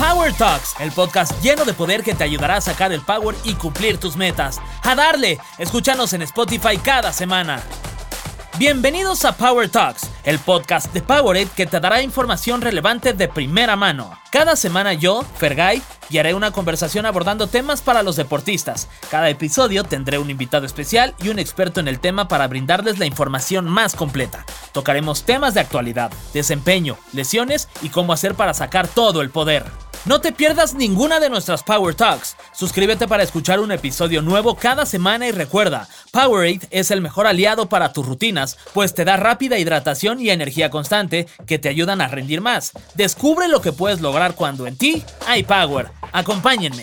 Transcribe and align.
Power 0.00 0.32
Talks, 0.32 0.76
el 0.80 0.90
podcast 0.92 1.30
lleno 1.42 1.66
de 1.66 1.74
poder 1.74 2.02
que 2.02 2.14
te 2.14 2.24
ayudará 2.24 2.56
a 2.56 2.60
sacar 2.62 2.90
el 2.90 3.02
power 3.02 3.36
y 3.44 3.52
cumplir 3.52 3.98
tus 3.98 4.16
metas. 4.16 4.58
¡A 4.82 4.94
darle! 4.94 5.38
Escúchanos 5.58 6.14
en 6.14 6.22
Spotify 6.22 6.78
cada 6.78 7.12
semana. 7.12 7.60
Bienvenidos 8.58 9.26
a 9.26 9.36
Power 9.36 9.68
Talks, 9.68 10.08
el 10.24 10.38
podcast 10.38 10.90
de 10.94 11.02
Powerade 11.02 11.50
que 11.54 11.66
te 11.66 11.80
dará 11.80 12.00
información 12.00 12.62
relevante 12.62 13.12
de 13.12 13.28
primera 13.28 13.76
mano. 13.76 14.18
Cada 14.30 14.56
semana 14.56 14.94
yo, 14.94 15.22
Fergay, 15.36 15.82
haré 16.18 16.32
una 16.32 16.50
conversación 16.50 17.04
abordando 17.04 17.46
temas 17.46 17.82
para 17.82 18.02
los 18.02 18.16
deportistas. 18.16 18.88
Cada 19.10 19.28
episodio 19.28 19.84
tendré 19.84 20.18
un 20.18 20.30
invitado 20.30 20.64
especial 20.64 21.14
y 21.22 21.28
un 21.28 21.38
experto 21.38 21.78
en 21.78 21.88
el 21.88 22.00
tema 22.00 22.26
para 22.26 22.48
brindarles 22.48 22.98
la 22.98 23.04
información 23.04 23.66
más 23.66 23.94
completa. 23.94 24.46
Tocaremos 24.72 25.24
temas 25.24 25.52
de 25.52 25.60
actualidad, 25.60 26.10
desempeño, 26.32 26.96
lesiones 27.12 27.68
y 27.82 27.90
cómo 27.90 28.14
hacer 28.14 28.34
para 28.34 28.54
sacar 28.54 28.88
todo 28.88 29.20
el 29.20 29.28
poder. 29.28 29.89
No 30.06 30.22
te 30.22 30.32
pierdas 30.32 30.74
ninguna 30.74 31.20
de 31.20 31.28
nuestras 31.28 31.62
Power 31.62 31.94
Talks. 31.94 32.34
Suscríbete 32.52 33.06
para 33.06 33.22
escuchar 33.22 33.60
un 33.60 33.70
episodio 33.70 34.22
nuevo 34.22 34.54
cada 34.54 34.86
semana 34.86 35.28
y 35.28 35.30
recuerda, 35.30 35.88
Powerade 36.10 36.60
es 36.70 36.90
el 36.90 37.02
mejor 37.02 37.26
aliado 37.26 37.68
para 37.68 37.92
tus 37.92 38.06
rutinas, 38.06 38.56
pues 38.72 38.94
te 38.94 39.04
da 39.04 39.18
rápida 39.18 39.58
hidratación 39.58 40.18
y 40.18 40.30
energía 40.30 40.70
constante 40.70 41.26
que 41.46 41.58
te 41.58 41.68
ayudan 41.68 42.00
a 42.00 42.08
rendir 42.08 42.40
más. 42.40 42.72
Descubre 42.94 43.46
lo 43.48 43.60
que 43.60 43.72
puedes 43.72 44.00
lograr 44.00 44.34
cuando 44.34 44.66
en 44.66 44.78
ti 44.78 45.04
hay 45.26 45.42
Power. 45.42 45.90
Acompáñenme. 46.12 46.82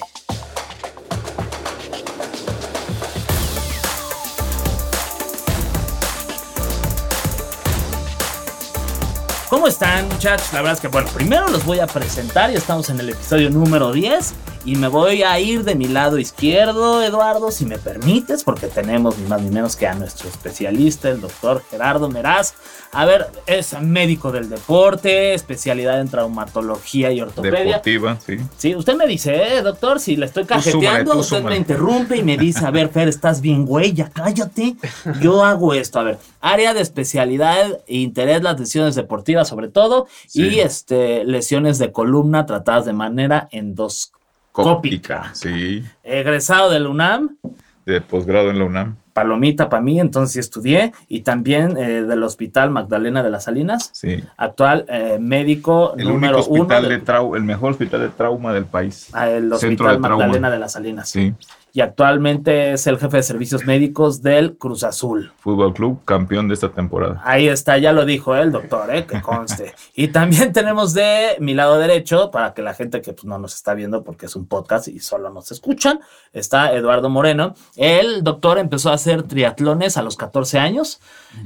¿Cómo 9.49 9.67
están 9.67 10.09
muchachos? 10.09 10.51
La 10.51 10.59
verdad 10.59 10.73
es 10.73 10.81
que, 10.81 10.89
bueno, 10.89 11.07
primero 11.13 11.47
los 11.47 11.63
voy 11.63 11.79
a 11.79 11.88
presentar, 11.88 12.52
ya 12.52 12.58
estamos 12.58 12.89
en 12.89 12.99
el 12.99 13.09
episodio 13.09 13.49
número 13.49 13.94
10 13.94 14.33
y 14.67 14.75
me 14.75 14.89
voy 14.89 15.23
a 15.23 15.39
ir 15.39 15.63
de 15.63 15.75
mi 15.75 15.87
lado 15.87 16.19
izquierdo, 16.19 17.01
Eduardo, 17.01 17.51
si 17.51 17.65
me 17.65 17.77
permites, 17.77 18.43
porque 18.43 18.67
tenemos 18.67 19.17
ni 19.17 19.25
más 19.25 19.41
ni 19.41 19.49
menos 19.49 19.77
que 19.77 19.87
a 19.87 19.93
nuestro 19.93 20.27
especialista, 20.27 21.07
el 21.07 21.21
doctor 21.21 21.63
Gerardo 21.71 22.09
Meraz. 22.09 22.53
A 22.91 23.05
ver, 23.05 23.27
es 23.45 23.79
médico 23.79 24.29
del 24.33 24.49
deporte, 24.49 25.33
especialidad 25.33 26.01
en 26.01 26.09
traumatología 26.09 27.13
y 27.13 27.21
ortopedia. 27.21 27.77
Deportiva, 27.77 28.19
sí. 28.19 28.39
Sí, 28.57 28.75
usted 28.75 28.97
me 28.97 29.07
dice, 29.07 29.35
eh, 29.35 29.61
doctor, 29.61 30.01
si 30.01 30.17
le 30.17 30.25
estoy 30.25 30.43
cajeteando, 30.43 31.17
usted 31.17 31.43
me 31.43 31.55
interrumpe 31.55 32.17
y 32.17 32.23
me 32.23 32.38
dice, 32.38 32.65
a 32.65 32.71
ver, 32.71 32.89
Fer, 32.89 33.07
estás 33.07 33.39
bien, 33.39 33.65
güey, 33.65 33.93
ya 33.93 34.09
cállate. 34.09 34.75
Yo 35.21 35.45
hago 35.45 35.75
esto, 35.75 35.97
a 35.97 36.03
ver, 36.03 36.17
área 36.41 36.73
de 36.73 36.81
especialidad 36.81 37.79
e 37.88 37.99
interés, 37.99 38.43
las 38.43 38.59
lesiones 38.59 38.95
deportivas 38.95 39.47
sobre 39.47 39.69
todo, 39.69 40.07
y 40.33 40.59
este, 40.59 41.23
lesiones 41.23 41.77
de 41.77 41.93
columna 41.93 42.45
tratadas 42.45 42.83
de 42.83 42.91
manera 42.91 43.47
endoscópica 43.53 44.17
Cópica. 44.63 45.31
Sí. 45.33 45.83
Egresado 46.03 46.69
del 46.69 46.88
UNAM. 46.88 47.38
De 47.86 48.02
posgrado 48.02 48.50
en 48.50 48.59
la 48.59 48.66
UNAM. 48.66 48.95
Palomita 49.13 49.69
para 49.69 49.81
mí, 49.81 50.00
entonces 50.00 50.38
estudié. 50.38 50.94
Y 51.08 51.22
también 51.22 51.77
eh, 51.77 52.03
del 52.03 52.22
Hospital 52.23 52.69
Magdalena 52.69 53.23
de 53.23 53.30
las 53.31 53.45
Salinas. 53.45 53.89
Sí. 53.94 54.23
Actual 54.38 54.85
eh, 54.89 55.17
médico 55.19 55.95
el 55.97 56.08
número 56.08 56.39
hospital 56.39 56.85
uno. 56.85 57.30
De 57.31 57.38
el 57.38 57.44
mejor 57.44 57.72
hospital 57.72 58.02
de 58.02 58.09
trauma 58.09 58.53
del 58.53 58.66
país. 58.66 59.09
Ah, 59.13 59.30
el 59.30 59.52
Hospital 59.52 60.00
Magdalena 60.00 60.52
de 60.52 60.59
las 60.59 60.73
Salinas. 60.73 61.09
Sí 61.09 61.33
y 61.78 61.81
actualmente 61.81 62.73
es 62.73 62.88
el 62.88 62.97
jefe 62.97 63.17
de 63.17 63.22
servicios 63.22 63.64
médicos 63.64 64.23
del 64.23 64.58
Cruz 64.58 64.83
Azul. 64.83 65.31
Fútbol 65.38 65.75
Club, 65.75 66.03
campeón 66.06 66.47
de 66.47 66.56
esta 66.56 66.69
temporada. 66.72 67.22
Ahí 67.23 67.47
está, 67.47 67.78
ya 67.78 67.94
lo 67.94 68.03
dijo 68.03 68.36
el 68.36 68.52
doctor, 68.52 68.95
¿eh? 68.95 69.06
que 69.06 69.22
conste. 69.22 69.75
y 69.94 70.08
también 70.08 70.52
tenemos 70.53 70.95
de 70.95 71.36
mi 71.39 71.53
lado 71.53 71.78
derecho, 71.78 72.31
para 72.31 72.56
que 72.56 72.64
la 72.64 72.73
gente 72.73 73.00
que 73.03 73.14
pues, 73.14 73.25
no 73.25 73.38
nos 73.38 73.53
está 73.53 73.75
viendo 73.75 74.03
porque 74.03 74.25
es 74.25 74.36
un 74.36 74.47
podcast 74.47 74.88
y 74.88 75.00
solo 75.02 75.30
nos 75.30 75.52
escuchan, 75.52 76.00
está 76.34 76.74
Eduardo 76.74 77.12
Moreno. 77.12 77.53
El 77.75 78.24
doctor 78.24 78.57
empezó 78.57 78.90
a 78.90 78.96
hacer 78.96 79.22
triatlones 79.22 79.97
a 79.97 80.01
los 80.01 80.18
14 80.18 80.57
años, 80.57 81.00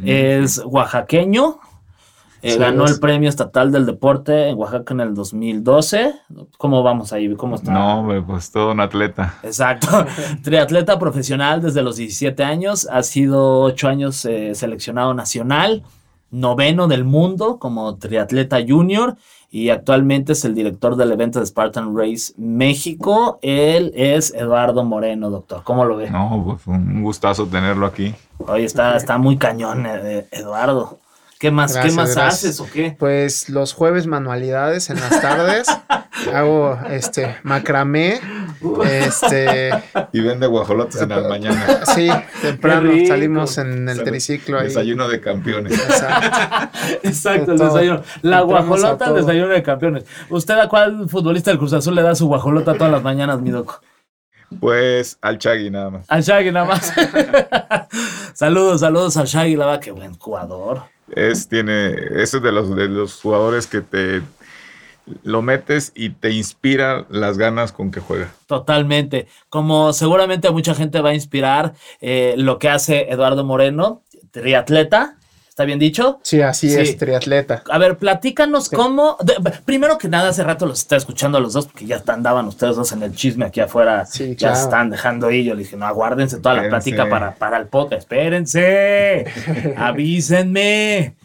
es 0.05 0.61
oaxaqueño, 0.63 1.59
eh, 2.41 2.57
ganó 2.57 2.85
el 2.85 2.99
premio 2.99 3.29
estatal 3.29 3.71
del 3.71 3.85
deporte 3.85 4.49
en 4.49 4.57
Oaxaca 4.57 4.93
en 4.93 5.01
el 5.01 5.13
2012. 5.13 6.13
¿Cómo 6.57 6.83
vamos 6.83 7.13
ahí? 7.13 7.33
¿Cómo 7.35 7.55
está? 7.55 7.71
No, 7.71 8.07
pues 8.25 8.51
todo 8.51 8.71
un 8.71 8.79
atleta. 8.79 9.35
Exacto. 9.43 9.87
Triatleta 10.43 10.97
profesional 10.97 11.61
desde 11.61 11.81
los 11.81 11.97
17 11.97 12.43
años. 12.43 12.87
Ha 12.91 13.03
sido 13.03 13.61
8 13.61 13.87
años 13.87 14.25
eh, 14.25 14.55
seleccionado 14.55 15.13
nacional, 15.13 15.83
noveno 16.31 16.87
del 16.87 17.03
mundo 17.03 17.59
como 17.59 17.97
triatleta 17.97 18.57
junior 18.65 19.17
y 19.53 19.69
actualmente 19.69 20.31
es 20.31 20.45
el 20.45 20.55
director 20.55 20.95
del 20.95 21.11
evento 21.11 21.41
de 21.41 21.45
Spartan 21.45 21.95
Race 21.95 22.33
México. 22.37 23.37
Él 23.41 23.91
es 23.95 24.33
Eduardo 24.33 24.85
Moreno, 24.85 25.29
doctor. 25.29 25.61
¿Cómo 25.65 25.83
lo 25.83 25.97
ve? 25.97 26.09
No, 26.09 26.41
pues 26.47 26.65
un 26.67 27.03
gustazo 27.03 27.45
tenerlo 27.47 27.85
aquí. 27.85 28.15
Hoy 28.37 28.63
está, 28.63 28.95
está 28.95 29.17
muy 29.17 29.37
cañón, 29.37 29.85
eh, 29.85 30.25
Eduardo. 30.31 31.00
¿Qué 31.41 31.49
más, 31.49 31.75
¿qué 31.75 31.91
más 31.91 32.15
haces 32.17 32.59
o 32.59 32.69
qué? 32.71 32.95
Pues 32.99 33.49
los 33.49 33.73
jueves 33.73 34.05
manualidades 34.05 34.91
en 34.91 34.99
las 34.99 35.21
tardes. 35.21 35.67
hago 36.35 36.77
este 36.87 37.35
macramé. 37.41 38.19
Este. 38.85 39.71
Y 40.13 40.19
vende 40.19 40.45
guajolotes 40.45 41.01
en 41.01 41.09
las 41.09 41.27
mañanas. 41.27 41.81
Sí, 41.95 42.09
temprano 42.43 42.91
salimos 43.07 43.57
en 43.57 43.89
el 43.89 44.03
triciclo 44.03 44.59
ahí. 44.59 44.65
Desayuno 44.65 45.07
de 45.07 45.19
campeones. 45.19 45.73
Exacto, 45.73 46.77
Exacto 47.01 47.51
el 47.53 47.57
desayuno. 47.57 48.03
La 48.21 48.41
guajolota, 48.41 49.07
el 49.07 49.15
desayuno 49.15 49.47
de 49.47 49.63
campeones. 49.63 50.05
¿Usted 50.29 50.59
a 50.59 50.69
cuál 50.69 51.09
futbolista 51.09 51.49
del 51.49 51.57
Cruz 51.57 51.73
Azul 51.73 51.95
le 51.95 52.03
da 52.03 52.13
su 52.13 52.27
guajolota 52.27 52.75
todas 52.75 52.91
las 52.91 53.01
mañanas, 53.01 53.41
mi 53.41 53.49
doc? 53.49 53.81
Pues 54.59 55.17
al 55.21 55.39
Chagui 55.39 55.71
nada 55.71 55.89
más. 55.89 56.05
Al 56.07 56.23
Chagui 56.23 56.51
nada 56.51 56.67
más. 56.67 56.93
saludos, 58.35 58.81
saludos 58.81 59.17
al 59.17 59.25
Chagui, 59.25 59.55
la 59.55 59.65
verdad, 59.65 59.81
qué 59.81 59.89
buen 59.89 60.13
jugador 60.19 60.83
es, 61.15 61.47
tiene, 61.47 61.93
es 62.15 62.31
de 62.31 62.51
los, 62.51 62.75
de 62.75 62.87
los 62.87 63.21
jugadores 63.21 63.67
que 63.67 63.81
te 63.81 64.21
lo 65.23 65.41
metes 65.41 65.91
y 65.95 66.11
te 66.11 66.31
inspira 66.31 67.05
las 67.09 67.37
ganas 67.37 67.71
con 67.71 67.91
que 67.91 67.99
juega. 67.99 68.31
Totalmente. 68.47 69.27
Como 69.49 69.93
seguramente 69.93 70.49
mucha 70.51 70.75
gente 70.75 71.01
va 71.01 71.09
a 71.09 71.13
inspirar 71.13 71.73
eh, 71.99 72.35
lo 72.37 72.59
que 72.59 72.69
hace 72.69 73.11
Eduardo 73.11 73.43
Moreno, 73.43 74.03
triatleta, 74.31 75.17
¿Está 75.61 75.67
bien 75.67 75.77
dicho? 75.77 76.19
Sí, 76.23 76.41
así 76.41 76.73
es, 76.73 76.97
triatleta. 76.97 77.61
A 77.69 77.77
ver, 77.77 77.99
platícanos 77.99 78.67
cómo. 78.67 79.15
primero 79.63 79.99
que 79.99 80.09
nada, 80.09 80.29
hace 80.29 80.43
rato 80.43 80.65
los 80.65 80.79
estaba 80.79 80.97
escuchando 80.97 81.37
a 81.37 81.41
los 81.41 81.53
dos 81.53 81.67
porque 81.67 81.85
ya 81.85 82.01
andaban 82.07 82.47
ustedes 82.47 82.77
dos 82.77 82.91
en 82.93 83.03
el 83.03 83.13
chisme 83.13 83.45
aquí 83.45 83.59
afuera. 83.59 84.07
Sí, 84.07 84.35
ya 84.35 84.53
están 84.53 84.89
dejando 84.89 85.27
ahí. 85.27 85.43
Yo 85.43 85.53
le 85.53 85.61
dije, 85.61 85.77
no, 85.77 85.85
aguárdense 85.85 86.39
toda 86.39 86.55
la 86.55 86.67
plática 86.67 87.07
para, 87.07 87.35
para 87.35 87.57
el 87.57 87.67
podcast. 87.67 88.01
Espérense. 88.01 89.25
avísenme. 89.77 91.15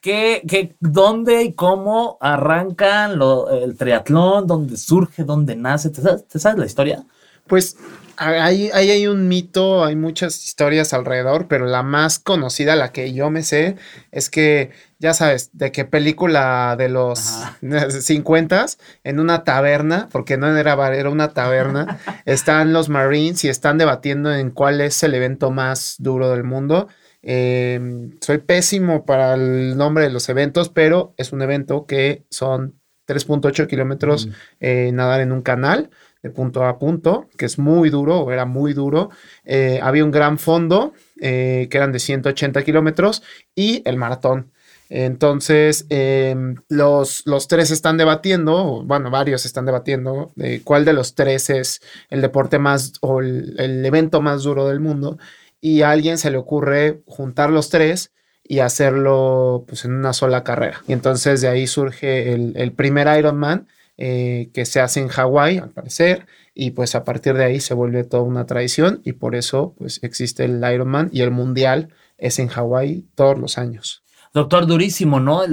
¿Qué, 0.00 0.40
qué, 0.48 0.74
¿Dónde 0.80 1.42
y 1.42 1.52
cómo 1.52 2.16
arrancan 2.18 3.18
lo, 3.18 3.50
el 3.50 3.76
triatlón? 3.76 4.46
¿Dónde 4.46 4.78
surge? 4.78 5.22
¿Dónde 5.24 5.54
nace? 5.54 5.90
¿Te 5.90 6.00
¿Te 6.00 6.38
sabes 6.38 6.58
la 6.58 6.64
historia? 6.64 7.04
Pues 7.46 7.76
Ahí, 8.16 8.70
hay 8.72 9.06
un 9.06 9.28
mito, 9.28 9.84
hay 9.84 9.96
muchas 9.96 10.44
historias 10.44 10.92
alrededor, 10.92 11.48
pero 11.48 11.66
la 11.66 11.82
más 11.82 12.18
conocida, 12.18 12.76
la 12.76 12.92
que 12.92 13.12
yo 13.12 13.30
me 13.30 13.42
sé, 13.42 13.76
es 14.10 14.30
que, 14.30 14.70
ya 14.98 15.14
sabes, 15.14 15.50
de 15.52 15.72
qué 15.72 15.84
película 15.84 16.76
de 16.76 16.88
los 16.88 17.20
50 17.60 18.66
en 19.04 19.20
una 19.20 19.44
taberna, 19.44 20.08
porque 20.12 20.36
no 20.36 20.56
era 20.56 20.74
bar, 20.74 20.94
era 20.94 21.10
una 21.10 21.32
taberna, 21.32 21.98
están 22.26 22.72
los 22.72 22.88
Marines 22.88 23.44
y 23.44 23.48
están 23.48 23.78
debatiendo 23.78 24.32
en 24.32 24.50
cuál 24.50 24.80
es 24.80 25.02
el 25.02 25.14
evento 25.14 25.50
más 25.50 25.96
duro 25.98 26.30
del 26.30 26.44
mundo. 26.44 26.88
Em, 27.22 28.18
soy 28.20 28.38
pésimo 28.38 29.04
para 29.06 29.34
el 29.34 29.76
nombre 29.76 30.04
de 30.04 30.10
los 30.10 30.28
eventos, 30.28 30.68
pero 30.68 31.14
es 31.16 31.32
un 31.32 31.40
evento 31.42 31.86
que 31.86 32.24
son 32.30 32.80
3.8 33.06 33.66
kilómetros 33.66 34.28
eh, 34.60 34.90
nadar 34.92 35.20
en 35.20 35.32
un 35.32 35.42
canal 35.42 35.90
de 36.22 36.30
punto 36.30 36.64
a 36.64 36.78
punto, 36.78 37.28
que 37.36 37.46
es 37.46 37.58
muy 37.58 37.90
duro, 37.90 38.20
o 38.20 38.32
era 38.32 38.44
muy 38.44 38.72
duro. 38.72 39.10
Eh, 39.44 39.80
había 39.82 40.04
un 40.04 40.10
gran 40.10 40.38
fondo, 40.38 40.94
eh, 41.20 41.68
que 41.70 41.76
eran 41.76 41.92
de 41.92 41.98
180 41.98 42.62
kilómetros, 42.62 43.22
y 43.54 43.82
el 43.84 43.96
maratón. 43.96 44.52
Entonces, 44.94 45.86
em, 45.88 46.56
los, 46.68 47.22
los, 47.26 47.48
tres 47.48 47.70
están 47.70 47.96
debatiendo, 47.96 48.82
bueno, 48.84 49.10
varios 49.10 49.46
están 49.46 49.64
debatiendo 49.64 50.32
de 50.36 50.62
cuál 50.62 50.84
de 50.84 50.92
los 50.92 51.14
tres 51.14 51.48
es 51.48 51.80
el 52.10 52.20
deporte 52.20 52.58
más 52.58 52.92
o 53.00 53.20
el, 53.20 53.86
evento 53.86 54.20
más 54.20 54.42
duro 54.42 54.68
del 54.68 54.80
mundo. 54.80 55.16
Y 55.62 55.80
a 55.80 55.90
alguien 55.92 56.18
se 56.18 56.30
le 56.30 56.36
ocurre 56.36 57.00
juntar 57.06 57.48
los 57.48 57.70
tres 57.70 58.12
y 58.44 58.58
hacerlo 58.58 59.64
pues, 59.66 59.86
en 59.86 59.94
una 59.94 60.12
sola 60.12 60.44
carrera. 60.44 60.82
Y 60.86 60.92
entonces 60.92 61.40
de 61.40 61.48
ahí 61.48 61.66
surge 61.66 62.34
el, 62.34 62.52
el 62.56 62.72
primer 62.72 63.08
Ironman, 63.18 63.68
eh, 64.04 64.50
que 64.52 64.66
se 64.66 64.80
hace 64.80 64.98
en 64.98 65.06
Hawái, 65.06 65.58
al 65.58 65.70
parecer, 65.70 66.26
y 66.56 66.72
pues 66.72 66.96
a 66.96 67.04
partir 67.04 67.34
de 67.34 67.44
ahí 67.44 67.60
se 67.60 67.72
vuelve 67.72 68.02
toda 68.02 68.24
una 68.24 68.46
tradición 68.46 69.00
y 69.04 69.12
por 69.12 69.36
eso 69.36 69.76
pues 69.78 70.00
existe 70.02 70.44
el 70.44 70.60
Ironman 70.74 71.08
y 71.12 71.20
el 71.20 71.30
Mundial 71.30 71.90
es 72.18 72.40
en 72.40 72.48
Hawái 72.48 73.06
todos 73.14 73.38
los 73.38 73.58
años. 73.58 74.02
Doctor, 74.34 74.66
durísimo, 74.66 75.20
¿no? 75.20 75.44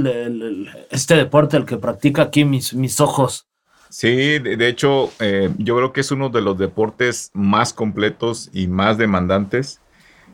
este 0.90 1.16
deporte, 1.16 1.58
el 1.58 1.66
que 1.66 1.78
practica 1.78 2.24
aquí 2.24 2.44
mis, 2.44 2.74
mis 2.74 3.00
ojos. 3.00 3.46
Sí, 3.90 4.40
de, 4.40 4.68
hecho, 4.68 5.12
eh, 5.20 5.52
yo 5.60 5.76
creo 5.76 5.94
que 5.94 6.02
es 6.02 6.10
uno 6.12 6.30
de 6.30 6.42
los 6.42 6.58
deportes 6.58 7.30
más 7.36 7.72
completos 7.72 8.50
y 8.52 8.66
más 8.66 8.98
demandantes, 8.98 9.80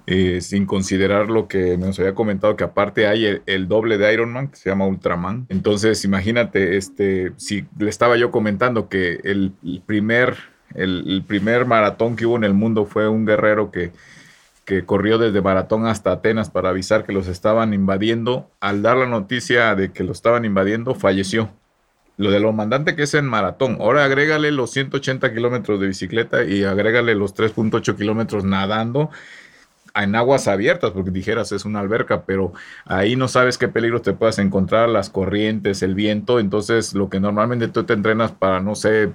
eh, 0.07 0.39
sin 0.41 0.67
considerar 0.67 1.29
lo 1.29 1.47
que 1.47 1.77
nos 1.77 1.97
había 1.97 2.13
comentado, 2.13 2.55
que 2.55 2.63
aparte 2.63 3.07
hay 3.07 3.41
el, 3.45 3.67
doble 3.67 3.97
de 3.97 4.13
Ironman, 4.13 4.49
que 4.49 4.55
se 4.55 4.69
llama 4.69 4.85
Ultraman. 4.85 5.47
Entonces, 5.49 6.05
imagínate, 6.05 6.77
este, 6.77 7.31
si 7.37 7.65
le 7.79 7.89
estaba 7.89 8.15
yo 8.15 8.29
comentando 8.29 8.87
que 8.87 9.19
el, 9.23 9.51
primer, 9.87 10.35
el, 10.75 11.23
primer 11.27 11.65
maratón 11.65 12.15
que 12.15 12.27
hubo 12.27 12.35
en 12.37 12.43
el 12.43 12.53
mundo 12.53 12.85
fue 12.85 13.07
un 13.07 13.25
guerrero 13.25 13.71
que, 13.71 13.93
que 14.63 14.85
corrió 14.85 15.17
desde 15.17 15.41
Maratón 15.41 15.87
hasta 15.87 16.11
Atenas 16.11 16.51
para 16.51 16.69
avisar 16.69 17.03
que 17.03 17.11
los 17.11 17.27
estaban 17.27 17.73
invadiendo. 17.73 18.51
Al 18.59 18.83
dar 18.83 18.97
la 18.97 19.07
noticia 19.07 19.73
de 19.73 19.91
que 19.91 20.03
lo 20.03 20.11
estaban 20.11 20.45
invadiendo, 20.45 20.93
falleció 20.93 21.49
lo 22.17 22.31
de 22.31 22.39
lo 22.39 22.53
mandante 22.53 22.95
que 22.95 23.03
es 23.03 23.13
en 23.13 23.25
maratón. 23.25 23.77
Ahora 23.79 24.05
agrégale 24.05 24.51
los 24.51 24.71
180 24.71 25.33
kilómetros 25.33 25.79
de 25.79 25.87
bicicleta 25.87 26.43
y 26.43 26.63
agrégale 26.63 27.15
los 27.15 27.35
3.8 27.35 27.97
kilómetros 27.97 28.43
nadando 28.43 29.09
en 29.95 30.15
aguas 30.15 30.47
abiertas, 30.47 30.91
porque 30.91 31.11
dijeras 31.11 31.51
es 31.51 31.65
una 31.65 31.79
alberca, 31.79 32.23
pero 32.23 32.53
ahí 32.85 33.15
no 33.15 33.27
sabes 33.27 33.57
qué 33.57 33.67
peligros 33.67 34.01
te 34.01 34.13
puedas 34.13 34.39
encontrar, 34.39 34.89
las 34.89 35.09
corrientes, 35.09 35.81
el 35.81 35.95
viento. 35.95 36.39
Entonces, 36.39 36.93
lo 36.93 37.09
que 37.09 37.19
normalmente 37.19 37.67
tú 37.67 37.83
te 37.83 37.93
entrenas 37.93 38.31
para, 38.31 38.59
no 38.59 38.75
sé, 38.75 39.11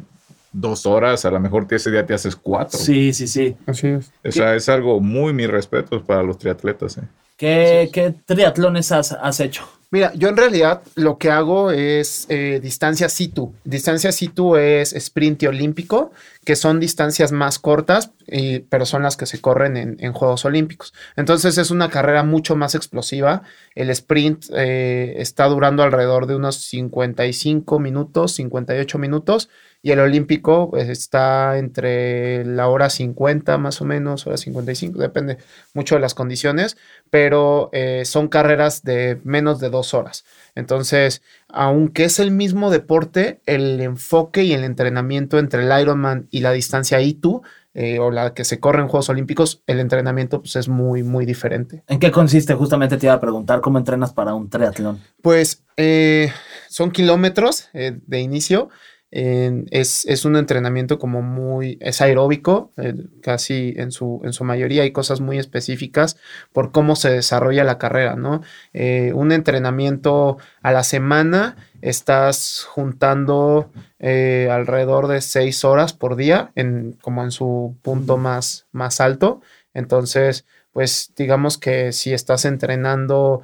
dos 0.52 0.86
horas, 0.86 1.24
a 1.24 1.30
lo 1.30 1.40
mejor 1.40 1.66
ese 1.70 1.90
día 1.90 2.06
te 2.06 2.14
haces 2.14 2.36
cuatro. 2.36 2.78
Sí, 2.78 3.12
sí, 3.12 3.28
sí. 3.28 3.56
Así 3.66 3.88
es. 3.88 4.10
O 4.24 4.32
sea, 4.32 4.54
es 4.54 4.68
algo 4.68 5.00
muy, 5.00 5.32
mis 5.32 5.48
respetos 5.48 6.02
para 6.02 6.22
los 6.22 6.38
triatletas. 6.38 6.98
¿eh? 6.98 7.02
¿Qué, 7.36 7.90
¿Qué, 7.92 8.14
triatlones 8.26 8.92
has, 8.92 9.12
has 9.12 9.40
hecho? 9.40 9.68
Mira, 9.92 10.12
yo 10.14 10.28
en 10.28 10.36
realidad 10.36 10.82
lo 10.94 11.18
que 11.18 11.30
hago 11.30 11.72
es 11.72 12.26
eh, 12.28 12.60
distancia 12.62 13.08
situ. 13.08 13.52
Distancia 13.64 14.12
situ 14.12 14.54
es 14.54 14.92
sprint 14.92 15.42
olímpico, 15.44 16.12
que 16.44 16.56
son 16.56 16.80
distancias 16.80 17.32
más 17.32 17.58
cortas, 17.58 18.12
pero 18.70 18.86
son 18.86 19.02
las 19.02 19.16
que 19.16 19.26
se 19.26 19.40
corren 19.40 19.76
en, 19.76 20.12
Juegos 20.12 20.44
Olímpicos. 20.44 20.94
Entonces 21.16 21.58
es 21.58 21.70
una 21.70 21.90
carrera 21.90 22.22
mucho 22.22 22.56
más 22.56 22.74
explosiva. 22.74 23.42
El 23.74 23.90
sprint 23.90 24.46
eh, 24.54 25.14
está 25.18 25.46
durando 25.46 25.82
alrededor 25.82 26.26
de 26.26 26.36
unos 26.36 26.56
55 26.62 27.78
minutos, 27.78 28.32
58 28.32 28.98
minutos 28.98 29.50
y 29.82 29.92
el 29.92 30.00
olímpico 30.00 30.70
pues, 30.70 30.88
está 30.88 31.56
entre 31.58 32.44
la 32.44 32.68
hora 32.68 32.90
50 32.90 33.56
más 33.58 33.80
o 33.80 33.84
menos, 33.84 34.26
hora 34.26 34.36
55, 34.36 34.98
depende 34.98 35.38
mucho 35.72 35.94
de 35.94 36.02
las 36.02 36.14
condiciones, 36.14 36.76
pero 37.08 37.70
eh, 37.72 38.04
son 38.04 38.28
carreras 38.28 38.82
de 38.82 39.20
menos 39.24 39.58
de 39.58 39.70
dos 39.70 39.94
horas. 39.94 40.24
Entonces, 40.54 41.22
aunque 41.52 42.04
es 42.04 42.18
el 42.18 42.30
mismo 42.30 42.70
deporte, 42.70 43.40
el 43.46 43.80
enfoque 43.80 44.44
y 44.44 44.52
el 44.52 44.64
entrenamiento 44.64 45.38
entre 45.38 45.62
el 45.64 45.80
Ironman 45.80 46.28
y 46.30 46.40
la 46.40 46.52
distancia 46.52 47.00
ITU 47.00 47.42
eh, 47.74 47.98
o 47.98 48.10
la 48.10 48.34
que 48.34 48.44
se 48.44 48.58
corre 48.58 48.80
en 48.80 48.88
Juegos 48.88 49.08
Olímpicos, 49.08 49.62
el 49.66 49.78
entrenamiento 49.80 50.40
pues, 50.40 50.56
es 50.56 50.68
muy, 50.68 51.02
muy 51.02 51.24
diferente. 51.26 51.84
¿En 51.86 51.98
qué 51.98 52.10
consiste? 52.10 52.54
Justamente 52.54 52.96
te 52.96 53.06
iba 53.06 53.14
a 53.14 53.20
preguntar 53.20 53.60
cómo 53.60 53.78
entrenas 53.78 54.12
para 54.12 54.34
un 54.34 54.50
triatlón. 54.50 55.00
Pues 55.22 55.62
eh, 55.76 56.32
son 56.68 56.90
kilómetros 56.90 57.68
de 57.72 58.20
inicio 58.20 58.70
es, 59.10 60.24
un 60.24 60.36
entrenamiento 60.36 60.98
como 60.98 61.22
muy, 61.22 61.78
es 61.80 62.00
aeróbico, 62.00 62.72
eh, 62.76 62.94
casi 63.22 63.74
en 63.76 63.90
su, 63.90 64.20
en 64.24 64.32
su 64.32 64.44
mayoría 64.44 64.82
hay 64.82 64.92
cosas 64.92 65.20
muy 65.20 65.38
específicas 65.38 66.16
por 66.52 66.70
cómo 66.70 66.94
se 66.94 67.10
desarrolla 67.10 67.64
la 67.64 67.78
carrera, 67.78 68.14
¿no? 68.14 68.42
Eh, 68.72 69.12
un 69.14 69.32
entrenamiento 69.32 70.38
a 70.62 70.70
la 70.72 70.84
semana 70.84 71.56
estás 71.82 72.64
juntando 72.68 73.70
eh, 73.98 74.48
alrededor 74.50 75.08
de 75.08 75.20
seis 75.20 75.64
horas 75.64 75.92
por 75.92 76.14
día, 76.14 76.52
en, 76.54 76.92
como 77.00 77.24
en 77.24 77.32
su 77.32 77.76
punto 77.82 78.16
más, 78.16 78.66
más 78.70 79.00
alto, 79.00 79.40
entonces 79.74 80.46
pues 80.72 81.12
digamos 81.16 81.58
que 81.58 81.90
si 81.90 82.12
estás 82.12 82.44
entrenando 82.44 83.42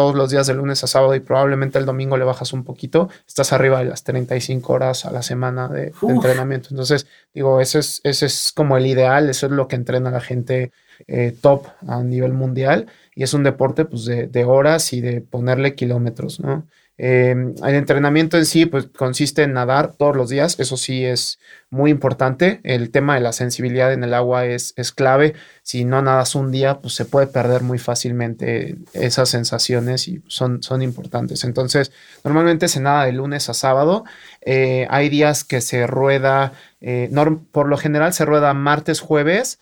todos 0.00 0.14
los 0.14 0.30
días 0.30 0.46
de 0.46 0.54
lunes 0.54 0.82
a 0.82 0.86
sábado 0.86 1.14
y 1.14 1.20
probablemente 1.20 1.78
el 1.78 1.84
domingo 1.84 2.16
le 2.16 2.24
bajas 2.24 2.54
un 2.54 2.64
poquito, 2.64 3.10
estás 3.28 3.52
arriba 3.52 3.80
de 3.80 3.84
las 3.84 4.02
35 4.02 4.72
horas 4.72 5.04
a 5.04 5.10
la 5.10 5.20
semana 5.20 5.68
de, 5.68 5.92
entrenamiento. 6.08 6.68
Entonces, 6.70 7.06
digo, 7.34 7.60
ese 7.60 7.80
es, 7.80 8.00
ese 8.02 8.24
es 8.24 8.50
como 8.56 8.78
el 8.78 8.86
ideal, 8.86 9.28
eso 9.28 9.44
es 9.44 9.52
lo 9.52 9.68
que 9.68 9.76
entrena 9.76 10.10
la 10.10 10.22
gente 10.22 10.72
eh, 11.06 11.36
top 11.38 11.66
a 11.86 12.02
nivel 12.02 12.32
mundial 12.32 12.86
y 13.14 13.24
es 13.24 13.34
un 13.34 13.42
deporte 13.42 13.84
pues 13.84 14.06
de, 14.06 14.26
de 14.26 14.44
horas 14.46 14.94
y 14.94 15.02
de 15.02 15.20
ponerle 15.20 15.74
kilómetros, 15.74 16.40
¿no? 16.40 16.66
Eh, 17.02 17.30
el 17.30 17.74
entrenamiento 17.74 18.36
en 18.36 18.44
sí 18.44 18.66
pues, 18.66 18.88
consiste 18.88 19.44
en 19.44 19.54
nadar 19.54 19.94
todos 19.94 20.14
los 20.14 20.28
días, 20.28 20.60
eso 20.60 20.76
sí 20.76 21.02
es 21.02 21.38
muy 21.70 21.90
importante. 21.90 22.60
El 22.62 22.90
tema 22.90 23.14
de 23.14 23.22
la 23.22 23.32
sensibilidad 23.32 23.90
en 23.94 24.04
el 24.04 24.12
agua 24.12 24.44
es, 24.44 24.74
clave. 24.94 25.32
Si 25.62 25.86
no 25.86 26.02
nadas 26.02 26.34
un 26.34 26.50
día, 26.50 26.80
pues 26.82 26.92
se 26.92 27.06
puede 27.06 27.26
perder 27.26 27.62
muy 27.62 27.78
fácilmente 27.78 28.76
esas 28.92 29.30
sensaciones 29.30 30.08
y 30.08 30.22
son, 30.26 30.62
son 30.62 30.82
importantes. 30.82 31.44
Entonces, 31.44 31.90
normalmente 32.22 32.68
se 32.68 32.80
nada 32.80 33.06
de 33.06 33.12
lunes 33.12 33.48
a 33.48 33.54
sábado. 33.54 34.04
Eh, 34.42 34.86
hay 34.90 35.08
días 35.08 35.42
que 35.42 35.62
se 35.62 35.86
rueda, 35.86 36.52
eh, 36.82 37.10
por 37.50 37.66
lo 37.66 37.78
general 37.78 38.12
se 38.12 38.26
rueda 38.26 38.52
martes, 38.52 39.00
jueves 39.00 39.58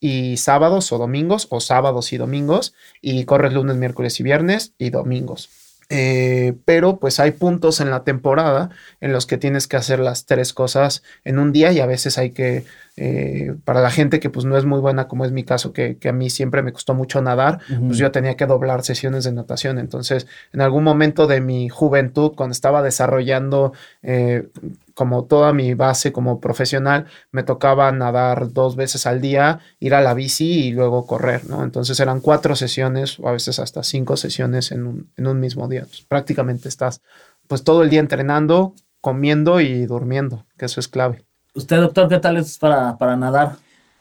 y 0.00 0.38
sábados 0.38 0.90
o 0.90 0.98
domingos 0.98 1.46
o 1.50 1.60
sábados 1.60 2.12
y 2.12 2.16
domingos 2.16 2.74
y 3.00 3.24
corres 3.26 3.52
lunes, 3.52 3.76
miércoles 3.76 4.18
y 4.18 4.24
viernes 4.24 4.72
y 4.76 4.90
domingos. 4.90 5.59
Eh, 5.92 6.54
pero 6.64 7.00
pues 7.00 7.18
hay 7.18 7.32
puntos 7.32 7.80
en 7.80 7.90
la 7.90 8.04
temporada 8.04 8.70
en 9.00 9.12
los 9.12 9.26
que 9.26 9.38
tienes 9.38 9.66
que 9.66 9.76
hacer 9.76 9.98
las 9.98 10.24
tres 10.24 10.52
cosas 10.52 11.02
en 11.24 11.40
un 11.40 11.52
día 11.52 11.72
y 11.72 11.80
a 11.80 11.86
veces 11.86 12.16
hay 12.16 12.30
que 12.30 12.64
eh, 13.02 13.54
para 13.64 13.80
la 13.80 13.90
gente 13.90 14.20
que 14.20 14.28
pues 14.28 14.44
no 14.44 14.58
es 14.58 14.66
muy 14.66 14.78
buena, 14.78 15.08
como 15.08 15.24
es 15.24 15.32
mi 15.32 15.42
caso, 15.42 15.72
que, 15.72 15.96
a 16.06 16.12
mí 16.12 16.28
siempre 16.28 16.60
me 16.60 16.70
costó 16.70 16.92
mucho 16.92 17.22
nadar, 17.22 17.60
pues 17.86 17.96
yo 17.96 18.12
tenía 18.12 18.36
que 18.36 18.44
doblar 18.44 18.82
sesiones 18.82 19.24
de 19.24 19.32
natación. 19.32 19.78
Entonces, 19.78 20.26
en 20.52 20.60
algún 20.60 20.84
momento 20.84 21.26
de 21.26 21.40
mi 21.40 21.70
juventud, 21.70 22.32
cuando 22.36 22.52
estaba 22.52 22.82
desarrollando 22.82 23.72
eh, 24.02 24.48
como 24.92 25.24
toda 25.24 25.54
mi 25.54 25.72
base 25.72 26.12
como 26.12 26.42
profesional, 26.42 27.06
me 27.32 27.42
tocaba 27.42 27.90
nadar 27.90 28.52
dos 28.52 28.76
veces 28.76 29.06
al 29.06 29.22
día, 29.22 29.60
ir 29.78 29.94
a 29.94 30.02
la 30.02 30.12
bici 30.12 30.66
y 30.66 30.72
luego 30.72 31.06
correr, 31.06 31.48
¿no? 31.48 31.64
Entonces 31.64 31.98
eran 32.00 32.20
cuatro 32.20 32.54
sesiones 32.54 33.18
o 33.18 33.28
a 33.28 33.32
veces 33.32 33.58
hasta 33.60 33.82
cinco 33.82 34.18
sesiones 34.18 34.72
en 34.72 34.86
un, 34.86 35.10
en 35.16 35.26
un 35.26 35.40
mismo 35.40 35.68
día. 35.68 35.86
prácticamente 36.06 36.68
estás 36.68 37.00
pues 37.48 37.64
todo 37.64 37.82
el 37.82 37.88
día 37.88 38.00
entrenando, 38.00 38.74
comiendo 39.00 39.62
y 39.62 39.86
durmiendo, 39.86 40.44
que 40.58 40.66
eso 40.66 40.80
es 40.80 40.88
clave. 40.88 41.29
Usted, 41.54 41.80
doctor, 41.80 42.08
¿qué 42.08 42.18
tal 42.18 42.36
es 42.36 42.58
para, 42.58 42.96
para 42.96 43.16
nadar? 43.16 43.56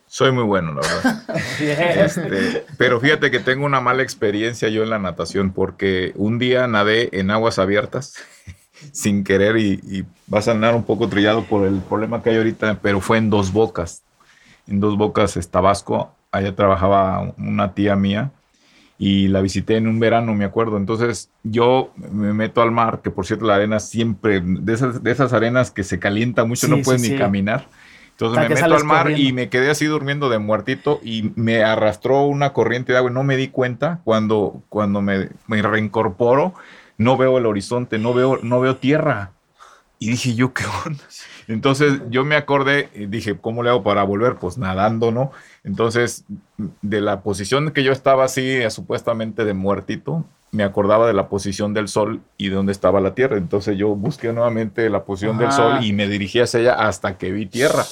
Soy 0.07 0.31
muy 0.31 0.43
bueno, 0.43 0.73
la 0.73 0.81
verdad. 0.81 1.23
Este, 1.59 2.65
pero 2.77 2.99
fíjate 2.99 3.29
que 3.29 3.39
tengo 3.39 3.65
una 3.65 3.79
mala 3.79 4.01
experiencia 4.01 4.67
yo 4.69 4.81
en 4.81 4.89
la 4.89 4.97
natación 4.97 5.51
porque 5.51 6.13
un 6.15 6.39
día 6.39 6.67
nadé 6.67 7.09
en 7.11 7.29
aguas 7.29 7.59
abiertas 7.59 8.15
sin 8.91 9.23
querer 9.23 9.57
y, 9.57 10.05
vas 10.25 10.47
a 10.47 10.51
andar 10.51 10.75
un 10.75 10.83
poco 10.83 11.09
trillado 11.09 11.43
por 11.43 11.67
el 11.67 11.79
problema 11.81 12.21
que 12.21 12.29
hay 12.31 12.37
ahorita, 12.37 12.79
pero 12.81 13.01
fue 13.01 13.17
en 13.17 13.29
Dos 13.29 13.51
Bocas. 13.51 14.03
En 14.67 14.79
Dos 14.79 14.97
Bocas, 14.97 15.35
Tabasco. 15.49 16.15
Allá 16.31 16.55
trabajaba 16.55 17.33
una 17.37 17.73
tía 17.73 17.95
mía 17.95 18.31
y 19.01 19.29
la 19.29 19.39
visité 19.39 19.77
en 19.77 19.87
un 19.87 19.97
verano, 19.97 20.35
me 20.35 20.43
acuerdo. 20.43 20.75
Entonces 20.75 21.31
yo 21.43 21.93
me 21.97 22.33
meto 22.33 22.61
al 22.61 22.71
mar, 22.71 22.99
que 23.01 23.09
por 23.09 23.25
cierto 23.25 23.45
la 23.45 23.55
arena 23.55 23.79
siempre, 23.79 24.41
de 24.43 24.73
esas, 24.73 25.01
de 25.01 25.09
esas 25.09 25.31
arenas 25.31 25.71
que 25.71 25.85
se 25.85 25.99
calienta 25.99 26.43
mucho, 26.43 26.67
no 26.67 26.81
puedes 26.81 27.01
ni 27.01 27.17
caminar. 27.17 27.67
Entonces 28.11 28.49
me 28.49 28.53
meto 28.53 28.75
al 28.75 28.83
mar 28.83 29.11
y 29.11 29.31
me 29.31 29.47
quedé 29.47 29.69
así 29.69 29.85
durmiendo 29.85 30.27
de 30.29 30.37
muertito 30.37 30.99
y 31.01 31.31
me 31.35 31.63
arrastró 31.63 32.23
una 32.23 32.51
corriente 32.51 32.91
de 32.91 32.97
agua 32.97 33.09
no 33.09 33.23
me 33.23 33.37
di 33.37 33.47
cuenta 33.47 34.01
cuando, 34.03 34.61
cuando 34.67 35.01
me, 35.01 35.29
me 35.47 35.61
reincorporo, 35.61 36.53
no 36.97 37.15
veo 37.15 37.37
el 37.37 37.45
horizonte, 37.45 37.97
no 37.97 38.13
veo, 38.13 38.39
no 38.43 38.59
veo 38.59 38.75
tierra. 38.75 39.31
Y 39.97 40.09
dije 40.09 40.35
yo, 40.35 40.53
¿qué 40.53 40.65
onda? 40.85 41.03
Entonces 41.49 41.99
yo 42.11 42.23
me 42.23 42.35
acordé 42.35 42.89
y 42.93 43.07
dije, 43.07 43.35
¿cómo 43.35 43.63
le 43.63 43.71
hago 43.71 43.81
para 43.81 44.03
volver? 44.03 44.35
Pues 44.35 44.59
nadando, 44.59 45.11
¿no? 45.11 45.31
Entonces, 45.63 46.23
de 46.83 47.01
la 47.01 47.21
posición 47.21 47.71
que 47.71 47.83
yo 47.83 47.91
estaba 47.91 48.23
así, 48.25 48.47
eh, 48.47 48.69
supuestamente 48.69 49.43
de 49.43 49.55
muertito, 49.55 50.25
me 50.51 50.63
acordaba 50.63 51.07
de 51.07 51.13
la 51.13 51.27
posición 51.27 51.73
del 51.73 51.87
sol 51.87 52.21
y 52.37 52.49
de 52.49 52.55
dónde 52.55 52.71
estaba 52.71 53.01
la 53.01 53.15
tierra. 53.15 53.37
Entonces 53.37 53.75
yo 53.77 53.95
busqué 53.95 54.31
nuevamente 54.31 54.87
la 54.91 55.05
posición 55.05 55.39
del 55.39 55.51
sol 55.51 55.83
y 55.83 55.91
me 55.91 56.07
dirigí 56.07 56.39
hacia 56.39 56.59
ella 56.59 56.73
hasta 56.73 57.17
que 57.17 57.31
vi 57.31 57.47
tierra. 57.47 57.83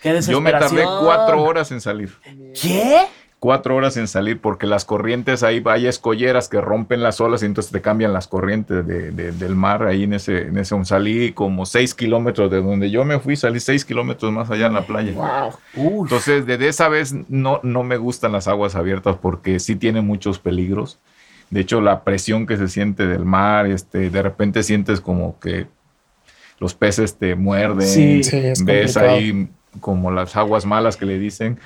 Qué 0.00 0.18
yo 0.22 0.40
me 0.40 0.50
tardé 0.50 0.84
cuatro 0.84 1.42
horas 1.42 1.70
en 1.70 1.82
salir. 1.82 2.14
¿Qué? 2.60 3.06
Cuatro 3.38 3.76
horas 3.76 3.96
en 3.96 4.08
salir 4.08 4.40
porque 4.40 4.66
las 4.66 4.84
corrientes 4.84 5.42
ahí 5.42 5.62
hay 5.66 5.86
escolleras 5.86 6.48
que 6.48 6.60
rompen 6.60 7.02
las 7.02 7.20
olas 7.20 7.42
y 7.42 7.46
entonces 7.46 7.72
te 7.72 7.82
cambian 7.82 8.12
las 8.12 8.26
corrientes 8.26 8.86
del 8.86 9.54
mar 9.54 9.86
ahí 9.86 10.04
en 10.04 10.14
ese, 10.14 10.48
en 10.48 10.56
ese 10.56 10.82
salí 10.84 11.32
como 11.32 11.66
seis 11.66 11.94
kilómetros 11.94 12.50
de 12.50 12.62
donde 12.62 12.90
yo 12.90 13.04
me 13.04 13.18
fui, 13.18 13.36
salí 13.36 13.60
seis 13.60 13.84
kilómetros 13.84 14.32
más 14.32 14.50
allá 14.50 14.66
en 14.66 14.74
la 14.74 14.86
playa. 14.86 15.12
Entonces 15.74 16.46
desde 16.46 16.68
esa 16.68 16.88
vez 16.88 17.14
no, 17.28 17.60
no 17.62 17.82
me 17.82 17.96
gustan 17.96 18.32
las 18.32 18.48
aguas 18.48 18.74
abiertas 18.76 19.16
porque 19.20 19.60
sí 19.60 19.76
tiene 19.76 20.00
muchos 20.00 20.38
peligros. 20.38 20.98
De 21.50 21.60
hecho 21.60 21.80
la 21.80 22.02
presión 22.02 22.46
que 22.46 22.56
se 22.56 22.68
siente 22.68 23.06
del 23.06 23.24
mar, 23.24 23.66
este, 23.66 24.08
de 24.10 24.22
repente 24.22 24.62
sientes 24.62 25.00
como 25.00 25.38
que 25.38 25.66
los 26.58 26.74
peces 26.74 27.16
te 27.16 27.34
muerden, 27.34 28.22
ves 28.64 28.96
ahí 28.96 29.48
como 29.80 30.10
las 30.10 30.36
aguas 30.36 30.64
malas 30.64 30.96
que 30.96 31.06
le 31.06 31.18
dicen. 31.18 31.58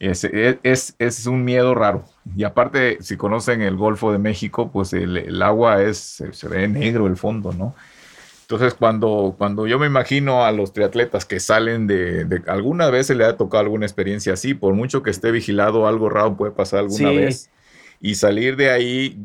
Es, 0.00 0.24
es, 0.24 0.94
es, 0.98 1.26
un 1.26 1.44
miedo 1.44 1.74
raro. 1.74 2.06
Y 2.34 2.44
aparte, 2.44 2.96
si 3.02 3.18
conocen 3.18 3.60
el 3.60 3.76
Golfo 3.76 4.12
de 4.12 4.18
México, 4.18 4.70
pues 4.72 4.94
el, 4.94 5.42
agua 5.42 5.82
es, 5.82 6.24
se 6.32 6.48
ve 6.48 6.66
negro 6.68 7.06
el 7.06 7.18
fondo, 7.18 7.52
¿no? 7.52 7.74
Entonces, 8.40 8.72
cuando, 8.72 9.34
cuando 9.36 9.66
yo 9.66 9.78
me 9.78 9.86
imagino 9.86 10.44
a 10.44 10.52
los 10.52 10.72
triatletas 10.72 11.26
que 11.26 11.38
salen 11.38 11.86
de, 11.86 12.24
de 12.24 12.42
alguna 12.46 12.88
vez 12.88 13.08
se 13.08 13.14
le 13.14 13.24
ha 13.24 13.36
tocado 13.36 13.60
alguna 13.60 13.84
experiencia 13.84 14.32
así, 14.32 14.54
por 14.54 14.72
mucho 14.74 15.02
que 15.02 15.10
esté 15.10 15.30
vigilado, 15.30 15.86
algo 15.86 16.08
raro 16.08 16.34
puede 16.34 16.52
pasar 16.52 16.80
alguna 16.80 17.10
vez. 17.10 17.50
Y 18.00 18.14
salir 18.14 18.56
de 18.56 18.70
ahí, 18.70 19.18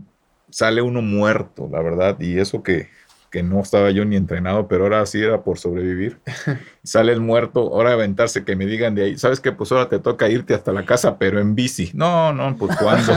sale 0.49 0.81
uno 0.81 1.01
muerto, 1.01 1.69
la 1.71 1.81
verdad. 1.81 2.19
Y 2.19 2.37
eso 2.37 2.61
que, 2.61 2.89
que 3.29 3.43
no 3.43 3.59
estaba 3.59 3.91
yo 3.91 4.05
ni 4.05 4.15
entrenado, 4.15 4.67
pero 4.67 4.83
ahora 4.83 5.05
sí 5.05 5.21
era 5.21 5.43
por 5.43 5.57
sobrevivir. 5.57 6.19
Sales 6.83 7.19
muerto, 7.19 7.59
ahora 7.61 7.93
aventarse, 7.93 8.43
que 8.43 8.55
me 8.55 8.65
digan 8.65 8.95
de 8.95 9.03
ahí, 9.03 9.17
¿sabes 9.17 9.39
qué? 9.39 9.51
Pues 9.51 9.71
ahora 9.71 9.89
te 9.89 9.99
toca 9.99 10.29
irte 10.29 10.53
hasta 10.53 10.71
la 10.71 10.85
casa, 10.85 11.17
pero 11.17 11.39
en 11.39 11.55
bici. 11.55 11.91
No, 11.93 12.33
no, 12.33 12.55
pues 12.57 12.77
¿cuándo? 12.77 13.13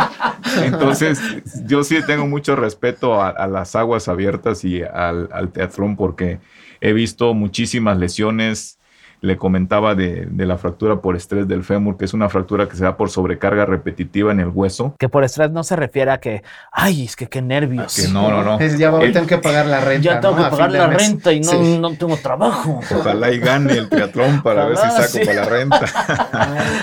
Entonces, 0.64 1.20
yo 1.66 1.84
sí 1.84 1.98
tengo 2.06 2.26
mucho 2.26 2.56
respeto 2.56 3.22
a, 3.22 3.46
las 3.46 3.76
aguas 3.76 4.08
abiertas 4.08 4.64
y 4.64 4.82
al, 4.82 5.28
al 5.32 5.50
teatrón 5.52 5.96
porque 5.96 6.40
he 6.80 6.92
visto 6.92 7.34
muchísimas 7.34 7.98
lesiones 7.98 8.78
le 9.22 9.38
comentaba 9.38 9.94
de, 9.94 10.28
la 10.36 10.58
fractura 10.58 11.00
por 11.00 11.14
estrés 11.14 11.46
del 11.46 11.62
fémur, 11.62 11.96
que 11.96 12.04
es 12.04 12.12
una 12.12 12.28
fractura 12.28 12.68
que 12.68 12.74
se 12.74 12.82
da 12.82 12.96
por 12.96 13.08
sobrecarga 13.08 13.64
repetitiva 13.64 14.32
en 14.32 14.40
el 14.40 14.48
hueso. 14.48 14.96
Que 14.98 15.08
por 15.08 15.22
estrés 15.22 15.52
no 15.52 15.62
se 15.62 15.76
refiere 15.76 16.10
a 16.10 16.18
que, 16.18 16.42
ay, 16.72 17.04
es 17.04 17.14
que 17.14 17.28
qué 17.28 17.40
nervios. 17.40 17.94
Que 17.94 18.08
no, 18.08 18.28
no, 18.28 18.42
no. 18.42 18.58
Es, 18.58 18.76
ya 18.76 18.90
tengo 19.12 19.26
que 19.28 19.38
pagar 19.38 19.66
la 19.66 19.80
renta. 19.80 20.02
Ya 20.02 20.20
tengo 20.20 20.34
que 20.34 20.42
pagar 20.42 20.72
la 20.72 20.88
renta 20.88 21.32
y 21.32 21.40
no, 21.40 21.52
no, 21.78 21.94
tengo 21.94 22.16
trabajo. 22.16 22.80
Ojalá 22.98 23.30
y 23.30 23.38
gane 23.38 23.74
el 23.74 23.88
triatlón 23.88 24.42
para 24.42 24.66
ver 24.66 24.76
si 24.76 24.90
saco 24.90 25.24
para 25.24 25.34
la 25.34 25.44
renta. 25.44 25.86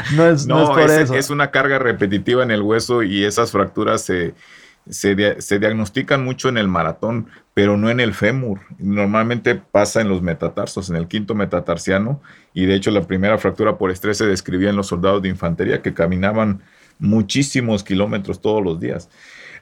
no 0.16 0.26
es, 0.26 0.48
no, 0.48 0.64
es 0.64 0.70
por 0.70 0.90
eso. 0.90 1.16
Es 1.16 1.30
una 1.30 1.52
carga 1.52 1.78
repetitiva 1.78 2.42
en 2.42 2.52
el 2.52 2.62
hueso 2.62 3.04
y 3.04 3.26
esas 3.26 3.52
fracturas 3.52 4.02
se 4.02 4.34
se, 4.90 5.16
diagnostican 5.16 6.24
mucho 6.24 6.50
en 6.50 6.58
el 6.58 6.68
maratón, 6.68 7.28
pero 7.54 7.78
no 7.78 7.90
en 7.90 8.00
el 8.00 8.14
fémur. 8.14 8.62
Normalmente 8.80 9.56
pasa 9.56 10.02
en 10.02 10.10
los 10.10 10.22
metatarsos, 10.22 10.90
en 10.90 10.96
el 10.96 11.08
quinto 11.08 11.36
metatarsiano, 11.36 12.22
y 12.54 12.66
de 12.66 12.76
hecho 12.76 12.92
la 12.92 13.06
primera 13.06 13.38
fractura 13.38 13.78
por 13.78 13.92
estrés 13.92 14.18
se 14.18 14.26
describía 14.26 14.70
en 14.70 14.76
los 14.76 14.88
soldados 14.88 15.22
de 15.22 15.30
infantería 15.30 15.82
que 15.82 15.94
caminaban 15.94 16.62
muchísimos 16.98 17.84
kilómetros 17.84 18.42
todos 18.42 18.64
los 18.64 18.80
días. 18.80 19.10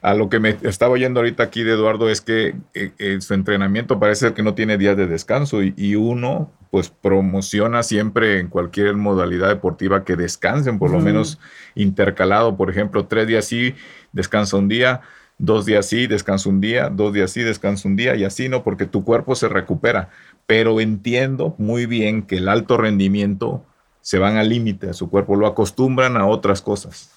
A 0.00 0.14
lo 0.14 0.28
que 0.28 0.38
me 0.38 0.56
estaba 0.62 0.92
oyendo 0.92 1.20
ahorita 1.20 1.42
aquí 1.42 1.64
de 1.64 1.72
Eduardo 1.72 2.08
es 2.08 2.20
que 2.20 2.54
eh, 2.74 2.92
eh, 2.98 3.20
su 3.20 3.34
entrenamiento 3.34 3.98
parece 3.98 4.32
que 4.32 4.42
no 4.42 4.54
tiene 4.54 4.78
días 4.78 4.96
de 4.96 5.06
descanso 5.06 5.62
y, 5.62 5.96
uno 5.96 6.52
pues 6.70 6.90
promociona 6.90 7.82
siempre 7.82 8.38
en 8.38 8.48
cualquier 8.48 8.94
modalidad 8.94 9.48
deportiva 9.48 10.04
que 10.04 10.16
descansen, 10.16 10.78
por 10.78 10.90
lo 10.90 11.00
menos 11.00 11.40
intercalado, 11.74 12.58
por 12.58 12.68
ejemplo, 12.70 13.06
tres 13.06 13.26
días 13.26 13.46
sí, 13.46 13.74
descansa 14.12 14.58
un 14.58 14.68
día, 14.68 15.00
dos 15.38 15.64
días 15.64 15.86
sí, 15.86 16.06
descansa 16.06 16.48
un 16.48 16.60
día, 16.60 16.90
dos 16.90 17.12
días 17.12 17.30
sí, 17.30 17.42
descansa 17.42 17.88
un 17.88 17.96
día 17.96 18.14
y 18.16 18.24
así, 18.24 18.48
¿no? 18.48 18.62
Porque 18.62 18.86
tu 18.86 19.04
cuerpo 19.04 19.34
se 19.34 19.48
recupera. 19.48 20.10
Pero 20.46 20.80
entiendo 20.80 21.54
muy 21.58 21.86
bien 21.86 22.22
que 22.22 22.36
el 22.36 22.48
alto 22.48 22.76
rendimiento 22.76 23.64
se 24.00 24.18
van 24.18 24.36
al 24.36 24.48
límite, 24.48 24.90
a 24.90 24.94
su 24.94 25.10
cuerpo 25.10 25.36
lo 25.36 25.46
acostumbran 25.46 26.16
a 26.16 26.26
otras 26.26 26.62
cosas. 26.62 27.10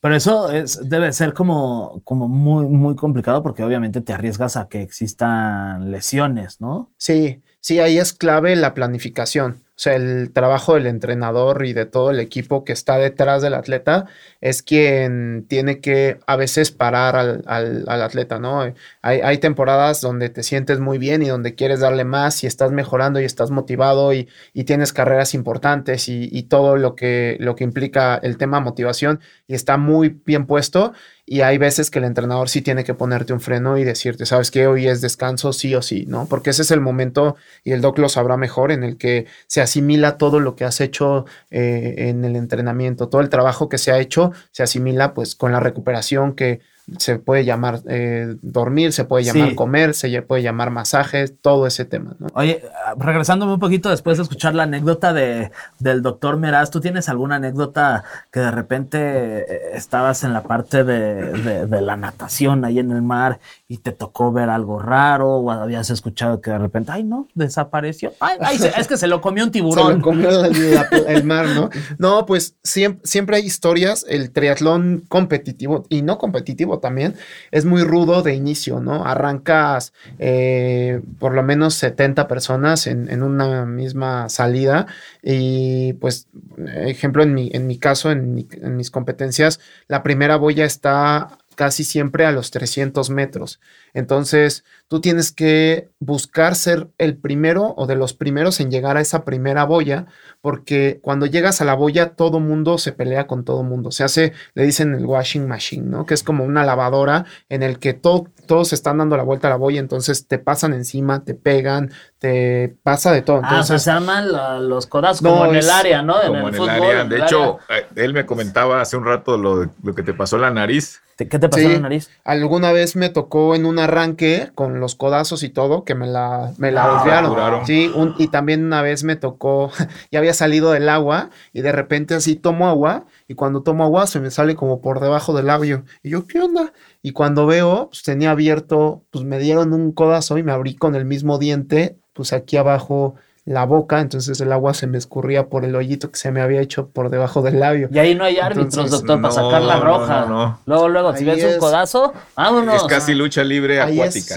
Pero 0.00 0.14
eso 0.14 0.52
es, 0.52 0.88
debe 0.88 1.12
ser 1.12 1.32
como, 1.32 2.00
como 2.04 2.28
muy, 2.28 2.66
muy 2.66 2.94
complicado 2.94 3.42
porque 3.42 3.64
obviamente 3.64 4.00
te 4.00 4.12
arriesgas 4.12 4.56
a 4.56 4.68
que 4.68 4.82
existan 4.82 5.90
lesiones, 5.90 6.60
¿no? 6.60 6.92
Sí, 6.98 7.42
sí, 7.60 7.80
ahí 7.80 7.98
es 7.98 8.12
clave 8.12 8.54
la 8.56 8.74
planificación. 8.74 9.65
O 9.76 9.78
sea, 9.78 9.94
el 9.94 10.32
trabajo 10.32 10.72
del 10.72 10.86
entrenador 10.86 11.66
y 11.66 11.74
de 11.74 11.84
todo 11.84 12.10
el 12.10 12.18
equipo 12.18 12.64
que 12.64 12.72
está 12.72 12.96
detrás 12.96 13.42
del 13.42 13.52
atleta 13.52 14.06
es 14.40 14.62
quien 14.62 15.44
tiene 15.50 15.82
que 15.82 16.18
a 16.26 16.36
veces 16.36 16.70
parar 16.70 17.14
al, 17.14 17.44
al, 17.46 18.02
atleta, 18.02 18.38
¿no? 18.38 18.62
Hay, 18.62 18.72
hay, 19.02 19.36
temporadas 19.36 20.00
donde 20.00 20.30
te 20.30 20.42
sientes 20.42 20.80
muy 20.80 20.96
bien 20.96 21.22
y 21.22 21.28
donde 21.28 21.54
quieres 21.54 21.80
darle 21.80 22.04
más 22.04 22.42
y 22.42 22.46
estás 22.46 22.72
mejorando 22.72 23.20
y 23.20 23.24
estás 23.24 23.50
motivado 23.50 24.14
y, 24.14 24.30
y 24.54 24.64
tienes 24.64 24.94
carreras 24.94 25.34
importantes 25.34 26.08
y, 26.08 26.30
y, 26.32 26.44
todo 26.44 26.76
lo 26.78 26.96
que, 26.96 27.36
lo 27.38 27.54
que 27.54 27.64
implica 27.64 28.16
el 28.22 28.38
tema 28.38 28.60
motivación 28.60 29.20
y 29.46 29.54
está 29.54 29.76
muy 29.76 30.20
bien 30.24 30.46
puesto 30.46 30.94
y 31.26 31.40
hay 31.40 31.58
veces 31.58 31.90
que 31.90 31.98
el 31.98 32.04
entrenador 32.04 32.48
sí 32.48 32.62
tiene 32.62 32.84
que 32.84 32.94
ponerte 32.94 33.32
un 33.32 33.40
freno 33.40 33.76
y 33.76 33.84
decirte, 33.84 34.26
sabes 34.26 34.52
que 34.52 34.68
hoy 34.68 34.86
es 34.86 35.00
descanso 35.00 35.52
sí 35.52 35.74
o 35.74 35.82
sí, 35.82 36.06
¿no? 36.06 36.26
Porque 36.26 36.50
ese 36.50 36.62
es 36.62 36.70
el 36.70 36.80
momento, 36.80 37.34
y 37.64 37.72
el 37.72 37.80
doc 37.80 37.98
lo 37.98 38.08
sabrá 38.08 38.36
mejor, 38.36 38.70
en 38.70 38.84
el 38.84 38.96
que 38.96 39.26
se 39.48 39.60
asimila 39.60 40.18
todo 40.18 40.38
lo 40.38 40.54
que 40.54 40.64
has 40.64 40.80
hecho 40.80 41.26
eh, 41.50 41.94
en 41.98 42.24
el 42.24 42.36
entrenamiento, 42.36 43.08
todo 43.08 43.20
el 43.20 43.28
trabajo 43.28 43.68
que 43.68 43.78
se 43.78 43.90
ha 43.90 43.98
hecho, 43.98 44.32
se 44.52 44.62
asimila 44.62 45.14
pues 45.14 45.34
con 45.34 45.50
la 45.50 45.58
recuperación 45.58 46.36
que 46.36 46.60
se 46.98 47.18
puede 47.18 47.44
llamar 47.44 47.80
eh, 47.88 48.36
dormir, 48.42 48.92
se 48.92 49.04
puede 49.04 49.24
llamar 49.24 49.56
comer, 49.56 49.92
se 49.92 50.22
puede 50.22 50.42
llamar 50.42 50.70
masajes, 50.70 51.34
todo 51.40 51.66
ese 51.66 51.84
tema. 51.84 52.14
¿no? 52.20 52.28
Oye, 52.34 52.62
ah, 52.86 52.94
regresándome 52.96 53.54
un 53.54 53.58
poquito 53.58 53.90
después 53.90 54.18
de 54.18 54.22
escuchar 54.22 54.54
la 54.54 54.62
anécdota 54.64 55.12
de, 55.12 55.50
del 55.80 56.02
doctor 56.02 56.36
Meraz, 56.36 56.70
¿tú 56.70 56.80
tienes 56.80 57.08
alguna 57.08 57.36
anécdota 57.36 58.04
que 58.30 58.38
de 58.38 58.50
repente 58.52 58.98
eh, 59.00 59.46
estabas 59.74 60.22
en 60.22 60.32
la 60.32 60.44
parte 60.44 60.84
de, 60.84 61.66
de, 61.66 61.80
la 61.80 61.96
natación 61.96 62.64
ahí 62.64 62.78
en 62.78 62.92
el 62.92 63.02
mar 63.02 63.40
y 63.66 63.78
te 63.78 63.90
tocó 63.90 64.32
ver 64.32 64.48
algo 64.48 64.78
raro 64.78 65.38
o 65.38 65.50
habías 65.50 65.90
escuchado 65.90 66.40
que 66.40 66.52
de 66.52 66.58
repente, 66.58 66.92
ay, 66.92 67.02
no, 67.02 67.26
desapareció? 67.34 68.12
Ay, 68.20 68.36
ay 68.40 68.58
es 68.78 68.86
que 68.86 68.96
se 68.96 69.08
lo 69.08 69.20
comió 69.20 69.42
un 69.42 69.50
tiburón. 69.50 69.88
Se 69.88 69.94
lo 69.94 70.02
comió 70.02 70.44
el, 71.08 71.24
mar, 71.24 71.46
¿no? 71.48 71.68
No, 71.98 72.26
pues 72.26 72.56
siempre, 72.62 73.00
siempre 73.04 73.36
hay 73.36 73.44
historias, 73.44 74.06
el 74.08 74.30
triatlón 74.30 75.04
competitivo 75.08 75.84
y 75.88 76.02
no 76.02 76.18
competitivo 76.18 76.75
también, 76.78 77.14
es 77.50 77.64
muy 77.64 77.82
rudo 77.82 78.22
de 78.22 78.34
inicio, 78.34 78.80
¿no? 78.80 79.04
Arrancas 79.04 79.92
eh, 80.18 81.00
por 81.18 81.34
lo 81.34 81.42
menos 81.42 81.74
70 81.74 82.28
personas 82.28 82.86
en, 82.86 83.22
una 83.22 83.64
misma 83.64 84.28
salida 84.28 84.86
y 85.22 85.94
pues, 85.94 86.28
ejemplo, 86.66 87.22
en 87.22 87.34
mi, 87.34 87.50
en 87.52 87.66
mi 87.66 87.78
caso, 87.78 88.10
en, 88.10 88.46
en 88.50 88.76
mis 88.76 88.90
competencias, 88.90 89.60
la 89.88 90.02
primera 90.02 90.36
boya 90.36 90.64
está 90.64 91.38
casi 91.56 91.82
siempre 91.82 92.24
a 92.24 92.30
los 92.30 92.52
300 92.52 93.10
metros. 93.10 93.60
Entonces, 93.94 94.64
tú 94.86 95.00
tienes 95.00 95.32
que 95.32 95.88
buscar 95.98 96.54
ser 96.54 96.88
el 96.98 97.16
primero 97.16 97.74
o 97.76 97.86
de 97.86 97.96
los 97.96 98.14
primeros 98.14 98.60
en 98.60 98.70
llegar 98.70 98.96
a 98.96 99.00
esa 99.00 99.24
primera 99.24 99.64
boya, 99.64 100.06
porque 100.40 101.00
cuando 101.02 101.26
llegas 101.26 101.60
a 101.60 101.64
la 101.64 101.74
boya, 101.74 102.10
todo 102.10 102.38
mundo 102.38 102.78
se 102.78 102.92
pelea 102.92 103.26
con 103.26 103.44
todo 103.44 103.64
mundo. 103.64 103.90
Se 103.90 104.04
hace, 104.04 104.32
le 104.54 104.62
dicen 104.62 104.94
el 104.94 105.06
washing 105.06 105.48
machine, 105.48 105.86
¿no? 105.86 106.06
Que 106.06 106.14
es 106.14 106.22
como 106.22 106.44
una 106.44 106.64
lavadora 106.64 107.24
en 107.48 107.64
el 107.64 107.80
que 107.80 107.94
todos 107.94 108.72
están 108.72 108.98
dando 108.98 109.16
la 109.16 109.24
vuelta 109.24 109.48
a 109.48 109.50
la 109.50 109.56
boya, 109.56 109.80
entonces 109.80 110.28
te 110.28 110.38
pasan 110.38 110.74
encima, 110.74 111.24
te 111.24 111.34
pegan, 111.34 111.90
te 112.18 112.76
pasa 112.82 113.12
de 113.12 113.22
todo. 113.22 113.38
Entonces, 113.38 113.58
ah, 113.58 113.62
o 113.62 113.64
sea, 113.64 113.78
se 113.78 113.90
arman 113.90 114.68
los 114.68 114.86
codazos 114.86 115.22
como 115.22 115.46
en 115.46 115.56
el 115.56 115.70
área, 115.70 116.02
¿no? 116.02 116.14
Como 116.26 116.48
en 116.48 116.54
el, 116.54 116.68
área. 116.68 117.04
De 117.04 117.18
hecho, 117.18 117.58
eh, 117.68 117.86
él 117.96 118.14
me 118.14 118.24
comentaba 118.24 118.80
hace 118.80 118.96
un 118.96 119.04
rato 119.04 119.36
lo, 119.36 119.68
lo 119.82 119.94
que 119.94 120.02
te 120.02 120.14
pasó 120.14 120.36
en 120.36 120.42
la 120.42 120.50
nariz. 120.50 121.02
¿Qué 121.16 121.38
te 121.38 121.48
pasó 121.48 121.62
en 121.62 121.72
la 121.72 121.80
nariz? 121.80 122.10
Alguna 122.24 122.72
vez 122.72 122.94
me 122.94 123.08
tocó 123.08 123.54
en 123.54 123.64
una 123.64 123.84
arranque 123.84 124.50
con 124.54 124.80
los 124.80 124.94
codazos 124.94 125.42
y 125.42 125.48
todo, 125.48 125.82
que 125.84 125.94
me 125.94 126.06
la, 126.06 126.52
me 126.58 126.70
la 126.70 126.84
ah, 126.84 127.62
Sí, 127.64 127.90
y 128.18 128.28
también 128.28 128.64
una 128.64 128.82
vez 128.82 129.02
me 129.02 129.16
tocó, 129.16 129.70
ya 130.12 130.18
había 130.18 130.34
salido 130.34 130.72
del 130.72 130.90
agua 130.90 131.30
y 131.54 131.62
de 131.62 131.72
repente 131.72 132.14
así 132.14 132.36
tomo 132.36 132.68
agua 132.68 133.06
y 133.28 133.34
cuando 133.34 133.62
tomo 133.62 133.84
agua 133.84 134.06
se 134.06 134.20
me 134.20 134.30
sale 134.30 134.56
como 134.56 134.82
por 134.82 135.00
debajo 135.00 135.32
del 135.32 135.46
labio. 135.46 135.84
Y 136.02 136.10
yo, 136.10 136.26
¿qué 136.26 136.40
onda? 136.40 136.74
Y 137.00 137.12
cuando 137.12 137.46
veo, 137.46 137.88
pues 137.88 138.02
tenía 138.02 138.32
abierto, 138.32 139.02
pues 139.10 139.24
me 139.24 139.38
dieron 139.38 139.72
un 139.72 139.92
codazo 139.92 140.36
y 140.36 140.42
me 140.42 140.52
abrí 140.52 140.76
con 140.76 140.94
el 140.94 141.06
mismo 141.06 141.38
diente, 141.38 141.96
pues 142.16 142.32
aquí 142.32 142.56
abajo 142.56 143.14
la 143.46 143.64
boca, 143.64 144.00
entonces 144.00 144.40
el 144.40 144.50
agua 144.50 144.74
se 144.74 144.88
me 144.88 144.98
escurría 144.98 145.46
por 145.46 145.64
el 145.64 145.76
hoyito 145.76 146.10
que 146.10 146.18
se 146.18 146.32
me 146.32 146.40
había 146.40 146.60
hecho 146.60 146.88
por 146.88 147.10
debajo 147.10 147.42
del 147.42 147.60
labio. 147.60 147.88
Y 147.92 147.98
ahí 148.00 148.12
no 148.16 148.24
hay 148.24 148.38
árbitros, 148.38 148.90
doctor, 148.90 149.22
para 149.22 149.32
sacar 149.32 149.62
la 149.62 149.78
roja. 149.78 150.26
No, 150.26 150.58
luego, 150.66 150.88
luego, 150.88 151.16
si 151.16 151.24
ves 151.24 151.44
un 151.44 151.60
codazo, 151.60 152.12
vámonos. 152.34 152.74
Es 152.74 152.82
casi 152.88 153.14
lucha 153.14 153.44
libre 153.44 153.80
acuática. 153.80 154.36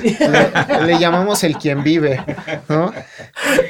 le, 0.86 1.00
llamamos 1.00 1.44
el 1.44 1.58
quien 1.58 1.84
vive, 1.84 2.24
¿no? 2.70 2.94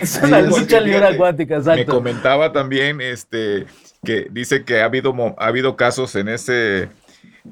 Es 0.01 0.20
una 0.22 0.42
lucha 0.42 0.82
libre 0.82 1.08
acuática, 1.08 1.56
exacto. 1.56 1.80
Me 1.80 1.86
comentaba 1.86 2.51
también 2.51 3.00
este 3.00 3.66
que 4.04 4.28
dice 4.30 4.66
que 4.66 4.82
ha 4.82 4.86
habido, 4.86 5.16
ha 5.38 5.48
habido 5.48 5.78
casos 5.78 6.16
en 6.16 6.28
ese 6.28 6.89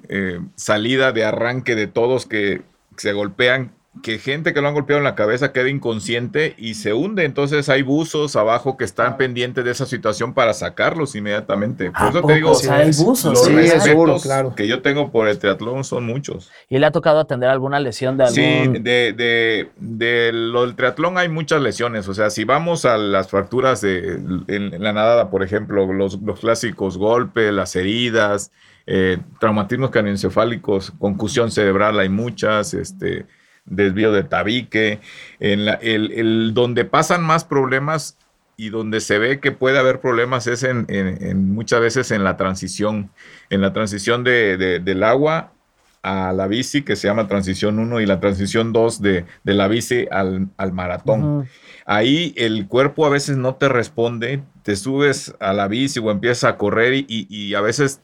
eh, 0.10 0.42
salida 0.56 1.14
de 1.14 1.24
arranque 1.24 1.76
de 1.76 1.88
todos 1.88 2.26
que 2.26 2.64
se 2.98 3.14
golpean 3.14 3.77
que 4.02 4.20
gente 4.20 4.54
que 4.54 4.62
lo 4.62 4.68
han 4.68 4.74
golpeado 4.74 5.00
en 5.00 5.04
la 5.04 5.16
cabeza 5.16 5.52
queda 5.52 5.70
inconsciente 5.70 6.56
y 6.58 6.76
se 6.76 6.94
hunde. 6.94 7.26
Entonces 7.26 7.70
hay 7.70 7.82
buzos 7.82 8.36
abajo 8.36 8.78
que 8.78 8.84
están 8.84 9.18
pendientes 9.18 9.64
de 9.64 9.72
esa 9.72 9.86
situación 9.86 10.34
para 10.34 10.54
sacarlos 10.54 11.16
inmediatamente. 11.16 11.92
Por 11.92 12.10
eso 12.10 12.22
te 12.24 12.34
digo, 12.36 12.52
hay 12.70 12.92
buzos, 12.92 13.34
los 13.34 13.52
respetos 13.52 14.24
claro. 14.24 14.56
que 14.56 14.68
yo 14.68 14.82
tengo 14.82 15.12
por 15.12 15.28
el 15.28 15.38
triatlón 15.40 15.84
son 15.84 16.06
muchos. 16.06 16.52
¿Y 16.70 16.78
le 16.80 16.86
ha 16.86 16.92
tocado 16.92 17.20
atender 17.20 17.50
alguna 17.50 17.80
lesión 17.80 18.18
de 18.18 18.24
algún...? 18.24 18.36
Sí, 18.36 18.82
de, 18.82 19.14
de, 19.14 19.70
de 19.78 20.32
lo 20.34 20.62
del 20.66 20.76
triatlón 20.76 21.18
hay 21.18 21.30
muchas 21.30 21.62
lesiones. 21.62 22.08
O 22.08 22.14
sea, 22.14 22.30
si 22.30 22.44
vamos 22.44 22.86
a 22.86 22.98
las 22.98 23.30
fracturas 23.30 23.82
de 23.82 24.20
en, 24.48 24.84
la 24.84 24.94
nadada, 24.94 25.30
por 25.30 25.44
ejemplo, 25.44 25.92
los, 25.94 26.22
los 26.22 26.40
clásicos 26.40 26.98
golpes, 26.98 27.54
las 27.54 27.76
heridas, 27.76 28.52
eh, 28.86 29.18
traumatismos 29.40 29.92
craneoencefálicos, 29.92 30.92
concusión 30.92 31.52
cerebral, 31.52 32.00
hay 32.00 32.10
muchas, 32.10 32.74
este 32.74 33.26
desvío 33.68 34.12
de 34.12 34.24
tabique, 34.24 35.00
en 35.40 35.66
la, 35.66 35.74
el, 35.74 36.54
donde 36.54 36.86
pasan 36.86 37.24
más 37.24 37.46
problemas 37.46 38.18
y 38.56 38.70
donde 38.70 39.02
se 39.02 39.20
ve 39.20 39.40
que 39.40 39.52
puede 39.52 39.78
haber 39.78 40.00
problemas 40.00 40.48
es 40.48 40.64
en, 40.64 40.86
muchas 41.54 41.80
veces 41.80 42.10
en 42.12 42.24
la 42.24 42.38
transición, 42.38 43.12
en 43.50 43.62
la 43.62 43.72
transición 43.72 44.24
de, 44.24 44.80
del 44.84 45.04
agua 45.04 45.52
a 46.02 46.32
la 46.32 46.48
bici, 46.48 46.82
que 46.82 46.96
se 46.96 47.08
llama 47.08 47.28
transición 47.28 47.78
1, 47.80 48.02
y 48.02 48.06
la 48.06 48.20
transición 48.20 48.74
2 48.74 49.02
de, 49.02 49.26
la 49.44 49.68
bici 49.68 50.08
al, 50.10 50.50
maratón. 50.74 51.48
Ahí 51.86 52.34
el 52.36 52.68
cuerpo 52.68 53.06
a 53.06 53.10
veces 53.10 53.38
no 53.38 53.56
te 53.56 53.70
responde, 53.70 54.42
te 54.64 54.76
subes 54.76 55.36
a 55.40 55.54
la 55.54 55.68
bici 55.68 56.00
o 56.00 56.10
empiezas 56.10 56.46
a 56.46 56.58
correr 56.58 56.94
y, 56.94 57.06
y 57.08 57.54
a 57.54 57.62
veces 57.62 58.02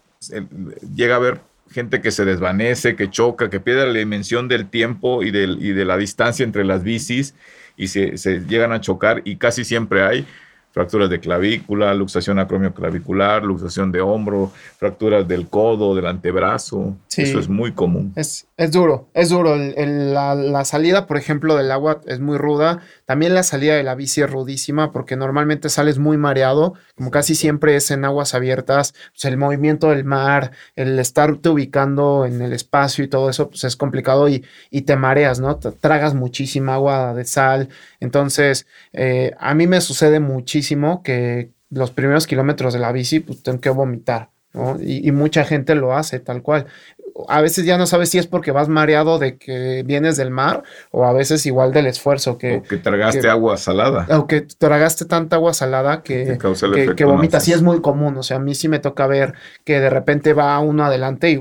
llega 0.95 1.15
a 1.15 1.17
haber 1.17 1.41
gente 1.73 2.01
que 2.01 2.11
se 2.11 2.23
desvanece, 2.25 2.95
que 2.95 3.09
choca, 3.09 3.49
que 3.49 3.59
pierde 3.59 3.87
la 3.87 3.99
dimensión 3.99 4.47
del 4.47 4.69
tiempo 4.69 5.23
y, 5.23 5.31
del, 5.31 5.57
y 5.63 5.73
de 5.73 5.85
la 5.85 5.97
distancia 5.97 6.43
entre 6.43 6.63
las 6.63 6.83
bicis 6.83 7.35
y 7.75 7.87
se, 7.87 8.17
se, 8.17 8.41
llegan 8.41 8.71
a 8.71 8.81
chocar 8.81 9.21
y 9.25 9.37
casi 9.37 9.65
siempre 9.65 10.03
hay 10.03 10.27
fracturas 10.73 11.07
de 11.07 11.19
clavícula, 11.19 11.93
luxación 11.93 12.39
acromioclavicular, 12.39 13.43
luxación 13.43 13.91
de 13.91 14.01
hombro, 14.01 14.51
fracturas 14.77 15.27
del 15.27 15.47
codo, 15.47 15.93
del 15.93 16.07
antebrazo. 16.07 16.97
Eso 17.15 17.37
es 17.37 17.47
muy 17.47 17.73
común. 17.73 18.11
Es, 18.15 18.47
es 18.57 18.71
duro, 18.71 19.07
es 19.13 19.29
duro. 19.29 19.55
la, 19.55 20.33
la, 20.33 20.65
salida, 20.65 21.05
por 21.05 21.17
ejemplo, 21.17 21.55
del 21.55 21.71
agua 21.71 22.01
es 22.07 22.19
muy 22.19 22.39
ruda. 22.39 22.81
También 23.05 23.35
la 23.35 23.43
salida 23.43 23.75
de 23.75 23.83
la 23.83 23.93
bici 23.93 24.21
es 24.21 24.31
rudísima 24.31 24.91
porque 24.91 25.15
normalmente 25.15 25.69
sales 25.69 25.99
muy 25.99 26.17
mareado, 26.17 26.73
como 26.95 27.11
casi 27.11 27.35
siempre 27.35 27.75
es 27.75 27.91
en 27.91 28.03
aguas 28.03 28.33
abiertas. 28.33 28.95
Pues 29.11 29.25
el 29.25 29.37
movimiento 29.37 29.89
del 29.89 30.05
mar, 30.05 30.53
el 30.75 30.97
estarte 30.97 31.49
ubicando 31.49 32.25
en 32.25 32.41
el 32.41 32.51
espacio 32.51 33.03
y 33.03 33.07
todo 33.07 33.29
eso, 33.29 33.47
pues 33.47 33.63
es 33.63 33.75
complicado 33.75 34.27
y, 34.27 34.43
y 34.71 34.81
te 34.81 34.95
mareas, 34.95 35.39
¿no? 35.39 35.57
Te 35.57 35.71
tragas 35.71 36.15
muchísima 36.15 36.73
agua 36.73 37.13
de 37.13 37.25
sal. 37.25 37.69
Entonces, 37.99 38.65
eh, 38.91 39.33
a 39.37 39.53
mí 39.53 39.67
me 39.67 39.79
sucede 39.79 40.19
muchísimo 40.19 40.62
que 41.03 41.51
los 41.69 41.91
primeros 41.91 42.27
kilómetros 42.27 42.73
de 42.73 42.79
la 42.79 42.91
bici, 42.91 43.19
pues 43.19 43.43
tengo 43.43 43.59
que 43.59 43.69
vomitar, 43.69 44.29
y, 44.81 45.11
mucha 45.11 45.43
gente 45.45 45.73
lo 45.73 45.95
hace 45.95 46.19
tal 46.19 46.43
cual 46.43 46.67
a 47.27 47.41
veces 47.41 47.65
ya 47.65 47.77
no 47.77 47.85
sabes 47.85 48.09
si 48.09 48.17
es 48.17 48.27
porque 48.27 48.51
vas 48.51 48.69
mareado 48.69 49.19
de 49.19 49.37
que 49.37 49.83
vienes 49.85 50.17
del 50.17 50.31
mar 50.31 50.63
o 50.91 51.05
a 51.05 51.13
veces 51.13 51.45
igual 51.45 51.71
del 51.71 51.85
esfuerzo 51.85 52.37
que... 52.37 52.57
O 52.57 52.63
que 52.63 52.77
tragaste 52.77 53.29
agua 53.29 53.57
salada. 53.57 54.07
O 54.17 54.25
que 54.25 54.41
tragaste 54.41 55.05
tanta 55.05 55.35
agua 55.35 55.53
salada 55.53 56.01
que, 56.01 56.37
que, 56.95 57.05
vomitas. 57.05 57.47
Y 57.47 57.53
es 57.53 57.61
muy 57.61 57.81
común, 57.81 58.17
o 58.17 58.23
sea, 58.23 58.37
a 58.37 58.39
mí 58.39 58.55
sí 58.55 58.67
me 58.67 58.79
toca 58.79 59.05
ver 59.05 59.33
que 59.63 59.79
de 59.79 59.89
repente 59.89 60.33
va 60.33 60.59
uno 60.59 60.85
adelante 60.85 61.31
y, 61.31 61.39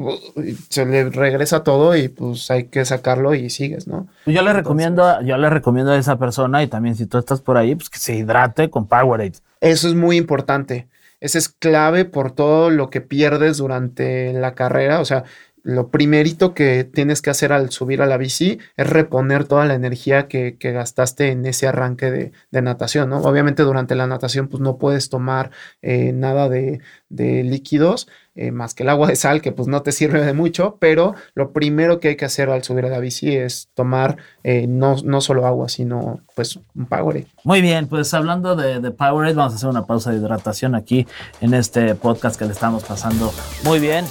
se 0.69 0.85
le 0.85 1.09
regresa 1.11 1.63
todo 1.63 1.97
y 1.97 2.09
pues 2.09 2.51
hay 2.51 2.65
que 2.65 2.85
sacarlo 2.85 3.35
y 3.35 3.49
sigues, 3.49 3.87
¿no? 3.87 4.09
Yo 4.27 4.43
le 4.43 4.53
recomiendo, 4.53 5.21
yo 5.23 5.37
le 5.39 5.49
recomiendo 5.49 5.93
a 5.93 5.99
esa 5.99 6.19
persona 6.19 6.63
y 6.63 6.67
también 6.67 6.97
si 6.97 7.07
tú 7.07 7.19
estás 7.19 7.41
por 7.41 7.57
ahí, 7.57 7.75
pues 7.75 7.89
que 7.89 7.99
se 7.99 8.15
hidrate 8.15 8.69
con 8.71 8.87
Powerade. 8.87 9.35
Eso 9.61 9.89
es 9.89 9.95
muy 9.95 10.17
importante. 10.17 10.89
Ese 11.23 11.39
es 11.39 11.49
clave 11.49 12.05
por 12.05 12.33
todo 12.33 12.69
lo 12.69 12.91
que 12.91 13.01
pierdes 13.01 13.59
durante 13.59 14.33
la 14.33 14.55
carrera. 14.55 14.99
O 14.99 15.05
sea, 15.05 15.23
lo 15.63 15.89
primerito 15.89 16.55
que 16.55 16.85
tienes 16.85 17.23
que 17.23 17.31
hacer 17.31 17.53
al 17.53 17.71
subir 17.71 18.03
a 18.03 18.07
la 18.07 18.17
bici 18.17 18.59
es 18.77 18.87
reponer 18.89 19.45
toda 19.45 19.65
la 19.65 19.75
energía 19.75 20.27
que, 20.27 20.57
gastaste 20.61 21.29
en 21.29 21.45
ese 21.47 21.69
arranque 21.69 22.11
de, 22.51 22.63
natación, 22.63 23.11
¿no? 23.11 23.19
Obviamente 23.19 23.63
durante 23.63 23.95
la 23.95 24.07
natación 24.07 24.49
pues 24.49 24.61
no 24.61 24.79
puedes 24.79 25.09
tomar 25.09 25.51
eh, 25.83 26.13
nada 26.13 26.49
de, 26.49 26.81
líquidos, 27.11 28.09
eh, 28.35 28.51
más 28.51 28.75
que 28.75 28.83
el 28.83 28.89
agua 28.89 29.09
de 29.09 29.17
sal, 29.17 29.43
que 29.43 29.53
pues 29.53 29.69
no 29.69 29.83
te 29.83 29.93
sirve 29.93 30.25
de 30.25 30.33
mucho, 30.33 30.79
pero 30.81 31.15
lo 31.35 31.53
primero 31.53 32.01
que 32.01 32.09
hay 32.09 32.17
que 32.17 32.25
hacer 32.25 32.49
al 32.49 32.65
subir 32.65 32.87
a 32.87 32.89
la 32.89 32.99
bici 32.99 33.37
es 33.37 33.69
tomar 33.75 34.17
eh, 34.43 34.67
no, 34.67 34.97
no, 35.05 35.21
solo 35.21 35.47
agua, 35.47 35.69
sino 35.69 36.21
pues 36.35 36.59
un 36.75 36.87
Powerade. 36.87 37.27
Muy 37.45 37.61
bien, 37.61 37.89
pues 37.89 38.15
hablando 38.15 38.57
de, 38.57 38.81
de 38.81 38.91
Powerade, 38.91 39.35
vamos 39.35 39.53
a 39.53 39.57
hacer 39.57 39.69
una 39.69 39.87
pausa 39.87 40.11
de 40.11 40.19
hidratación 40.19 40.75
aquí 40.75 41.07
en 41.41 41.55
este 41.55 41.95
podcast 41.95 42.39
que 42.39 42.47
le 42.47 42.53
estamos 42.53 42.83
pasando 42.85 43.33
muy 43.65 43.79
bien. 43.79 44.07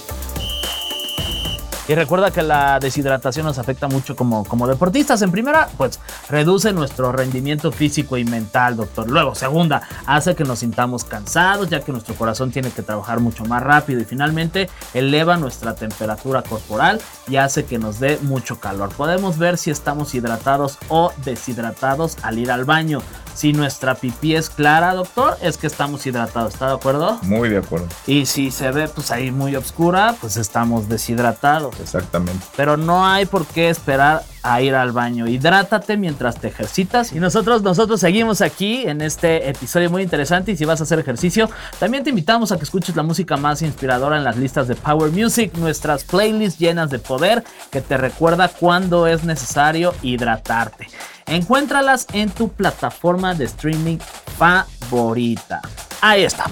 Y 1.91 1.95
recuerda 1.95 2.32
que 2.32 2.41
la 2.41 2.80
deshidratación 2.80 3.45
nos 3.45 3.58
afecta 3.58 3.89
mucho 3.89 4.15
como, 4.15 4.45
como 4.45 4.65
deportistas. 4.65 5.21
En 5.23 5.30
primera, 5.30 5.67
pues 5.75 5.99
reduce 6.30 6.71
nuestro 6.71 7.12
rendimiento 7.12 7.69
físico 7.69 8.15
y 8.15 8.23
mental, 8.23 8.77
doctor. 8.77 9.10
Luego, 9.10 9.36
segunda, 9.36 9.82
hace 10.06 10.34
que 10.34 10.45
nos 10.45 10.60
sintamos 10.60 11.04
cansados, 11.04 11.69
ya 11.69 11.82
que 11.82 11.91
nuestro 11.91 12.15
corazón 12.15 12.49
tiene 12.49 12.71
que 12.71 12.82
trabajar 12.82 13.19
mucho 13.19 13.43
más 13.43 13.62
rápido. 13.62 13.99
Y 13.99 14.06
finalmente, 14.06 14.69
eleva 14.93 15.36
nuestra 15.36 15.75
temperatura 15.75 16.43
corporal 16.43 17.01
y 17.27 17.36
hace 17.36 17.65
que 17.65 17.77
nos 17.77 17.99
dé 17.99 18.19
mucho 18.21 18.58
calor. 18.62 18.95
Podemos 18.95 19.38
ver 19.38 19.58
si 19.58 19.69
estamos 19.69 20.15
hidratados 20.15 20.77
o 20.88 21.12
deshidratados 21.25 22.15
al 22.21 22.39
ir 22.39 22.51
al 22.51 22.63
baño. 22.63 23.01
Si 23.34 23.54
nuestra 23.54 23.95
pipí 23.95 24.36
es 24.36 24.49
clara, 24.49 24.93
doctor, 24.93 25.38
es 25.41 25.58
que 25.58 25.67
estamos 25.67 26.06
hidratados. 26.06 26.54
¿Está 26.54 26.67
de 26.67 26.73
acuerdo? 26.75 27.17
Muy 27.23 27.49
de 27.49 27.58
acuerdo. 27.58 27.88
Y 28.06 28.25
si 28.25 28.51
se 28.51 28.71
ve 28.71 28.88
pues 28.88 29.12
ahí 29.12 29.32
muy 29.32 29.56
oscura, 29.56 30.15
pues 30.21 30.38
estamos 30.38 30.89
deshidratados. 30.89 31.81
Exactamente. 31.82 32.46
Pero 32.56 32.78
no 32.78 33.06
hay 33.06 33.26
por 33.26 33.46
qué 33.46 33.70
esperar 33.70 34.24
a 34.44 34.62
ir 34.62 34.76
al 34.76 34.91
baño. 34.91 35.28
Hidrátate 35.28 35.98
mientras 35.98 36.39
te 36.39 36.48
ejercitas. 36.48 37.12
Y 37.13 37.20
nosotros, 37.20 37.62
nosotros 37.62 38.00
seguimos 38.00 38.41
aquí 38.41 38.84
en 38.88 39.02
este 39.02 39.50
episodio 39.50 39.89
muy 39.89 40.04
interesante. 40.04 40.52
Y 40.52 40.58
si 40.58 40.65
vas 40.65 40.80
a 40.80 40.84
hacer 40.84 41.00
ejercicio, 41.00 41.50
también 41.80 42.04
te 42.04 42.10
invitamos 42.10 42.52
a 42.52 42.58
que 42.58 42.63
escuches 42.63 42.96
la 42.96 43.04
música 43.04 43.38
más 43.38 43.62
inspiradora 43.62 44.17
en 44.17 44.24
las 44.24 44.38
listas 44.38 44.67
de 44.67 44.76
Power 44.76 45.12
Music, 45.12 45.54
nuestras 45.56 46.04
playlists 46.04 46.60
llenas 46.60 46.89
de 46.89 47.00
poder 47.00 47.44
que 47.70 47.82
te 47.82 47.98
recuerda 47.98 48.48
cuándo 48.48 49.08
es 49.08 49.24
necesario 49.24 49.94
hidratarte. 50.02 50.88
Encuéntralas 51.28 52.08
en 52.13 52.30
tu 52.30 52.50
plataforma 52.50 53.34
de 53.36 53.46
streaming 53.46 53.98
favorita. 54.38 55.62
Ahí 56.02 56.24
está. 56.24 56.46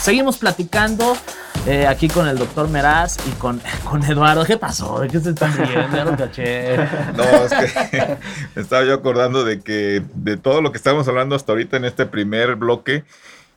Seguimos 0.00 0.36
platicando 0.36 1.16
eh, 1.66 1.86
aquí 1.86 2.08
con 2.08 2.28
el 2.28 2.36
doctor 2.36 2.68
Meraz 2.68 3.16
y 3.26 3.30
con, 3.32 3.60
con 3.90 4.04
Eduardo. 4.04 4.44
¿Qué 4.44 4.58
pasó? 4.58 5.00
¿De 5.00 5.08
qué 5.08 5.20
se 5.20 5.30
están 5.30 5.56
riendo? 5.56 5.96
Ya 5.96 6.04
lo 6.04 6.16
caché. 6.16 6.76
No, 7.16 7.24
es 7.24 7.52
que 7.52 8.16
me 8.54 8.62
estaba 8.62 8.84
yo 8.84 8.94
acordando 8.94 9.44
de 9.44 9.60
que 9.60 10.02
de 10.14 10.36
todo 10.36 10.60
lo 10.60 10.72
que 10.72 10.78
estamos 10.78 11.08
hablando 11.08 11.34
hasta 11.34 11.52
ahorita 11.52 11.76
en 11.76 11.86
este 11.86 12.06
primer 12.06 12.56
bloque, 12.56 13.04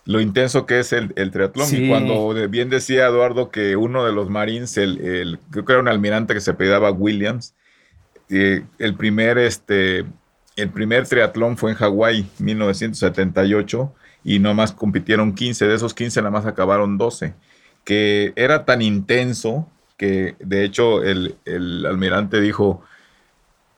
lo 0.05 0.21
intenso 0.21 0.65
que 0.65 0.79
es 0.79 0.93
el, 0.93 1.13
triatlón. 1.31 1.67
Y 1.71 1.89
cuando 1.89 2.33
bien 2.47 2.69
decía 2.69 3.07
Eduardo 3.07 3.51
que 3.51 3.75
uno 3.75 4.05
de 4.05 4.13
los 4.13 4.29
Marines, 4.29 4.77
el, 4.77 5.39
creo 5.51 5.65
que 5.65 5.73
era 5.73 5.81
un 5.81 5.89
almirante 5.89 6.33
que 6.33 6.39
se 6.41 6.53
pedaba 6.53 6.91
Williams, 6.91 7.55
eh, 8.29 8.63
el 8.79 8.95
primer 8.95 9.37
este 9.37 10.05
el 10.55 10.69
primer 10.69 11.07
triatlón 11.07 11.55
fue 11.57 11.71
en 11.71 11.77
Hawái, 11.77 12.25
1978, 12.39 13.93
y 14.23 14.39
nomás 14.39 14.71
compitieron 14.71 15.35
15, 15.35 15.67
de 15.67 15.75
esos 15.75 15.93
15 15.93 16.21
nada 16.21 16.31
más 16.31 16.45
acabaron 16.45 16.97
12 16.97 17.35
que 17.88 18.34
era 18.36 18.65
tan 18.65 18.82
intenso 18.82 19.65
que 19.95 20.36
de 20.39 20.65
hecho 20.65 21.04
el, 21.04 21.38
almirante 21.89 22.41
dijo, 22.41 22.84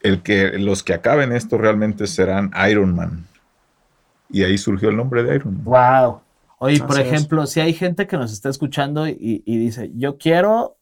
el 0.02 0.24
que, 0.24 0.58
los 0.58 0.82
que 0.82 0.96
acaben 0.96 1.32
esto 1.32 1.60
realmente 1.60 2.08
serán 2.08 2.50
Iron 2.68 2.96
Man. 2.96 3.28
Y 4.32 4.42
ahí 4.42 4.58
surgió 4.58 4.90
el 4.90 4.98
nombre 4.98 5.22
de 5.22 5.36
Iron 5.36 5.58
Man. 5.58 5.64
Wow. 5.64 6.22
Oye, 6.58 6.80
por 6.80 7.00
ejemplo, 7.00 7.46
si 7.46 7.60
hay 7.60 7.72
gente 7.76 8.08
que 8.08 8.18
nos 8.18 8.34
está 8.34 8.50
escuchando 8.50 9.08
y, 9.08 9.44
y 9.46 9.58
dice, 9.60 9.92
yo 9.94 10.18
quiero 10.18 10.78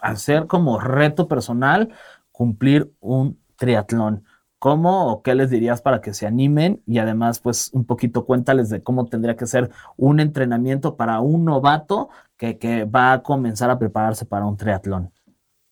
hacer 0.00 0.46
como 0.46 0.80
reto 0.80 1.28
personal 1.28 1.90
cumplir 2.32 2.90
un 3.00 3.38
triatlón. 3.56 4.24
¿Cómo 4.58 5.12
o 5.12 5.22
qué 5.22 5.34
les 5.34 5.50
dirías 5.50 5.82
para 5.82 6.00
que 6.00 6.14
se 6.14 6.26
animen? 6.26 6.82
Y 6.86 6.98
además, 6.98 7.40
pues 7.40 7.70
un 7.74 7.84
poquito 7.84 8.24
cuéntales 8.24 8.70
de 8.70 8.82
cómo 8.82 9.06
tendría 9.06 9.36
que 9.36 9.46
ser 9.46 9.70
un 9.96 10.18
entrenamiento 10.18 10.96
para 10.96 11.20
un 11.20 11.44
novato 11.44 12.08
que, 12.38 12.84
va 12.84 13.12
a 13.12 13.22
comenzar 13.22 13.70
a 13.70 13.78
prepararse 13.78 14.24
para 14.24 14.46
un 14.46 14.56
triatlón. 14.56 15.12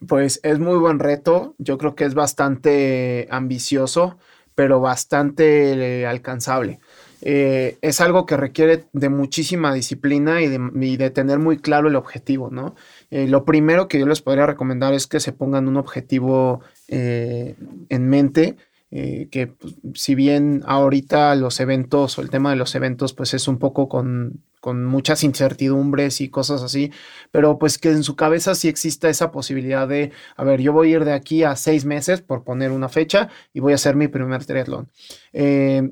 Pues 0.06 0.38
es 0.42 0.58
muy 0.58 0.76
buen 0.76 0.98
reto. 0.98 1.54
Yo 1.58 1.78
creo 1.78 1.94
que 1.94 2.04
es 2.04 2.14
bastante 2.14 3.26
ambicioso, 3.30 4.18
pero 4.54 4.80
bastante 4.80 6.06
alcanzable. 6.06 6.78
eh, 7.22 7.78
es 7.80 8.02
algo 8.02 8.26
que 8.26 8.36
requiere 8.36 8.84
de 8.92 9.08
muchísima 9.08 9.72
disciplina 9.72 10.42
y 10.42 10.48
de, 10.48 11.10
tener 11.10 11.38
muy 11.38 11.56
claro 11.56 11.88
el 11.88 11.96
objetivo, 11.96 12.50
¿no? 12.50 12.74
Eh, 13.10 13.28
lo 13.28 13.46
primero 13.46 13.88
que 13.88 13.98
yo 13.98 14.04
les 14.06 14.20
podría 14.20 14.44
recomendar 14.44 14.92
es 14.92 15.06
que 15.06 15.20
se 15.20 15.32
pongan 15.32 15.68
un 15.68 15.78
objetivo 15.78 16.60
en 16.86 18.08
mente 18.08 18.58
eh, 18.96 19.26
que 19.28 19.48
pues, 19.48 19.74
si 19.94 20.14
bien 20.14 20.62
ahorita 20.66 21.34
los 21.34 21.58
eventos 21.58 22.16
o 22.16 22.22
el 22.22 22.30
tema 22.30 22.50
de 22.50 22.56
los 22.56 22.76
eventos 22.76 23.12
pues 23.12 23.34
es 23.34 23.48
un 23.48 23.58
poco 23.58 23.88
con, 23.88 24.44
con, 24.60 24.84
muchas 24.84 25.24
incertidumbres 25.24 26.20
y 26.20 26.28
cosas 26.28 26.62
así, 26.62 26.92
pero 27.32 27.58
pues 27.58 27.78
que 27.78 27.90
en 27.90 28.04
su 28.04 28.14
cabeza 28.14 28.54
sí 28.54 28.68
exista 28.68 29.08
esa 29.08 29.32
posibilidad 29.32 29.88
de, 29.88 30.12
a 30.36 30.44
ver, 30.44 30.60
yo 30.60 30.72
voy 30.72 30.92
a 30.92 30.96
ir 30.98 31.04
de 31.04 31.12
aquí 31.12 31.42
a 31.42 31.56
seis 31.56 31.84
meses 31.84 32.22
por 32.22 32.44
poner 32.44 32.70
una 32.70 32.88
fecha 32.88 33.30
y 33.52 33.58
voy 33.58 33.72
a 33.72 33.74
hacer 33.74 33.96
mi 33.96 34.06
primer 34.06 34.44
triatlón. 34.44 34.88
Eh, 35.32 35.90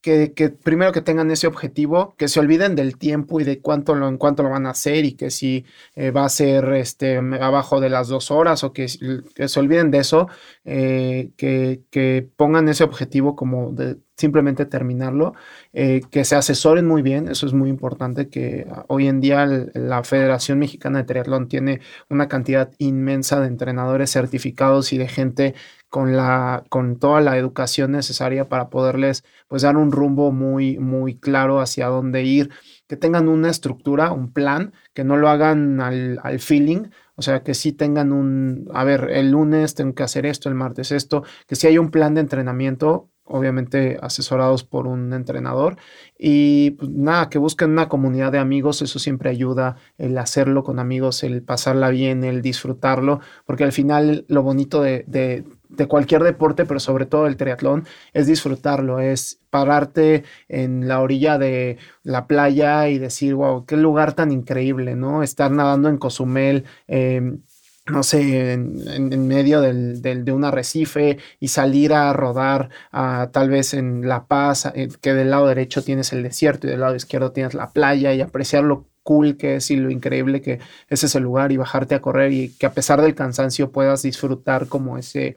que, 0.00 0.32
primero 0.62 0.92
que 0.92 1.02
tengan 1.02 1.30
ese 1.30 1.46
objetivo, 1.46 2.14
que 2.16 2.28
se 2.28 2.40
olviden 2.40 2.74
del 2.74 2.96
tiempo 2.96 3.40
y 3.40 3.44
de 3.44 3.60
cuánto 3.60 3.94
lo, 3.94 4.08
en 4.08 4.16
cuánto 4.16 4.42
lo 4.42 4.50
van 4.50 4.66
a 4.66 4.70
hacer 4.70 5.04
y 5.04 5.12
que 5.12 5.30
si 5.30 5.64
eh, 5.94 6.10
va 6.10 6.24
a 6.24 6.28
ser 6.28 6.72
este, 6.72 7.18
abajo 7.18 7.80
de 7.80 7.90
las 7.90 8.08
dos 8.08 8.30
horas 8.30 8.64
o 8.64 8.72
que, 8.72 8.88
se 8.88 9.60
olviden 9.60 9.90
de 9.90 9.98
eso, 9.98 10.28
eh, 10.64 11.30
que, 11.36 11.82
que, 11.90 12.28
pongan 12.36 12.68
ese 12.68 12.84
objetivo 12.84 13.36
como 13.36 13.72
de 13.72 13.98
simplemente 14.16 14.66
terminarlo, 14.66 15.34
eh, 15.72 16.02
que 16.10 16.24
se 16.24 16.36
asesoren 16.36 16.86
muy 16.86 17.02
bien, 17.02 17.28
eso 17.28 17.46
es 17.46 17.54
muy 17.54 17.70
importante, 17.70 18.28
que 18.28 18.66
hoy 18.88 19.08
en 19.08 19.20
día 19.20 19.46
la 19.74 20.04
Federación 20.04 20.58
Mexicana 20.58 20.98
de 20.98 21.04
Triatlón 21.04 21.48
tiene 21.48 21.80
una 22.10 22.28
cantidad 22.28 22.70
inmensa 22.78 23.40
de 23.40 23.46
entrenadores 23.48 24.12
certificados 24.12 24.92
y 24.92 24.98
de 24.98 25.08
gente 25.08 25.54
con, 25.90 26.16
la, 26.16 26.64
con 26.70 26.98
toda 26.98 27.20
la 27.20 27.36
educación 27.36 27.92
necesaria 27.92 28.48
para 28.48 28.70
poderles 28.70 29.24
pues 29.48 29.62
dar 29.62 29.76
un 29.76 29.92
rumbo 29.92 30.32
muy, 30.32 30.78
muy 30.78 31.16
claro 31.16 31.60
hacia 31.60 31.88
dónde 31.88 32.22
ir, 32.22 32.50
que 32.88 32.96
tengan 32.96 33.28
una 33.28 33.50
estructura, 33.50 34.12
un 34.12 34.32
plan, 34.32 34.72
que 34.94 35.04
no 35.04 35.16
lo 35.16 35.28
hagan 35.28 35.80
al, 35.80 36.20
al 36.22 36.38
feeling, 36.40 36.84
o 37.16 37.22
sea, 37.22 37.42
que 37.42 37.54
sí 37.54 37.72
tengan 37.72 38.12
un, 38.12 38.68
a 38.72 38.84
ver, 38.84 39.10
el 39.10 39.30
lunes 39.32 39.74
tengo 39.74 39.94
que 39.94 40.04
hacer 40.04 40.24
esto, 40.24 40.48
el 40.48 40.54
martes 40.54 40.92
esto, 40.92 41.24
que 41.46 41.56
sí 41.56 41.66
hay 41.66 41.76
un 41.76 41.90
plan 41.90 42.14
de 42.14 42.22
entrenamiento 42.22 43.10
obviamente 43.30 43.96
asesorados 44.02 44.64
por 44.64 44.86
un 44.86 45.12
entrenador. 45.12 45.76
Y 46.18 46.72
pues, 46.72 46.90
nada, 46.90 47.28
que 47.28 47.38
busquen 47.38 47.70
una 47.70 47.88
comunidad 47.88 48.32
de 48.32 48.38
amigos, 48.38 48.82
eso 48.82 48.98
siempre 48.98 49.30
ayuda, 49.30 49.76
el 49.98 50.18
hacerlo 50.18 50.64
con 50.64 50.78
amigos, 50.78 51.22
el 51.22 51.42
pasarla 51.42 51.90
bien, 51.90 52.24
el 52.24 52.42
disfrutarlo, 52.42 53.20
porque 53.46 53.64
al 53.64 53.72
final 53.72 54.24
lo 54.28 54.42
bonito 54.42 54.82
de, 54.82 55.04
de, 55.06 55.44
cualquier 55.88 56.22
deporte, 56.22 56.64
pero 56.64 56.80
sobre 56.80 57.06
todo 57.06 57.26
el 57.26 57.36
triatlón, 57.36 57.86
es 58.12 58.26
disfrutarlo, 58.26 59.00
es 59.00 59.40
pararte 59.50 60.24
en 60.48 60.88
la 60.88 61.00
orilla 61.00 61.38
de 61.38 61.78
la 62.02 62.26
playa 62.26 62.88
y 62.88 62.98
decir, 62.98 63.34
wow, 63.34 63.64
qué 63.66 63.76
lugar 63.76 64.14
tan 64.14 64.32
increíble, 64.32 64.96
¿no? 64.96 65.22
Estar 65.22 65.50
nadando 65.50 65.88
en 65.88 65.98
Cozumel. 65.98 66.64
Eh, 66.88 67.38
no 67.86 68.02
sé, 68.02 68.52
en, 68.52 69.26
medio 69.26 69.60
del, 69.60 70.00
de 70.02 70.32
un 70.32 70.44
arrecife 70.44 71.18
y 71.40 71.48
salir 71.48 71.92
a 71.92 72.12
rodar 72.12 72.70
tal 72.92 73.50
vez 73.50 73.74
en 73.74 74.08
La 74.08 74.26
Paz, 74.26 74.66
eh, 74.74 74.88
que 75.00 75.14
del 75.14 75.30
lado 75.30 75.48
derecho 75.48 75.82
tienes 75.82 76.12
el 76.12 76.22
desierto 76.22 76.66
y 76.66 76.70
del 76.70 76.80
lado 76.80 76.94
izquierdo 76.94 77.32
tienes 77.32 77.54
la 77.54 77.70
playa 77.70 78.12
y 78.14 78.20
apreciar 78.20 78.64
lo 78.64 78.86
cool 79.02 79.36
que 79.36 79.56
es 79.56 79.70
y 79.70 79.76
lo 79.76 79.90
increíble 79.90 80.40
que 80.42 80.60
es 80.88 81.02
ese 81.04 81.20
lugar 81.20 81.52
y 81.52 81.56
bajarte 81.56 81.94
a 81.94 82.00
correr 82.00 82.32
y 82.32 82.50
que 82.50 82.66
a 82.66 82.72
pesar 82.72 83.00
del 83.00 83.14
cansancio 83.14 83.72
puedas 83.72 84.02
disfrutar 84.02 84.68
como 84.68 84.98
ese, 84.98 85.36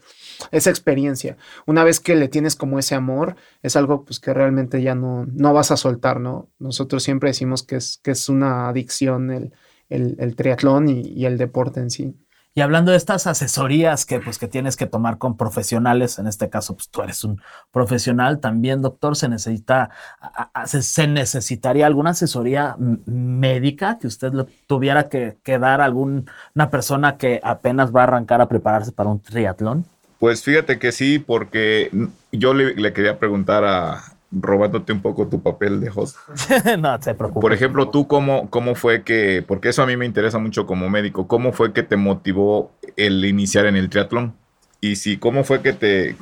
esa 0.51 0.69
experiencia. 0.69 1.37
Una 1.65 1.83
vez 1.83 1.99
que 1.99 2.15
le 2.15 2.27
tienes 2.27 2.55
como 2.55 2.79
ese 2.79 2.95
amor, 2.95 3.35
es 3.61 3.75
algo 3.75 4.05
pues 4.05 4.19
que 4.19 4.33
realmente 4.33 4.81
ya 4.81 4.95
no, 4.95 5.25
no 5.25 5.53
vas 5.53 5.71
a 5.71 5.77
soltar, 5.77 6.19
¿no? 6.19 6.49
Nosotros 6.59 7.03
siempre 7.03 7.29
decimos 7.29 7.63
que 7.63 7.77
es, 7.77 7.99
que 8.03 8.11
es 8.11 8.29
una 8.29 8.69
adicción 8.69 9.31
el, 9.31 9.53
el, 9.89 10.35
triatlón 10.35 10.89
y 10.89 11.25
el 11.25 11.37
deporte 11.37 11.79
en 11.79 11.89
sí. 11.91 12.15
Y 12.55 12.61
hablando 12.61 12.91
de 12.91 12.97
estas 12.97 13.25
asesorías 13.25 14.05
que, 14.05 14.19
pues, 14.19 14.37
que 14.37 14.47
tienes 14.47 14.77
que 14.77 14.85
tomar 14.85 15.17
con 15.17 15.37
profesionales, 15.37 16.19
en 16.19 16.27
este 16.27 16.51
caso, 16.51 16.75
pues 16.75 16.87
tú 16.89 17.01
eres 17.01 17.23
un 17.23 17.41
profesional, 17.71 18.39
también, 18.39 18.83
doctor, 18.83 19.15
se 19.15 19.27
necesita, 19.27 19.89
se 20.65 21.07
necesitaría 21.07 21.87
alguna 21.87 22.11
asesoría 22.11 22.75
médica 22.77 23.97
que 23.97 24.05
usted 24.05 24.31
tuviera 24.67 25.09
que, 25.09 25.39
que 25.43 25.57
dar 25.57 25.81
a 25.81 25.85
alguna 25.85 26.69
persona 26.69 27.17
que 27.17 27.39
apenas 27.43 27.91
va 27.91 28.01
a 28.01 28.03
arrancar 28.03 28.39
a 28.41 28.47
prepararse 28.47 28.91
para 28.91 29.09
un 29.09 29.19
triatlón. 29.19 29.87
Pues 30.23 30.41
fíjate 30.41 30.79
que 30.79 30.93
sí, 30.93 31.19
porque 31.19 31.91
yo 32.31 32.53
le 32.53 32.93
quería 32.93 33.19
preguntar 33.19 33.65
a, 33.65 34.15
robándote 34.31 34.93
un 34.93 35.01
poco 35.01 35.27
tu 35.27 35.43
papel 35.43 35.81
de 35.81 35.91
host. 35.93 36.15
no 36.79 36.97
te 36.97 37.13
preocupes. 37.13 37.41
Por 37.41 37.51
ejemplo, 37.51 37.89
tú 37.89 38.07
cómo, 38.07 38.49
cómo 38.49 38.73
fue 38.73 39.03
que, 39.03 39.43
porque 39.45 39.67
eso 39.67 39.83
a 39.83 39.85
mí 39.85 39.97
me 39.97 40.05
interesa 40.05 40.39
mucho 40.39 40.65
como 40.65 40.89
médico, 40.89 41.27
¿cómo 41.27 41.51
fue 41.51 41.73
que 41.73 41.83
te 41.83 41.97
motivó 41.97 42.71
el 42.95 43.25
iniciar 43.25 43.65
en 43.65 43.75
el 43.75 43.89
triatlón? 43.89 44.33
Y 44.79 44.95
si, 44.95 45.17
¿cómo 45.17 45.43
fue 45.43 45.61
que 45.61 45.73
te, 45.73 46.15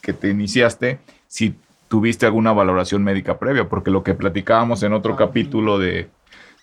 que 0.00 0.12
te 0.12 0.30
iniciaste? 0.30 0.98
Si 1.28 1.54
tuviste 1.86 2.26
alguna 2.26 2.52
valoración 2.52 3.04
médica 3.04 3.38
previa, 3.38 3.68
porque 3.68 3.92
lo 3.92 4.02
que 4.02 4.14
platicábamos 4.14 4.82
en 4.82 4.94
otro 4.94 5.12
ah, 5.12 5.16
capítulo 5.16 5.78
de, 5.78 6.08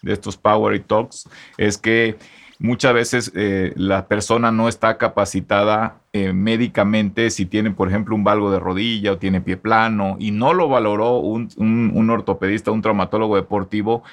de 0.02 0.12
estos 0.12 0.36
Power 0.36 0.78
Talks 0.82 1.30
es 1.58 1.78
que 1.78 2.18
muchas 2.60 2.94
veces 2.94 3.32
eh, 3.34 3.72
la 3.78 4.10
persona 4.10 4.52
no 4.52 4.68
está 4.68 4.98
capacitada 4.98 6.01
eh, 6.14 6.34
médicamente 6.34 7.30
si 7.30 7.46
tiene, 7.46 7.72
por 7.72 7.88
ejemplo, 7.88 8.16
un 8.16 8.24
valgo 8.24 8.52
de 8.52 8.60
rodilla 8.60 9.14
o 9.14 9.18
tiene 9.18 9.42
pie 9.42 9.58
plano 9.58 10.18
y 10.20 10.32
no 10.32 10.54
lo 10.54 10.68
valoró 10.68 11.18
un, 11.18 11.50
un 11.58 12.10
ortopedista, 12.10 12.72
un 12.72 12.82
traumatólogo 12.82 13.36
deportivo 13.36 14.04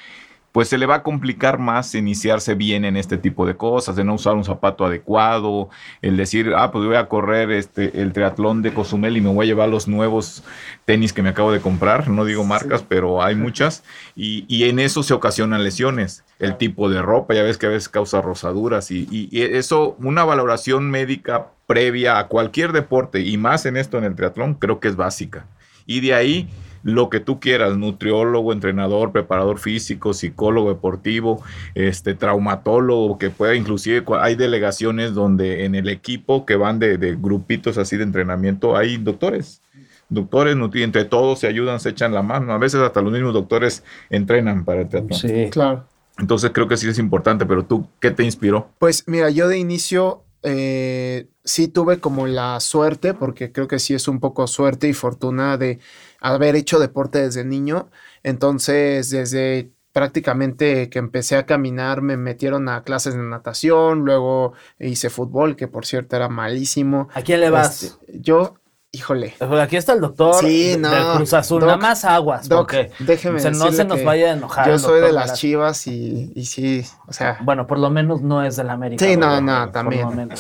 pues 0.53 0.69
se 0.69 0.79
le 0.79 0.87
va 0.87 0.97
a 0.97 1.03
complicar 1.03 1.59
más 1.59 1.95
iniciarse 1.95 2.55
bien 2.55 2.85
en 2.85 2.97
este 2.97 3.19
tipo 3.19 3.47
de 3.47 3.57
cosas, 3.57 3.97
de 3.97 4.05
no 4.05 4.15
usar 4.15 4.35
un 4.35 4.45
zapato 4.45 4.85
adecuado, 4.87 5.69
el 6.01 6.17
decir, 6.17 6.53
ah, 6.57 6.71
pues 6.71 6.85
voy 6.87 6.97
a 6.97 7.09
correr 7.09 7.51
este, 7.51 8.01
el 8.01 8.13
triatlón 8.13 8.63
de 8.63 8.73
Cozumel 8.73 9.17
y 9.17 9.21
me 9.21 9.33
voy 9.33 9.45
a 9.45 9.49
llevar 9.49 9.69
los 9.69 9.89
nuevos 9.89 10.43
tenis 10.85 11.13
que 11.13 11.23
me 11.23 11.29
acabo 11.29 11.53
de 11.53 11.61
comprar, 11.61 12.09
no 12.09 12.25
digo 12.25 12.45
marcas, 12.45 12.83
pero 12.87 13.23
hay 13.23 13.35
muchas, 13.35 13.85
y, 14.17 14.65
en 14.65 14.79
eso 14.79 15.03
se 15.03 15.15
ocasionan 15.15 15.65
lesiones, 15.65 16.25
el 16.39 16.57
tipo 16.57 16.89
de 16.89 17.03
ropa, 17.03 17.35
ya 17.35 17.43
ves 17.43 17.59
que 17.59 17.67
a 17.67 17.71
veces 17.71 17.89
causa 17.89 18.21
rosaduras, 18.21 18.91
y, 18.91 19.07
y 19.11 19.43
eso, 19.43 19.97
una 20.01 20.25
valoración 20.25 20.91
médica 20.91 21.49
previa 21.67 22.19
a 22.19 22.29
cualquier 22.29 22.73
deporte, 22.73 23.21
y 23.21 23.37
más 23.37 23.67
en 23.67 23.77
esto 23.77 23.99
en 23.99 24.05
el 24.05 24.15
triatlón, 24.15 24.55
creo 24.55 24.81
que 24.81 24.89
es 24.89 24.97
básica. 24.97 25.47
Y 25.87 26.01
de 26.01 26.15
ahí 26.15 26.49
lo 26.83 27.11
que 27.11 27.21
tú 27.21 27.41
quieras, 27.41 27.77
nutriólogo, 27.77 28.53
entrenador, 28.53 29.13
preparador 29.13 29.59
físico, 29.59 30.15
psicólogo 30.15 30.71
deportivo, 30.71 31.43
este 31.75 32.15
traumatólogo, 32.15 33.19
que 33.19 33.31
pueda 33.31 33.55
inclusive 33.55 34.05
hay 34.21 34.37
delegaciones 34.37 35.15
donde 35.15 35.65
en 35.65 35.75
el 35.75 35.89
equipo 35.89 36.47
que 36.47 36.57
van 36.57 36.79
de, 36.79 36.97
grupitos 37.21 37.79
así 37.79 37.97
de 37.97 38.05
entrenamiento 38.05 38.77
hay 38.77 38.97
doctores. 38.97 39.63
Doctores, 40.11 40.57
entre 40.75 41.05
todos 41.05 41.41
se 41.41 41.47
ayudan, 41.47 41.81
se 41.81 41.91
echan 41.91 42.15
la 42.15 42.23
mano. 42.23 42.53
A 42.53 42.59
veces 42.59 42.81
hasta 42.81 43.03
los 43.03 43.13
mismos 43.13 43.35
doctores 43.35 43.85
entrenan 44.09 44.65
para 44.65 44.81
el 44.81 44.89
teatro. 44.89 45.15
Sí, 45.15 45.51
claro. 45.51 45.85
Entonces 46.19 46.51
creo 46.53 46.67
que 46.67 46.77
sí 46.77 46.89
es 46.89 46.99
importante, 46.99 47.47
pero 47.47 47.65
tú, 47.65 47.87
¿qué 48.01 48.11
te 48.11 48.25
inspiró? 48.25 48.71
Pues 48.79 49.05
mira, 49.07 49.31
yo 49.31 49.49
de 49.49 49.59
inicio 49.59 50.25
eh, 50.43 51.29
sí 51.45 51.69
tuve 51.69 51.99
como 51.99 52.27
la 52.27 52.61
suerte, 52.61 53.15
porque 53.15 53.53
creo 53.53 53.69
que 53.69 53.79
sí 53.79 53.95
es 53.95 54.09
un 54.09 54.21
poco 54.21 54.47
suerte 54.47 54.89
y 54.89 54.93
fortuna 54.93 55.57
de 55.57 55.79
haber 56.21 56.57
hecho 56.57 56.79
deporte 56.79 57.21
desde 57.21 57.45
niño. 57.45 57.91
Entonces, 58.23 59.11
desde 59.11 59.71
prácticamente 59.93 60.91
que 60.91 60.99
empecé 60.99 61.37
a 61.37 61.47
caminar 61.47 62.03
me 62.03 62.17
metieron 62.17 62.69
a 62.69 62.85
clases 62.85 63.15
de 63.15 63.23
natación, 63.23 64.05
luego 64.05 64.53
hice 64.79 65.11
fútbol, 65.11 65.57
que 65.57 65.67
por 65.67 65.87
cierto 65.87 66.17
era 66.17 66.29
malísimo. 66.29 67.09
¿A 67.15 67.23
quién 67.23 67.41
le 67.41 67.51
vas? 67.51 67.83
Este, 67.83 68.21
yo 68.21 68.55
Híjole. 68.99 69.33
Aquí 69.61 69.77
está 69.77 69.93
el 69.93 70.01
doctor 70.01 70.41
sí, 70.41 70.75
no, 70.77 70.91
del 70.91 71.17
Cruz 71.17 71.33
Azul. 71.33 71.61
nada 71.61 71.77
más 71.77 72.05
aguas. 72.05 72.49
Doc, 72.49 72.75
déjeme 72.99 73.41
No 73.53 73.71
se 73.71 73.85
nos 73.85 74.03
vaya 74.03 74.31
a 74.31 74.33
enojar. 74.33 74.69
Yo 74.69 74.77
soy 74.77 75.01
de 75.01 75.13
las 75.13 75.35
chivas 75.35 75.87
y, 75.87 76.33
y, 76.35 76.45
sí, 76.47 76.85
o 77.07 77.13
sea. 77.13 77.39
Bueno, 77.43 77.69
por 77.69 77.79
lo 77.79 77.91
menos 77.91 78.23
no 78.23 78.43
es 78.43 78.57
del 78.57 78.71
América. 78.71 79.05
Sí, 79.05 79.17
no, 79.17 79.41
no, 79.41 79.71
también. 79.71 80.09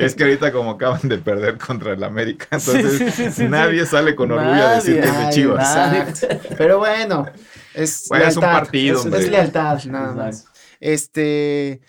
es 0.00 0.14
que 0.14 0.22
ahorita 0.22 0.52
como 0.52 0.70
acaban 0.70 1.00
de 1.02 1.18
perder 1.18 1.58
contra 1.58 1.92
el 1.92 2.02
América, 2.02 2.46
entonces 2.50 3.38
nadie 3.40 3.84
sale 3.84 4.14
con 4.14 4.32
orgullo 4.32 4.66
a 4.66 4.74
decir 4.76 5.00
que 5.00 5.08
es 5.08 5.18
de 5.18 5.28
chivas. 5.30 6.26
Pero 6.56 6.78
bueno, 6.78 7.26
es, 7.74 8.10
es 8.10 8.36
un 8.36 8.42
partido. 8.42 9.00
Es, 9.00 9.04
es 9.04 9.30
lealtad, 9.30 9.84
nada 9.84 10.14
más. 10.14 10.46
Este. 10.80 11.82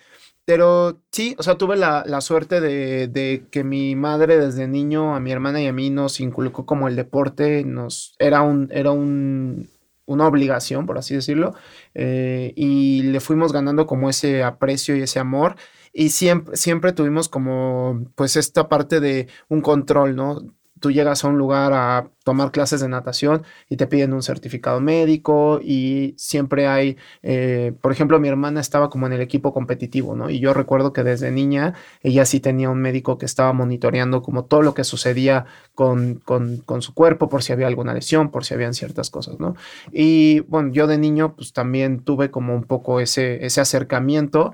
Pero 0.45 1.01
sí, 1.11 1.35
o 1.39 1.43
sea, 1.43 1.55
tuve 1.57 1.77
la, 1.77 2.21
suerte 2.21 2.59
de, 2.59 3.45
que 3.49 3.63
mi 3.63 3.95
madre 3.95 4.37
desde 4.37 4.67
niño 4.67 5.15
a 5.15 5.19
mi 5.21 5.31
hermana 5.31 5.61
y 5.61 5.67
a 5.67 5.73
mí 5.73 5.89
nos 5.89 6.19
inculcó 6.19 6.65
como 6.65 6.87
el 6.89 6.97
deporte, 6.97 7.63
nos 7.63 8.15
era 8.19 8.41
un, 8.41 8.69
era 8.73 8.91
un, 8.91 9.69
una 10.05 10.27
obligación, 10.27 10.85
por 10.85 10.97
así 10.97 11.15
decirlo, 11.15 11.55
eh, 11.93 12.53
y 12.57 13.03
le 13.03 13.21
fuimos 13.21 13.53
ganando 13.53 13.87
como 13.87 14.09
ese 14.09 14.43
aprecio 14.43 14.97
y 14.97 15.01
ese 15.03 15.19
amor, 15.19 15.55
y 15.93 16.09
siempre, 16.09 16.57
siempre 16.57 16.91
tuvimos 16.91 17.29
como 17.29 18.11
pues 18.15 18.35
esta 18.35 18.67
parte 18.67 18.99
de 18.99 19.27
un 19.47 19.61
control, 19.61 20.15
¿no? 20.15 20.41
Tú 20.83 20.91
llegas 20.91 21.23
a 21.23 21.29
un 21.29 21.37
lugar 21.37 21.71
a 21.71 22.09
tomar 22.25 22.51
clases 22.51 22.81
de 22.81 22.89
natación 22.89 23.43
y 23.69 23.77
te 23.77 23.87
piden 23.87 24.11
un 24.11 24.21
certificado 24.21 24.81
médico 24.81 25.61
y 25.63 26.13
siempre 26.17 26.67
hay, 26.67 26.97
eh, 27.21 27.71
por 27.79 27.93
ejemplo, 27.93 28.19
mi 28.19 28.27
hermana 28.27 28.59
estaba 28.59 28.89
como 28.89 29.07
en 29.07 29.13
el 29.13 29.21
equipo 29.21 29.53
competitivo, 29.53 30.13
¿no? 30.13 30.29
Y 30.29 30.41
yo 30.41 30.53
recuerdo 30.53 30.91
que 30.91 31.03
desde 31.03 31.31
niña 31.31 31.73
ella 32.01 32.25
sí 32.25 32.41
tenía 32.41 32.69
un 32.69 32.81
médico 32.81 33.17
que 33.17 33.25
estaba 33.25 33.53
monitoreando 33.53 34.21
como 34.21 34.43
todo 34.43 34.61
lo 34.61 34.73
que 34.73 34.83
sucedía 34.83 35.45
con, 35.73 36.15
con, 36.15 36.57
con 36.57 36.81
su 36.81 36.93
cuerpo, 36.93 37.29
por 37.29 37.43
si 37.43 37.53
había 37.53 37.67
alguna 37.67 37.93
lesión, 37.93 38.29
por 38.29 38.43
si 38.43 38.53
habían 38.53 38.73
ciertas 38.73 39.09
cosas, 39.09 39.39
¿no? 39.39 39.55
Y 39.93 40.41
bueno, 40.41 40.73
yo 40.73 40.85
de 40.85 40.97
niño 40.97 41.33
pues 41.37 41.53
también 41.53 42.01
tuve 42.01 42.29
como 42.29 42.53
un 42.53 42.65
poco 42.65 42.99
ese, 42.99 43.45
ese 43.45 43.61
acercamiento 43.61 44.53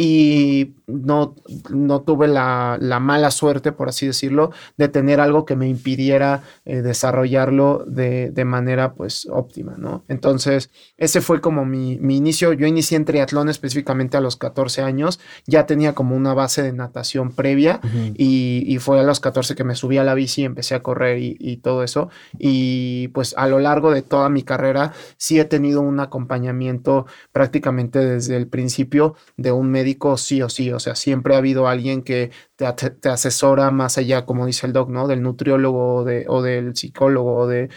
y 0.00 0.76
no, 0.86 1.34
no 1.70 2.02
tuve 2.02 2.28
la, 2.28 2.78
mala 3.00 3.32
suerte, 3.32 3.72
por 3.72 3.88
así 3.88 4.06
decirlo, 4.06 4.52
de 4.76 4.86
tener 4.86 5.20
algo 5.20 5.44
que 5.44 5.56
me 5.56 5.68
impidiera 5.68 6.44
eh, 6.64 6.82
desarrollarlo 6.82 7.84
de, 7.84 8.32
manera 8.46 8.94
pues 8.94 9.26
óptima, 9.28 9.74
¿no? 9.76 10.04
Entonces, 10.06 10.70
ese 10.98 11.20
fue 11.20 11.40
como 11.40 11.64
mi, 11.64 11.94
inicio. 11.94 12.52
Yo 12.52 12.68
inicié 12.68 12.96
en 12.96 13.06
triatlón 13.06 13.48
específicamente 13.48 14.16
a 14.16 14.20
los 14.20 14.36
14 14.36 14.82
años, 14.82 15.18
ya 15.46 15.66
tenía 15.66 15.96
como 15.96 16.14
una 16.14 16.32
base 16.32 16.62
de 16.62 16.72
natación 16.72 17.32
previa 17.32 17.80
y, 18.14 18.78
fue 18.78 19.00
a 19.00 19.02
los 19.02 19.18
14 19.18 19.56
que 19.56 19.64
me 19.64 19.74
subí 19.74 19.98
a 19.98 20.04
la 20.04 20.14
bici, 20.14 20.44
empecé 20.44 20.76
a 20.76 20.82
correr 20.84 21.18
y, 21.18 21.36
y 21.40 21.56
todo 21.56 21.82
eso. 21.82 22.08
Y 22.38 23.08
pues 23.08 23.34
a 23.36 23.48
lo 23.48 23.58
largo 23.58 23.90
de 23.90 24.02
toda 24.02 24.28
mi 24.28 24.44
carrera 24.44 24.92
sí 25.16 25.40
he 25.40 25.44
tenido 25.44 25.80
un 25.80 25.98
acompañamiento 25.98 27.06
prácticamente 27.32 27.98
desde 27.98 28.36
el 28.36 28.46
principio 28.46 29.16
de 29.36 29.50
un 29.50 29.72
sí 30.16 30.42
o 30.42 30.48
sí, 30.48 30.72
o 30.72 30.80
sea, 30.80 30.94
siempre 30.94 31.34
ha 31.34 31.38
habido 31.38 31.68
alguien 31.68 32.02
que 32.02 32.30
te, 32.56 33.08
asesora 33.08 33.70
más 33.70 33.98
allá, 33.98 34.24
como 34.24 34.46
dice 34.46 34.66
el 34.66 34.72
doc, 34.72 34.90
¿no? 34.90 35.06
Del 35.08 35.22
nutriólogo 35.22 35.96
o, 35.96 36.04
de, 36.04 36.24
o 36.28 36.42
del 36.42 36.76
psicólogo 36.76 37.36
o 37.36 37.46
de, 37.46 37.68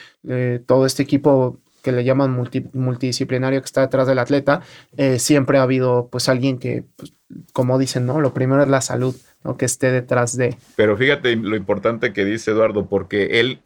todo 0.66 0.86
este 0.86 1.04
equipo 1.04 1.60
que 1.82 1.92
le 1.92 2.04
llaman 2.04 2.32
multidisciplinario 2.74 3.60
que 3.62 3.66
está 3.66 3.82
detrás 3.82 4.08
del 4.08 4.20
atleta, 4.20 4.62
eh, 4.98 5.18
siempre 5.18 5.58
ha 5.58 5.64
habido 5.64 6.10
pues 6.12 6.30
alguien 6.30 6.60
que, 6.60 6.84
pues, 6.96 7.14
como 7.54 7.80
dicen, 7.80 8.06
¿no? 8.06 8.20
Lo 8.20 8.34
primero 8.34 8.62
es 8.62 8.70
la 8.70 8.82
salud, 8.82 9.16
¿no? 9.44 9.58
Que 9.58 9.66
esté 9.66 9.92
detrás 9.92 10.38
de. 10.38 10.58
Pero 10.76 10.98
fíjate 10.98 11.36
lo 11.36 11.56
importante 11.56 12.14
que 12.14 12.26
dice 12.26 12.52
Eduardo, 12.52 12.86
porque 12.86 13.40
él 13.40 13.60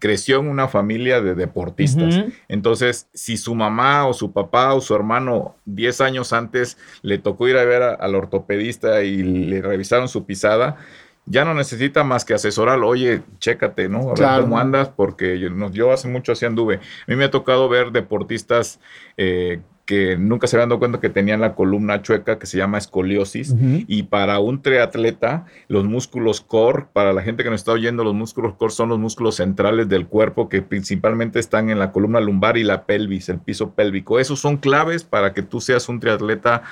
creció 0.00 0.40
en 0.40 0.48
una 0.48 0.66
familia 0.66 1.20
de 1.20 1.36
deportistas. 1.36 2.24
Entonces, 2.48 3.08
si 3.14 3.36
su 3.36 3.54
mamá 3.54 4.06
o 4.06 4.14
su 4.14 4.32
papá 4.32 4.74
o 4.74 4.80
su 4.80 4.94
hermano 4.94 5.54
10 5.66 6.00
años 6.00 6.32
antes 6.32 6.78
le 7.02 7.18
tocó 7.18 7.46
ir 7.46 7.56
a 7.56 7.64
ver 7.64 7.82
al 7.82 8.14
ortopedista 8.14 9.02
y 9.02 9.22
le 9.22 9.62
revisaron 9.62 10.08
su 10.08 10.24
pisada, 10.24 10.78
ya 11.26 11.44
no 11.44 11.54
necesita 11.54 12.02
más 12.02 12.24
que 12.24 12.34
asesorarlo. 12.34 12.88
Oye, 12.88 13.22
chécate, 13.38 13.88
¿no? 13.88 14.10
A 14.10 14.14
ver 14.14 14.40
cómo 14.40 14.58
andas, 14.58 14.88
porque 14.88 15.38
yo, 15.38 15.48
yo 15.70 15.92
hace 15.92 16.08
mucho 16.08 16.32
así 16.32 16.46
anduve. 16.46 16.76
A 16.76 16.80
mí 17.06 17.14
me 17.14 17.24
ha 17.24 17.30
tocado 17.30 17.68
ver 17.68 17.92
deportistas 17.92 18.80
eh, 19.18 19.60
que 19.90 20.16
nunca 20.16 20.46
se 20.46 20.54
habían 20.54 20.68
dado 20.68 20.78
cuenta 20.78 21.00
que 21.00 21.08
tenían 21.08 21.40
la 21.40 21.56
columna 21.56 22.00
chueca 22.00 22.38
que 22.38 22.46
se 22.46 22.56
llama 22.56 22.78
escoliosis. 22.78 23.56
Y 23.88 24.04
para 24.04 24.38
un 24.38 24.62
triatleta, 24.62 25.46
los 25.66 25.84
músculos 25.84 26.40
core, 26.40 26.86
para 26.92 27.12
la 27.12 27.22
gente 27.22 27.42
que 27.42 27.50
nos 27.50 27.62
está 27.62 27.72
oyendo, 27.72 28.04
los 28.04 28.14
músculos 28.14 28.54
core 28.54 28.72
son 28.72 28.90
los 28.90 29.00
músculos 29.00 29.34
centrales 29.34 29.88
del 29.88 30.06
cuerpo 30.06 30.48
que 30.48 30.62
principalmente 30.62 31.40
están 31.40 31.70
en 31.70 31.80
la 31.80 31.90
columna 31.90 32.20
lumbar 32.20 32.56
y 32.56 32.62
la 32.62 32.84
pelvis, 32.84 33.30
el 33.30 33.40
piso 33.40 33.72
pélvico. 33.72 34.20
Esos 34.20 34.38
son 34.38 34.58
claves 34.58 35.02
para 35.02 35.34
que 35.34 35.42
tú 35.42 35.60
seas 35.60 35.88
un 35.88 35.98
triatleta 35.98 36.62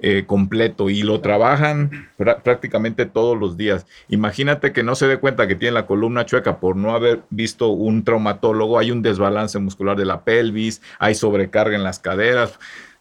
eh, 0.00 0.24
completo 0.26 0.90
y 0.90 1.02
lo 1.02 1.20
trabajan 1.20 2.08
prácticamente 2.16 3.04
todos 3.04 3.36
los 3.36 3.56
días. 3.56 3.86
Imagínate 4.08 4.72
que 4.72 4.84
no 4.84 4.94
se 4.94 5.08
dé 5.08 5.18
cuenta 5.18 5.48
que 5.48 5.56
tiene 5.56 5.74
la 5.74 5.86
columna 5.86 6.24
chueca 6.24 6.60
por 6.60 6.76
no 6.76 6.94
haber 6.94 7.22
visto 7.30 7.70
un 7.70 8.04
traumatólogo, 8.04 8.78
hay 8.78 8.92
un 8.92 9.02
desbalance 9.02 9.58
muscular 9.58 9.96
de 9.96 10.04
la 10.04 10.22
pelvis, 10.22 10.82
hay 10.98 11.14
sobrecarga 11.14 11.74
en 11.74 11.82
las 11.82 11.98
caderas 11.98 12.58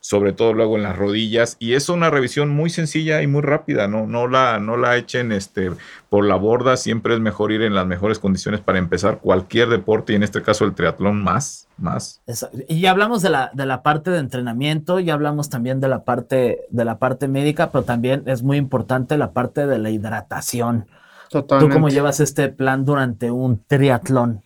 sobre 0.08 0.32
todo 0.32 0.54
luego 0.54 0.78
en 0.78 0.84
las 0.84 0.96
rodillas. 0.96 1.58
Y 1.60 1.74
es 1.74 1.90
una 1.90 2.10
revisión 2.10 2.48
muy 2.48 2.70
sencilla 2.70 3.22
y 3.22 3.28
muy 3.28 3.42
rápida, 3.42 3.90
no, 3.90 4.08
no, 4.08 4.30
la, 4.30 4.58
no 4.58 4.78
la 4.78 4.96
echen 4.96 5.34
este, 5.34 5.70
por 6.08 6.26
la 6.26 6.38
borda, 6.38 6.78
siempre 6.78 7.14
es 7.14 7.20
mejor 7.20 7.52
ir 7.52 7.62
en 7.62 7.76
las 7.76 7.86
mejores 7.86 8.18
condiciones 8.18 8.62
para 8.62 8.80
empezar 8.80 9.18
cualquier 9.18 9.68
deporte 9.68 10.14
y 10.14 10.16
en 10.16 10.24
este 10.24 10.42
caso 10.42 10.64
el 10.64 10.76
triatlón 10.76 11.22
más, 11.22 11.68
más. 11.78 12.22
Y 12.70 12.80
ya 12.80 12.92
hablamos 12.92 13.22
de 13.22 13.32
la, 13.32 13.52
de 13.54 13.66
la 13.66 13.84
parte 13.84 14.10
de 14.10 14.20
entrenamiento, 14.20 15.02
ya 15.02 15.14
hablamos 15.14 15.50
también 15.50 15.82
de 15.82 15.90
la 15.90 16.06
parte, 16.06 16.62
de 16.70 16.86
la 16.86 17.00
parte 17.00 17.28
médica, 17.28 17.70
pero 17.72 17.84
también 17.84 18.24
es 18.28 18.44
muy 18.44 18.56
importante 18.56 19.18
la 19.18 19.34
parte 19.34 19.68
de 19.68 19.78
la 19.78 19.90
hidratación. 19.90 20.88
Totalmente. 21.30 21.70
¿Tú 21.70 21.78
cómo 21.78 21.90
llevas 21.90 22.22
este 22.22 22.48
plan 22.48 22.86
durante 22.86 23.30
un 23.30 23.62
triatlón? 23.68 24.42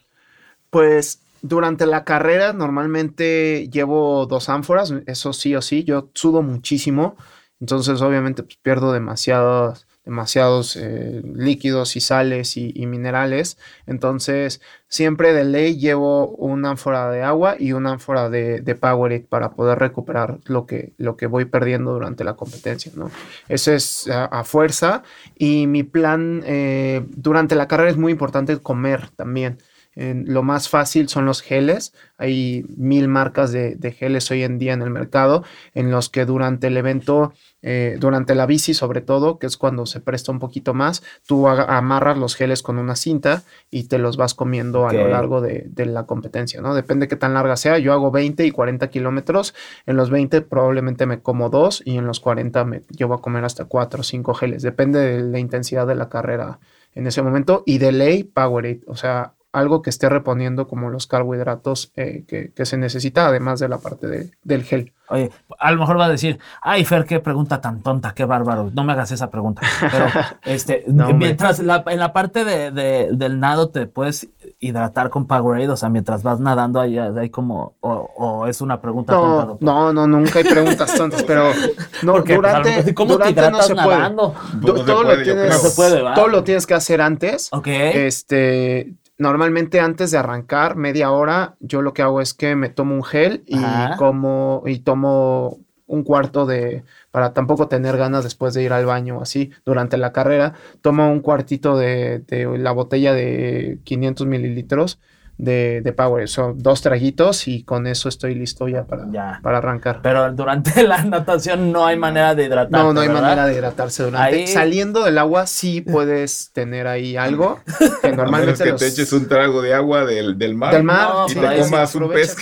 Pues 0.71 1.19
durante 1.41 1.85
la 1.85 2.03
carrera 2.03 2.53
normalmente 2.53 3.67
llevo 3.69 4.25
dos 4.25 4.49
ánforas, 4.49 4.93
eso 5.07 5.33
sí 5.33 5.55
o 5.55 5.61
sí, 5.61 5.83
yo 5.83 6.09
sudo 6.13 6.41
muchísimo, 6.41 7.15
entonces 7.59 8.01
obviamente 8.01 8.43
pues, 8.43 8.57
pierdo 8.57 8.93
demasiados, 8.93 9.87
demasiados 10.05 10.75
eh, 10.75 11.21
líquidos 11.35 11.95
y 11.95 11.99
sales 11.99 12.57
y, 12.57 12.85
minerales, 12.85 13.57
entonces 13.85 14.61
siempre 14.87 15.33
de 15.33 15.43
ley 15.43 15.77
llevo 15.77 16.29
una 16.29 16.71
ánfora 16.71 17.09
de 17.11 17.23
agua 17.23 17.55
y 17.57 17.73
una 17.73 17.93
ánfora 17.93 18.29
de, 18.29 18.61
de 18.61 18.75
Powerade 18.75 19.25
para 19.27 19.51
poder 19.51 19.79
recuperar 19.79 20.39
lo 20.45 20.65
que, 20.65 20.93
lo 20.97 21.17
que 21.17 21.27
voy 21.27 21.45
perdiendo 21.45 21.93
durante 21.93 22.23
la 22.23 22.35
competencia, 22.35 22.91
¿no? 22.95 23.11
Eso 23.47 23.73
es 23.73 24.07
a, 24.09 24.43
fuerza 24.43 25.03
y 25.37 25.67
mi 25.67 25.83
plan 25.83 26.43
eh, 26.45 27.05
durante 27.15 27.55
la 27.55 27.67
carrera 27.67 27.91
es 27.91 27.97
muy 27.97 28.11
importante 28.11 28.57
comer 28.57 29.09
también 29.15 29.57
lo 29.95 30.41
más 30.41 30.69
fácil 30.69 31.09
son 31.09 31.25
los 31.25 31.41
geles. 31.41 31.93
Hay 32.17 32.65
mil 32.77 33.07
marcas 33.07 33.51
de, 33.51 33.95
geles 33.97 34.31
hoy 34.31 34.43
en 34.43 34.57
día 34.57 34.73
en 34.73 34.81
el 34.81 34.89
mercado 34.89 35.43
en 35.73 35.91
los 35.91 36.09
que 36.09 36.25
durante 36.25 36.67
el 36.67 36.77
evento, 36.77 37.33
eh, 37.61 37.97
durante 37.99 38.35
la 38.35 38.45
bici 38.45 38.73
sobre 38.73 39.01
todo, 39.01 39.37
que 39.37 39.47
es 39.47 39.57
cuando 39.57 39.85
se 39.85 39.99
presta 39.99 40.31
un 40.31 40.39
poquito 40.39 40.73
más, 40.73 41.03
tú 41.27 41.47
amarras 41.47 42.17
los 42.17 42.35
geles 42.35 42.63
con 42.63 42.77
una 42.77 42.95
cinta 42.95 43.43
y 43.69 43.83
te 43.83 43.97
los 43.97 44.15
vas 44.15 44.33
comiendo 44.33 44.87
a 44.87 44.93
lo 44.93 45.07
largo 45.07 45.41
de, 45.41 45.69
la 45.85 46.05
competencia, 46.05 46.61
¿no? 46.61 46.73
Depende 46.75 47.07
qué 47.07 47.15
tan 47.15 47.33
larga 47.33 47.57
sea. 47.57 47.79
Yo 47.79 47.91
hago 47.91 48.11
20 48.11 48.45
y 48.45 48.51
40 48.51 48.89
kilómetros. 48.89 49.53
En 49.85 49.97
los 49.97 50.09
20 50.09 50.41
probablemente 50.41 51.05
me 51.05 51.21
como 51.21 51.49
dos 51.49 51.81
y 51.83 51.97
en 51.97 52.05
los 52.05 52.19
40 52.19 52.63
me 52.65 52.81
llevo 52.95 53.15
a 53.15 53.21
comer 53.21 53.43
hasta 53.43 53.65
4 53.65 53.99
o 53.99 54.03
5 54.03 54.33
geles. 54.35 54.61
Depende 54.61 54.99
de 54.99 55.21
la 55.21 55.39
intensidad 55.39 55.87
de 55.87 55.95
la 55.95 56.07
carrera 56.07 56.59
en 56.93 57.07
ese 57.07 57.21
momento 57.21 57.63
y 57.65 57.77
de 57.79 57.91
ley 57.91 58.23
Powerade. 58.23 58.81
O 58.85 58.95
sea, 58.95 59.33
algo 59.51 59.81
que 59.81 59.89
esté 59.89 60.09
reponiendo 60.09 60.67
como 60.67 60.89
los 60.89 61.07
carbohidratos 61.07 61.91
eh, 61.95 62.23
que, 62.27 62.65
se 62.65 62.77
necesita, 62.77 63.27
además 63.27 63.59
de 63.59 63.69
la 63.69 63.79
parte 63.79 64.31
del 64.43 64.63
gel. 64.63 64.93
Oye, 65.09 65.29
a 65.59 65.71
lo 65.71 65.79
mejor 65.79 65.99
va 65.99 66.05
a 66.05 66.09
decir, 66.09 66.39
ay, 66.61 66.85
Fer, 66.85 67.03
qué 67.03 67.19
pregunta 67.19 67.59
tan 67.59 67.81
tonta, 67.83 68.13
qué 68.13 68.23
bárbaro. 68.23 68.71
No 68.73 68.85
me 68.85 68.93
hagas 68.93 69.11
esa 69.11 69.29
pregunta. 69.29 69.61
Pero 69.91 70.05
este, 70.45 70.85
mientras 70.87 71.59
en 71.59 71.67
la 71.67 72.13
parte 72.13 72.45
de, 72.45 72.71
del 73.11 73.39
nado 73.41 73.69
te 73.69 73.87
puedes 73.87 74.29
hidratar 74.61 75.09
con 75.09 75.27
Powerade, 75.27 75.67
o 75.67 75.75
sea, 75.75 75.89
mientras 75.89 76.23
vas 76.23 76.39
nadando, 76.39 76.79
hay, 76.79 76.97
hay 76.97 77.29
como, 77.29 77.73
o, 77.81 78.47
es 78.47 78.61
una 78.61 78.79
pregunta 78.79 79.11
no, 79.11 79.21
tonta. 79.21 79.65
No, 79.65 79.91
no, 79.91 80.07
nunca 80.07 80.39
hay 80.39 80.45
preguntas 80.45 80.95
tontas, 80.95 81.23
pero 81.23 81.51
no, 82.03 82.13
pues, 82.13 82.35
durante, 82.35 82.93
¿cómo 82.93 83.13
durante 83.13 83.51
no 83.51 83.61
se 83.63 83.75
nadando? 83.75 84.33
puede. 84.61 84.85
todo, 84.85 85.03
lo 85.03 85.21
tienes, 85.21 85.75
todo 86.15 86.27
lo 86.27 86.43
tienes 86.45 86.65
que 86.65 86.73
hacer 86.73 87.01
antes. 87.01 87.49
Ok. 87.51 87.67
Este, 87.67 88.93
Normalmente 89.21 89.79
antes 89.79 90.09
de 90.09 90.17
arrancar, 90.17 90.75
media 90.75 91.11
hora, 91.11 91.55
yo 91.59 91.83
lo 91.83 91.93
que 91.93 92.01
hago 92.01 92.21
es 92.21 92.33
que 92.33 92.55
me 92.55 92.69
tomo 92.69 92.95
un 92.95 93.03
gel 93.03 93.43
y 93.45 93.61
como 93.95 94.63
y 94.65 94.79
tomo 94.79 95.59
un 95.85 96.03
cuarto 96.03 96.47
de, 96.47 96.83
para 97.11 97.31
tampoco 97.31 97.67
tener 97.67 97.97
ganas 97.97 98.23
después 98.23 98.55
de 98.55 98.63
ir 98.63 98.73
al 98.73 98.87
baño 98.87 99.21
así 99.21 99.51
durante 99.63 99.97
la 99.97 100.11
carrera, 100.11 100.55
tomo 100.81 101.11
un 101.11 101.19
cuartito 101.19 101.77
de, 101.77 102.23
de 102.25 102.57
la 102.57 102.71
botella 102.71 103.13
de 103.13 103.79
500 103.83 104.25
mililitros 104.25 104.99
de, 105.41 105.81
de 105.81 105.91
Power. 105.91 106.27
Son 106.27 106.57
dos 106.61 106.81
traguitos 106.81 107.47
y 107.47 107.63
con 107.63 107.87
eso 107.87 108.07
estoy 108.09 108.35
listo 108.35 108.67
ya 108.67 108.85
para, 108.85 109.39
para 109.41 109.57
arrancar. 109.57 109.99
Pero 110.03 110.31
durante 110.31 110.83
la 110.87 111.03
natación 111.03 111.71
no 111.71 111.85
hay 111.85 111.97
manera 111.97 112.35
de 112.35 112.45
hidratarse. 112.45 112.85
No, 112.85 112.93
no 112.93 113.01
hay 113.01 113.09
manera 113.09 113.47
de 113.47 113.55
hidratarse 113.55 114.03
durante. 114.03 114.47
Saliendo 114.47 115.03
del 115.03 115.17
agua 115.17 115.47
sí 115.47 115.81
puedes 115.81 116.51
tener 116.53 116.85
ahí 116.85 117.17
algo 117.17 117.59
que 118.01 118.11
normalmente. 118.15 118.63
que 118.63 118.73
te 118.73 118.87
eches 118.87 119.11
un 119.13 119.27
trago 119.27 119.63
de 119.63 119.73
agua 119.73 120.05
del, 120.05 120.37
del 120.37 120.53
mar. 120.53 120.73
Del 120.73 120.83
mar. 120.83 121.09
y 121.27 121.33
te 121.33 121.59
comas 121.59 121.95
un 121.95 122.09
pez. 122.09 122.35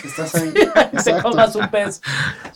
te 1.04 1.22
comas 1.22 1.56
un 1.56 1.70
pez. 1.70 2.02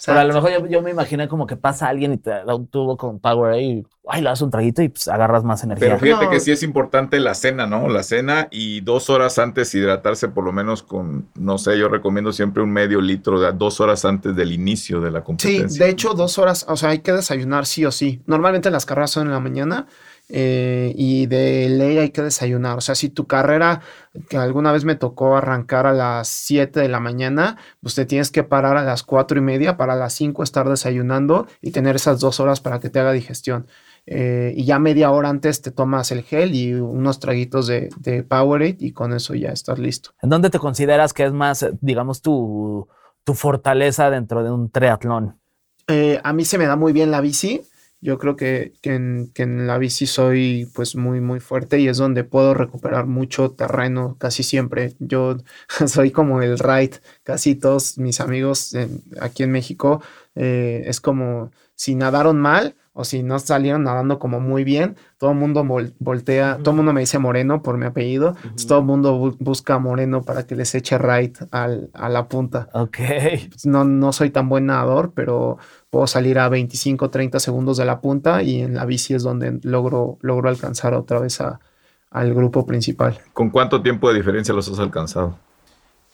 Pero 0.06 0.20
a 0.20 0.24
lo 0.26 0.34
mejor 0.34 0.52
yo, 0.52 0.68
yo, 0.68 0.82
me 0.82 0.92
imaginé 0.92 1.30
como 1.30 1.48
que 1.48 1.56
pasa 1.56 1.88
alguien 1.88 2.14
y 2.14 2.18
te 2.18 2.32
da 2.32 2.54
un 2.54 2.68
tubo 2.68 2.98
con 2.98 3.20
Power 3.20 3.54
ahí 3.54 3.86
ay, 4.08 4.22
le 4.22 4.30
das 4.30 4.42
un 4.42 4.52
traguito 4.52 4.82
y 4.82 4.90
pues 4.90 5.08
agarras 5.08 5.44
más 5.44 5.64
energía. 5.64 5.88
Pero 5.88 6.00
fíjate 6.00 6.30
que 6.30 6.40
sí 6.40 6.52
es 6.52 6.64
importante 6.64 7.20
la 7.20 7.34
cena, 7.34 7.66
¿no? 7.68 7.88
La 7.88 8.04
cena 8.04 8.48
y 8.52 8.82
dos 8.82 9.10
horas 9.10 9.40
antes 9.40 9.74
hidratarse 9.74 10.28
por 10.28 10.44
lo 10.44 10.52
menos 10.52 10.84
con, 10.84 11.28
no 11.36 11.58
sé, 11.58 11.78
yo 11.78 11.88
recomiendo 11.88 12.34
siempre 12.34 12.64
un 12.64 12.72
medio 12.72 13.00
litro, 13.00 13.40
de 13.40 13.52
dos 13.54 13.80
horas 13.80 14.04
antes 14.06 14.36
del 14.36 14.52
inicio 14.52 15.00
de 15.00 15.12
la 15.12 15.24
competencia. 15.24 15.70
Sí, 15.70 15.80
de 15.80 15.90
hecho 15.90 16.14
dos 16.14 16.38
horas, 16.38 16.66
o 16.68 16.76
sea, 16.76 16.90
hay 16.90 17.00
que 17.00 17.14
desayunar 17.14 17.66
sí 17.66 17.86
o 17.86 17.92
sí. 17.92 18.22
Normalmente 18.26 18.70
las 18.72 18.86
carreras 18.86 19.12
son 19.12 19.28
en 19.28 19.34
la 19.34 19.40
mañana 19.40 19.88
eh, 20.30 20.94
y 20.96 21.26
de 21.28 21.70
ley 21.70 21.98
hay 21.98 22.10
que 22.10 22.22
desayunar. 22.22 22.78
O 22.78 22.82
sea, 22.82 22.96
si 22.96 23.10
tu 23.10 23.28
carrera, 23.28 23.82
que 24.30 24.38
alguna 24.38 24.72
vez 24.72 24.86
me 24.86 24.96
tocó 24.96 25.36
arrancar 25.36 25.86
a 25.86 25.94
las 25.94 26.28
7 26.28 26.80
de 26.80 26.90
la 26.90 27.00
mañana, 27.00 27.58
pues 27.82 27.96
te 27.96 28.06
tienes 28.06 28.32
que 28.32 28.44
parar 28.44 28.78
a 28.78 28.84
las 28.84 29.04
4 29.04 29.38
y 29.38 29.42
media 29.42 29.78
para 29.78 29.94
a 29.94 29.96
las 29.96 30.14
5 30.14 30.44
estar 30.44 30.68
desayunando 30.70 31.48
y 31.62 31.72
tener 31.72 31.96
esas 31.96 32.20
dos 32.20 32.40
horas 32.40 32.62
para 32.62 32.80
que 32.80 32.90
te 32.90 33.00
haga 33.00 33.12
digestión. 33.12 33.68
Eh, 34.06 34.54
y 34.56 34.66
ya 34.66 34.80
media 34.80 35.12
hora 35.12 35.30
antes 35.30 35.62
te 35.62 35.72
tomas 35.72 36.12
el 36.12 36.24
gel 36.24 36.54
y 36.54 36.74
unos 36.74 37.20
traguitos 37.20 37.68
de, 37.68 37.90
de 37.98 38.24
Powerade 38.24 38.78
y 38.80 38.92
con 38.92 39.14
eso 39.14 39.34
ya 39.34 39.50
estás 39.50 39.80
listo. 39.80 40.12
¿En 40.22 40.30
dónde 40.30 40.50
te 40.50 40.60
consideras 40.60 41.14
que 41.14 41.24
es 41.26 41.32
más, 41.32 41.66
digamos, 41.82 42.22
tu, 42.22 42.88
tu 43.24 43.34
fortaleza 43.34 44.10
dentro 44.10 44.44
de 44.44 44.52
un 44.52 44.70
triatlón? 44.70 45.40
Eh, 45.88 46.20
a 46.24 46.34
mí 46.34 46.46
se 46.46 46.58
me 46.58 46.66
da 46.66 46.76
muy 46.76 46.94
bien 46.94 47.12
la 47.12 47.22
bici. 47.22 47.62
Yo 48.02 48.18
creo 48.18 48.36
que, 48.36 48.74
que, 48.82 48.96
en, 48.96 49.32
que, 49.34 49.44
en, 49.44 49.66
la 49.66 49.78
bici 49.78 50.08
soy 50.08 50.70
pues 50.76 50.98
muy 50.98 51.22
muy 51.22 51.40
fuerte 51.40 51.80
y 51.80 51.88
es 51.88 51.98
donde 51.98 52.26
puedo 52.26 52.54
recuperar 52.54 53.06
mucho 53.06 53.52
terreno 53.52 54.18
casi 54.20 54.44
siempre. 54.44 54.96
Yo 55.00 55.38
soy 55.88 56.12
como 56.12 56.42
el 56.42 56.60
ride, 56.60 57.00
casi 57.24 57.56
todos 57.56 57.98
mis 57.98 58.20
amigos 58.20 58.74
en, 58.74 59.02
aquí 59.22 59.44
en 59.44 59.52
México 59.52 60.02
eh, 60.36 60.84
es 60.86 61.00
como 61.00 61.52
si 61.76 61.96
nadaron 61.96 62.40
mal, 62.40 62.76
o 62.94 63.04
si 63.04 63.24
no 63.24 63.40
salieron 63.40 63.84
nadando 63.84 64.20
como 64.20 64.40
muy 64.40 64.64
bien, 64.64 64.96
todo 65.18 65.32
el 65.32 65.38
mundo 65.38 65.66
voltea, 66.00 66.60
todo 66.60 66.72
el 66.72 66.78
mundo 66.78 66.94
me 66.94 67.02
dice 67.02 67.18
Moreno 67.18 67.64
por 67.64 67.78
mi 67.78 67.86
apellido, 67.86 68.36
todo 68.68 68.80
el 68.80 68.86
mundo 68.86 69.36
busca 69.40 69.80
Moreno 69.80 70.22
para 70.22 70.46
que 70.46 70.56
les 70.56 70.76
eche 70.76 71.00
right 71.00 71.36
al, 71.52 71.90
a 71.94 72.08
la 72.10 72.28
punta. 72.28 72.70
Ok. 72.74 72.98
Pues 73.50 73.66
no, 73.66 73.84
no 73.84 74.14
soy 74.14 74.30
tan 74.30 74.48
buen 74.48 74.68
nadador, 74.68 75.12
pero 75.16 75.58
puedo 75.90 76.06
salir 76.06 76.38
a 76.38 76.50
25, 76.50 77.10
30 77.10 77.40
segundos 77.40 77.78
de 77.78 77.86
la 77.86 78.00
punta 78.00 78.44
y 78.44 78.62
en 78.62 78.76
la 78.76 78.86
bici 78.86 79.16
es 79.16 79.24
donde 79.24 79.60
logro, 79.64 80.20
logro 80.22 80.50
alcanzar 80.50 80.94
otra 80.94 81.20
vez 81.20 81.42
a, 81.42 81.60
al 82.12 82.34
grupo 82.36 82.66
principal. 82.66 83.20
¿Con 83.34 83.50
cuánto 83.50 83.82
tiempo 83.82 84.10
de 84.10 84.16
diferencia 84.16 84.54
los 84.54 84.70
has 84.70 84.78
alcanzado? 84.78 85.40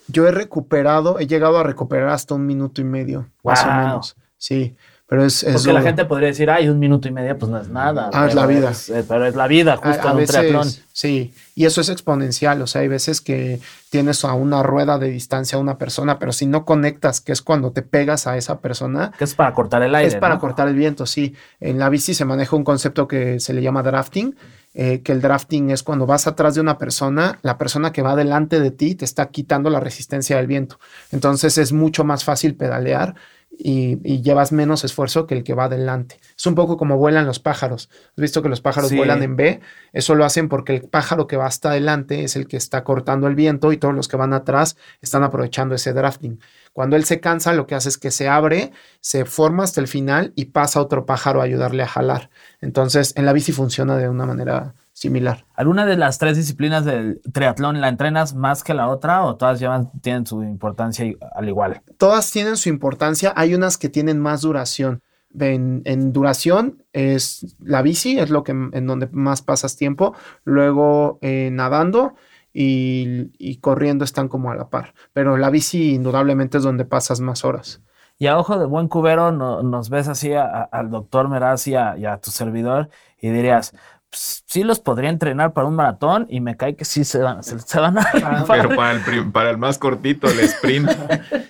Yo 0.07 0.25
he 0.27 0.31
recuperado, 0.31 1.19
he 1.19 1.27
llegado 1.27 1.59
a 1.59 1.63
recuperar 1.63 2.09
hasta 2.09 2.35
un 2.35 2.45
minuto 2.45 2.79
y 2.79 2.85
medio, 2.85 3.27
más 3.43 3.63
o 3.65 3.67
menos. 3.67 4.15
Sí. 4.37 4.75
Pero 5.09 5.25
es, 5.25 5.43
Porque 5.43 5.73
la 5.73 5.81
gente 5.81 6.05
podría 6.05 6.27
decir, 6.27 6.51
ay, 6.51 6.69
un 6.69 6.77
minuto 6.77 7.07
y 7.07 7.11
medio, 7.11 7.35
pues 7.35 7.51
no 7.51 7.59
es 7.59 7.67
nada. 7.67 8.11
Ah, 8.13 8.27
es 8.27 8.35
la 8.35 8.45
vida. 8.45 8.71
Eh, 8.89 9.03
pero 9.07 9.25
es 9.25 9.35
la 9.35 9.47
vida, 9.47 9.75
justo 9.75 10.07
en 10.07 10.17
un 10.17 10.25
triatlón. 10.25 10.67
Sí, 10.93 11.33
y 11.55 11.65
eso 11.65 11.81
es 11.81 11.89
exponencial. 11.89 12.61
O 12.61 12.67
sea, 12.67 12.81
hay 12.81 12.89
veces 12.89 13.19
que 13.19 13.59
tienes 13.89 14.23
a 14.23 14.33
una 14.33 14.61
rueda 14.61 14.99
de 14.99 15.09
distancia 15.09 15.57
a 15.57 15.61
una 15.61 15.79
persona, 15.79 16.19
pero 16.19 16.31
si 16.31 16.45
no 16.45 16.63
conectas, 16.63 17.21
que 17.21 17.31
es 17.31 17.41
cuando 17.41 17.71
te 17.71 17.81
pegas 17.81 18.27
a 18.27 18.37
esa 18.37 18.59
persona. 18.59 19.11
Que 19.17 19.23
es 19.23 19.33
para 19.33 19.51
cortar 19.55 19.81
el 19.81 19.95
aire. 19.95 20.09
Es 20.09 20.15
para 20.15 20.37
cortar 20.37 20.67
el 20.67 20.75
viento, 20.75 21.07
sí. 21.07 21.33
En 21.59 21.79
la 21.79 21.89
bici 21.89 22.13
se 22.13 22.25
maneja 22.25 22.55
un 22.55 22.63
concepto 22.63 23.07
que 23.07 23.39
se 23.39 23.53
le 23.53 23.63
llama 23.63 23.81
drafting. 23.81 24.35
Eh, 24.75 25.01
que 25.01 25.11
el 25.11 25.21
drafting 25.21 25.71
es 25.71 25.81
cuando 25.81 26.05
vas 26.05 26.27
atrás 26.27 26.53
de 26.53 26.61
una 26.61 26.77
persona, 26.77 27.39
la 27.41 27.57
persona 27.57 27.91
que 27.91 28.03
va 28.03 28.15
delante 28.15 28.59
de 28.59 28.69
ti 28.69 28.93
te 28.93 29.05
está 29.05 29.29
quitando 29.29 29.71
la 29.71 29.79
resistencia 29.79 30.37
del 30.37 30.45
viento. 30.45 30.79
Entonces 31.11 31.57
es 31.57 31.73
mucho 31.73 32.03
más 32.03 32.23
fácil 32.23 32.53
pedalear 32.53 33.15
y, 33.61 34.21
llevas 34.21 34.51
menos 34.51 34.85
esfuerzo 34.85 35.27
que 35.27 35.35
el 35.35 35.43
que 35.43 35.53
va 35.53 35.65
adelante. 35.65 36.19
Es 36.37 36.45
un 36.45 36.55
poco 36.55 36.77
como 36.77 36.97
vuelan 36.97 37.25
los 37.25 37.39
pájaros. 37.39 37.89
¿Has 37.91 38.21
visto 38.21 38.41
que 38.41 38.49
los 38.49 38.61
pájaros 38.61 38.91
vuelan 38.93 39.21
en 39.21 39.35
B? 39.35 39.59
Eso 39.91 40.15
lo 40.15 40.23
hacen 40.23 40.47
porque 40.47 40.75
el 40.75 40.81
pájaro 40.83 41.27
que 41.27 41.35
va 41.35 41.45
hasta 41.45 41.71
adelante 41.71 42.23
es 42.23 42.35
el 42.37 42.47
que 42.47 42.57
está 42.57 42.83
cortando 42.83 43.27
el 43.27 43.35
viento 43.35 43.73
y 43.73 43.77
todos 43.77 43.93
los 43.93 44.07
que 44.07 44.17
van 44.17 44.33
atrás 44.33 44.77
están 45.01 45.23
aprovechando 45.23 45.75
ese 45.75 45.91
drafting. 45.91 46.39
Cuando 46.71 46.95
él 46.95 47.03
se 47.03 47.19
cansa, 47.19 47.53
lo 47.53 47.67
que 47.67 47.75
hace 47.75 47.89
es 47.89 47.97
que 47.97 48.11
se 48.11 48.29
abre, 48.29 48.71
se 49.01 49.25
forma 49.25 49.63
hasta 49.63 49.81
el 49.81 49.87
final 49.87 50.31
y 50.35 50.45
pasa 50.45 50.79
otro 50.79 51.05
pájaro 51.05 51.41
a 51.41 51.43
ayudarle 51.43 51.83
a 51.83 51.87
jalar. 51.87 52.29
Entonces, 52.61 53.13
en 53.17 53.25
la 53.25 53.33
bici 53.33 53.51
funciona 53.51 53.97
de 53.97 54.07
una 54.07 54.25
manera 54.25 54.73
similar. 54.99 55.45
¿Alguna 55.55 55.85
de 55.85 55.95
las 55.95 56.17
tres 56.17 56.35
disciplinas 56.35 56.83
del 56.83 57.21
triatlón 57.31 57.79
la 57.79 57.87
entrenas 57.87 58.35
más 58.35 58.63
que 58.65 58.73
la 58.73 58.89
otra 58.89 59.23
o 59.23 59.37
todas 59.37 59.59
llevan, 59.59 59.91
tienen 60.01 60.25
su 60.25 60.43
importancia 60.43 61.05
al 61.35 61.47
igual? 61.47 61.81
Todas 61.97 62.29
tienen 62.31 62.57
su 62.57 62.67
importancia, 62.67 63.31
hay 63.35 63.55
unas 63.55 63.77
que 63.77 63.87
tienen 63.87 64.19
más 64.19 64.41
duración. 64.41 65.01
En, 65.39 66.11
duración 66.11 66.83
es 66.91 67.55
la 67.59 67.81
bici, 67.81 68.19
es 68.19 68.29
lo 68.29 68.43
que 68.43 68.51
en 68.51 68.87
donde 68.87 69.07
más 69.11 69.41
pasas 69.41 69.77
tiempo, 69.77 70.15
luego 70.43 71.19
eh, 71.21 71.49
nadando 71.51 72.15
y, 72.51 73.57
corriendo 73.61 74.03
están 74.03 74.27
como 74.27 74.51
a 74.51 74.55
la 74.55 74.69
par, 74.69 74.95
pero 75.13 75.37
la 75.37 75.49
bici 75.49 75.93
indudablemente 75.93 76.57
es 76.57 76.63
donde 76.63 76.83
pasas 76.83 77.21
más 77.21 77.45
horas. 77.45 77.81
Y 78.17 78.27
a 78.27 78.37
ojo 78.37 78.59
de 78.59 78.65
buen 78.65 78.89
cubero 78.89 79.31
nos 79.31 79.89
ves 79.89 80.09
así 80.09 80.33
al 80.33 80.89
doctor 80.89 81.29
Meraz 81.29 81.67
y 81.67 81.75
a 81.75 82.19
tu 82.21 82.31
servidor 82.31 82.89
y 83.21 83.29
dirías, 83.29 83.73
sí 84.11 84.63
los 84.63 84.79
podría 84.79 85.09
entrenar 85.09 85.53
para 85.53 85.67
un 85.67 85.75
maratón 85.75 86.25
y 86.29 86.41
me 86.41 86.57
cae 86.57 86.75
que 86.75 86.85
sí 86.85 87.03
se 87.03 87.19
van, 87.19 87.43
se, 87.43 87.79
van 87.79 87.97
a... 87.99 88.11
Pero 88.47 88.75
para 88.75 88.93
el, 88.93 89.31
para 89.31 89.51
el 89.51 89.57
más 89.57 89.77
cortito, 89.77 90.29
el 90.29 90.39
sprint. 90.41 90.89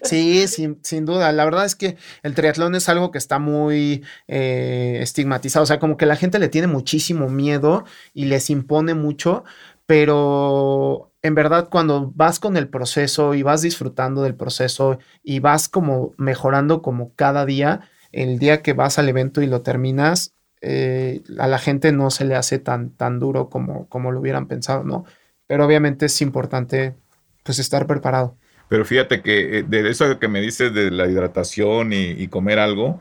Sí, 0.03 0.47
sin, 0.47 0.79
sin, 0.81 1.05
duda. 1.05 1.31
La 1.31 1.45
verdad 1.45 1.65
es 1.65 1.75
que 1.75 1.97
el 2.23 2.33
triatlón 2.33 2.73
es 2.73 2.89
algo 2.89 3.11
que 3.11 3.19
está 3.19 3.37
muy 3.37 4.03
eh, 4.27 4.97
estigmatizado. 5.01 5.63
O 5.63 5.65
sea, 5.67 5.79
como 5.79 5.97
que 5.97 6.07
la 6.07 6.15
gente 6.15 6.39
le 6.39 6.49
tiene 6.49 6.67
muchísimo 6.67 7.29
miedo 7.29 7.85
y 8.13 8.25
les 8.25 8.49
impone 8.49 8.95
mucho, 8.95 9.43
pero 9.85 11.11
en 11.21 11.35
verdad 11.35 11.69
cuando 11.69 12.11
vas 12.15 12.39
con 12.39 12.57
el 12.57 12.69
proceso 12.69 13.35
y 13.35 13.43
vas 13.43 13.61
disfrutando 13.61 14.23
del 14.23 14.35
proceso 14.35 14.99
y 15.23 15.39
vas 15.39 15.69
como 15.69 16.13
mejorando 16.17 16.81
como 16.81 17.13
cada 17.13 17.45
día, 17.45 17.81
el 18.11 18.39
día 18.39 18.61
que 18.61 18.73
vas 18.73 18.97
al 18.97 19.09
evento 19.09 19.41
y 19.41 19.47
lo 19.47 19.61
terminas, 19.61 20.33
eh, 20.61 21.21
a 21.37 21.47
la 21.47 21.57
gente 21.57 21.91
no 21.91 22.09
se 22.09 22.25
le 22.25 22.35
hace 22.35 22.59
tan, 22.59 22.91
tan 22.91 23.19
duro 23.19 23.49
como, 23.49 23.87
como 23.87 24.11
lo 24.11 24.19
hubieran 24.19 24.47
pensado, 24.47 24.83
¿no? 24.83 25.05
Pero 25.47 25.65
obviamente 25.65 26.07
es 26.07 26.21
importante 26.21 26.95
pues 27.43 27.59
estar 27.59 27.87
preparado. 27.87 28.35
Pero 28.67 28.85
fíjate 28.85 29.21
que 29.21 29.59
eh, 29.59 29.63
de 29.63 29.89
eso 29.89 30.19
que 30.19 30.27
me 30.27 30.41
dices 30.41 30.73
de 30.73 30.91
la 30.91 31.07
hidratación 31.07 31.91
y, 31.91 32.27
comer 32.27 32.59
algo, 32.59 32.99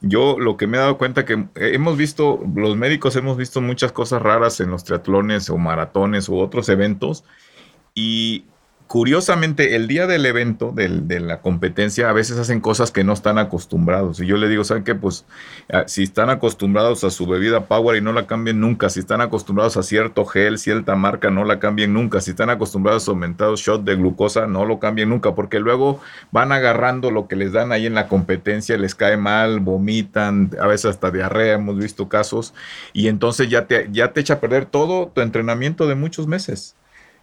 yo 0.00 0.38
lo 0.38 0.56
que 0.56 0.66
me 0.66 0.76
he 0.76 0.80
dado 0.80 0.98
cuenta 0.98 1.24
que 1.24 1.46
hemos 1.56 1.96
visto, 1.96 2.40
los 2.54 2.76
médicos 2.76 3.16
hemos 3.16 3.36
visto 3.36 3.60
muchas 3.60 3.92
cosas 3.92 4.22
raras 4.22 4.60
en 4.60 4.70
los 4.70 4.84
triatlones 4.84 5.50
o 5.50 5.58
maratones 5.58 6.28
u 6.28 6.38
otros 6.38 6.68
eventos 6.68 7.24
y 7.94 8.44
curiosamente, 8.90 9.76
el 9.76 9.86
día 9.86 10.08
del 10.08 10.26
evento, 10.26 10.72
de 10.74 11.20
la 11.20 11.42
competencia, 11.42 12.10
a 12.10 12.12
veces 12.12 12.38
hacen 12.38 12.58
cosas 12.60 12.90
que 12.90 13.04
no 13.04 13.12
están 13.12 13.38
acostumbrados. 13.38 14.18
Y 14.18 14.26
yo 14.26 14.36
le 14.36 14.48
digo, 14.48 14.64
¿saben 14.64 14.82
qué? 14.82 14.96
Pues 14.96 15.26
ah, 15.72 15.84
si 15.86 16.02
están 16.02 16.28
acostumbrados 16.28 17.04
a 17.04 17.10
su 17.10 17.24
bebida 17.28 17.66
Power 17.66 17.96
y 17.96 18.00
no 18.00 18.12
la 18.12 18.26
cambien 18.26 18.58
nunca, 18.58 18.90
si 18.90 18.98
están 18.98 19.20
acostumbrados 19.20 19.76
a 19.76 19.84
cierto 19.84 20.24
gel, 20.24 20.58
cierta 20.58 20.96
marca, 20.96 21.30
no 21.30 21.44
la 21.44 21.60
cambien 21.60 21.92
nunca, 21.92 22.20
si 22.20 22.32
están 22.32 22.50
acostumbrados 22.50 23.06
a 23.06 23.12
aumentados 23.12 23.60
shot 23.60 23.84
de 23.84 23.94
glucosa, 23.94 24.48
no 24.48 24.64
lo 24.64 24.80
cambien 24.80 25.10
nunca, 25.10 25.36
porque 25.36 25.60
luego 25.60 26.00
van 26.32 26.50
agarrando 26.50 27.12
lo 27.12 27.28
que 27.28 27.36
les 27.36 27.52
dan 27.52 27.70
ahí 27.70 27.86
en 27.86 27.94
la 27.94 28.08
competencia, 28.08 28.76
les 28.76 28.96
cae 28.96 29.16
mal, 29.16 29.60
vomitan, 29.60 30.50
a 30.60 30.66
veces 30.66 30.86
hasta 30.86 31.12
diarrea, 31.12 31.54
hemos 31.54 31.78
visto 31.78 32.08
casos, 32.08 32.54
y 32.92 33.06
entonces 33.06 33.48
ya 33.48 33.68
te, 33.68 33.88
ya 33.92 34.12
te 34.12 34.20
echa 34.20 34.34
a 34.34 34.40
perder 34.40 34.66
todo 34.66 35.12
tu 35.14 35.20
entrenamiento 35.20 35.86
de 35.86 35.94
muchos 35.94 36.26
meses. 36.26 36.74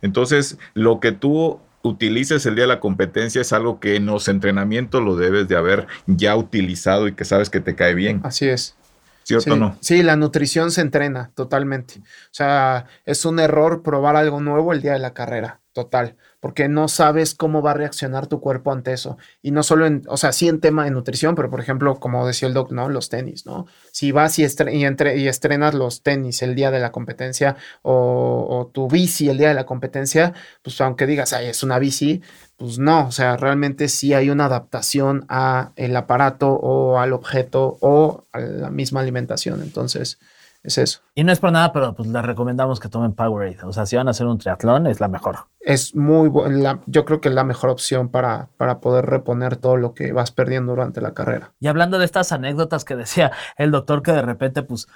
Entonces, 0.01 0.57
lo 0.73 0.99
que 0.99 1.11
tú 1.11 1.59
utilices 1.81 2.45
el 2.45 2.55
día 2.55 2.63
de 2.63 2.69
la 2.69 2.79
competencia 2.79 3.41
es 3.41 3.53
algo 3.53 3.79
que 3.79 3.95
en 3.95 4.05
los 4.05 4.27
entrenamientos 4.27 5.01
lo 5.03 5.15
debes 5.15 5.47
de 5.47 5.55
haber 5.55 5.87
ya 6.05 6.35
utilizado 6.35 7.07
y 7.07 7.13
que 7.13 7.25
sabes 7.25 7.49
que 7.49 7.59
te 7.59 7.75
cae 7.75 7.93
bien. 7.93 8.21
Así 8.23 8.47
es. 8.47 8.75
¿Cierto 9.23 9.53
o 9.53 9.57
no? 9.57 9.77
Sí, 9.81 10.03
la 10.03 10.15
nutrición 10.15 10.71
se 10.71 10.81
entrena 10.81 11.31
totalmente. 11.35 11.95
O 11.99 12.31
sea, 12.31 12.85
es 13.05 13.25
un 13.25 13.39
error 13.39 13.83
probar 13.83 14.15
algo 14.15 14.39
nuevo 14.39 14.71
el 14.71 14.81
día 14.81 14.93
de 14.93 14.99
la 14.99 15.13
carrera, 15.13 15.59
total 15.73 16.15
porque 16.47 16.69
no 16.69 16.87
sabes 16.87 17.35
cómo 17.35 17.61
va 17.61 17.71
a 17.71 17.73
reaccionar 17.73 18.27
tu 18.27 18.39
cuerpo 18.39 18.71
ante 18.71 18.93
eso. 18.93 19.17
Y 19.41 19.51
no 19.51 19.63
solo 19.63 19.85
en, 19.85 20.03
o 20.07 20.15
sea, 20.15 20.31
sí 20.31 20.47
en 20.47 20.61
tema 20.61 20.85
de 20.85 20.91
nutrición, 20.91 21.35
pero 21.35 21.49
por 21.49 21.59
ejemplo, 21.59 21.99
como 21.99 22.25
decía 22.25 22.47
el 22.47 22.53
doc, 22.53 22.71
¿no? 22.71 22.87
Los 22.87 23.09
tenis, 23.09 23.45
¿no? 23.45 23.67
Si 23.91 24.13
vas 24.13 24.39
y, 24.39 24.45
y, 24.45 24.85
entre 24.85 25.17
y 25.17 25.27
estrenas 25.27 25.73
los 25.73 26.03
tenis 26.03 26.41
el 26.41 26.55
día 26.55 26.71
de 26.71 26.79
la 26.79 26.93
competencia 26.93 27.57
o, 27.81 28.71
tu 28.73 28.87
bici 28.87 29.27
el 29.27 29.37
día 29.37 29.49
de 29.49 29.55
la 29.55 29.65
competencia, 29.65 30.33
pues 30.61 30.79
aunque 30.79 31.05
digas, 31.05 31.33
ay, 31.33 31.47
es 31.47 31.63
una 31.63 31.79
bici, 31.79 32.21
pues 32.55 32.79
no, 32.79 33.07
o 33.07 33.11
sea, 33.11 33.35
realmente 33.35 33.89
sí 33.89 34.13
hay 34.13 34.29
una 34.29 34.45
adaptación 34.45 35.25
a 35.27 35.73
el 35.75 35.97
aparato 35.97 36.53
o 36.53 36.97
al 36.97 37.11
objeto 37.11 37.77
o 37.81 38.23
a 38.31 38.39
la 38.39 38.69
misma 38.69 39.01
alimentación. 39.01 39.61
Entonces, 39.61 40.17
es 40.63 40.77
eso. 40.77 41.01
Y 41.15 41.23
no 41.23 41.31
es 41.31 41.39
por 41.39 41.51
nada, 41.51 41.71
pero 41.71 41.93
pues 41.93 42.09
les 42.09 42.23
recomendamos 42.23 42.79
que 42.79 42.89
tomen 42.89 43.13
Powerade. 43.13 43.57
O 43.63 43.71
sea, 43.71 43.85
si 43.85 43.95
van 43.95 44.07
a 44.07 44.11
hacer 44.11 44.27
un 44.27 44.37
triatlón, 44.37 44.87
es 44.87 44.99
la 44.99 45.07
mejor. 45.07 45.37
Es 45.59 45.95
muy 45.95 46.29
buena, 46.29 46.81
yo 46.85 47.05
creo 47.05 47.19
que 47.19 47.29
es 47.29 47.35
la 47.35 47.43
mejor 47.43 47.69
opción 47.69 48.09
para, 48.09 48.49
para 48.57 48.79
poder 48.79 49.05
reponer 49.05 49.57
todo 49.57 49.77
lo 49.77 49.93
que 49.93 50.11
vas 50.11 50.31
perdiendo 50.31 50.73
durante 50.73 51.01
la 51.01 51.13
carrera. 51.13 51.53
Y 51.59 51.67
hablando 51.67 51.99
de 51.99 52.05
estas 52.05 52.31
anécdotas 52.31 52.85
que 52.85 52.95
decía 52.95 53.31
el 53.57 53.71
doctor, 53.71 54.01
que 54.01 54.11
de 54.11 54.21
repente, 54.21 54.63
pues, 54.63 54.87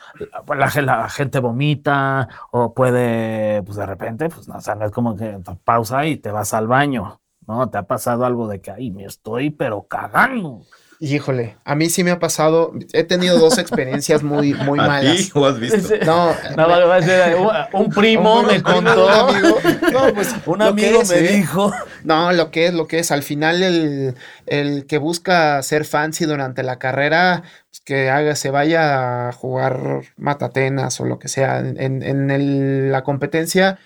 la, 0.48 0.82
la 0.82 1.10
gente 1.10 1.40
vomita 1.40 2.30
o 2.52 2.74
puede, 2.74 3.64
pues, 3.64 3.78
de 3.78 3.86
repente, 3.86 4.30
pues, 4.30 4.48
no, 4.48 4.56
o 4.58 4.62
sea, 4.62 4.76
no 4.76 4.86
es 4.86 4.92
como 4.92 5.16
que 5.16 5.40
pausa 5.64 6.06
y 6.06 6.18
te 6.18 6.32
vas 6.32 6.54
al 6.54 6.68
baño, 6.68 7.22
¿no? 7.48 7.70
Te 7.70 7.78
ha 7.78 7.84
pasado 7.84 8.26
algo 8.26 8.48
de 8.48 8.62
que, 8.62 8.72
ay, 8.72 8.92
me 8.92 9.06
estoy, 9.06 9.50
pero 9.50 9.88
cagando. 9.88 10.62
Híjole, 11.04 11.58
a 11.66 11.74
mí 11.74 11.90
sí 11.90 12.04
me 12.04 12.12
ha 12.12 12.20
pasado, 12.20 12.74
he 12.94 13.04
tenido 13.04 13.40
dos 13.40 13.58
experiencias 13.58 14.22
muy, 14.22 14.54
muy 14.54 14.78
¿A 14.80 14.86
malas. 14.88 15.18
ti 15.18 15.32
o 15.34 15.46
has 15.48 15.60
visto? 15.60 15.96
No, 16.06 16.28
No, 16.56 16.68
va 16.70 16.96
a 16.98 17.02
ser, 17.02 17.36
un, 17.74 17.90
primo 17.90 18.42
un- 18.42 18.46
me 18.46 18.58
un- 18.58 18.62
contó. 18.62 19.08
Un 19.08 19.12
amigo, 19.12 19.58
no, 19.92 20.14
pues, 20.14 20.36
Un 20.46 20.62
amigo 20.62 21.02
es, 21.02 21.10
me 21.10 21.16
¿eh? 21.18 21.38
dijo. 21.38 21.74
No, 22.04 22.32
lo 22.34 22.52
que 22.52 22.68
es, 22.68 22.76
lo 22.76 22.86
que 22.88 23.00
es. 23.00 23.12
Al 23.12 23.24
final, 23.24 23.64
el, 23.64 24.14
el 24.46 24.86
que 24.86 25.00
busca 25.00 25.64
ser 25.64 25.86
fancy 25.86 26.26
durante 26.26 26.62
la 26.62 26.78
carrera, 26.78 27.42
pues, 27.72 27.82
que 27.84 28.12
haga, 28.12 28.36
se 28.36 28.52
vaya 28.52 29.30
a 29.30 29.32
jugar 29.32 30.04
matatenas 30.18 31.02
o 31.02 31.06
lo 31.06 31.18
que 31.18 31.30
sea. 31.30 31.58
En, 31.62 32.04
en 32.04 32.30
el- 32.30 32.92
la 32.92 33.04
competencia 33.04 33.80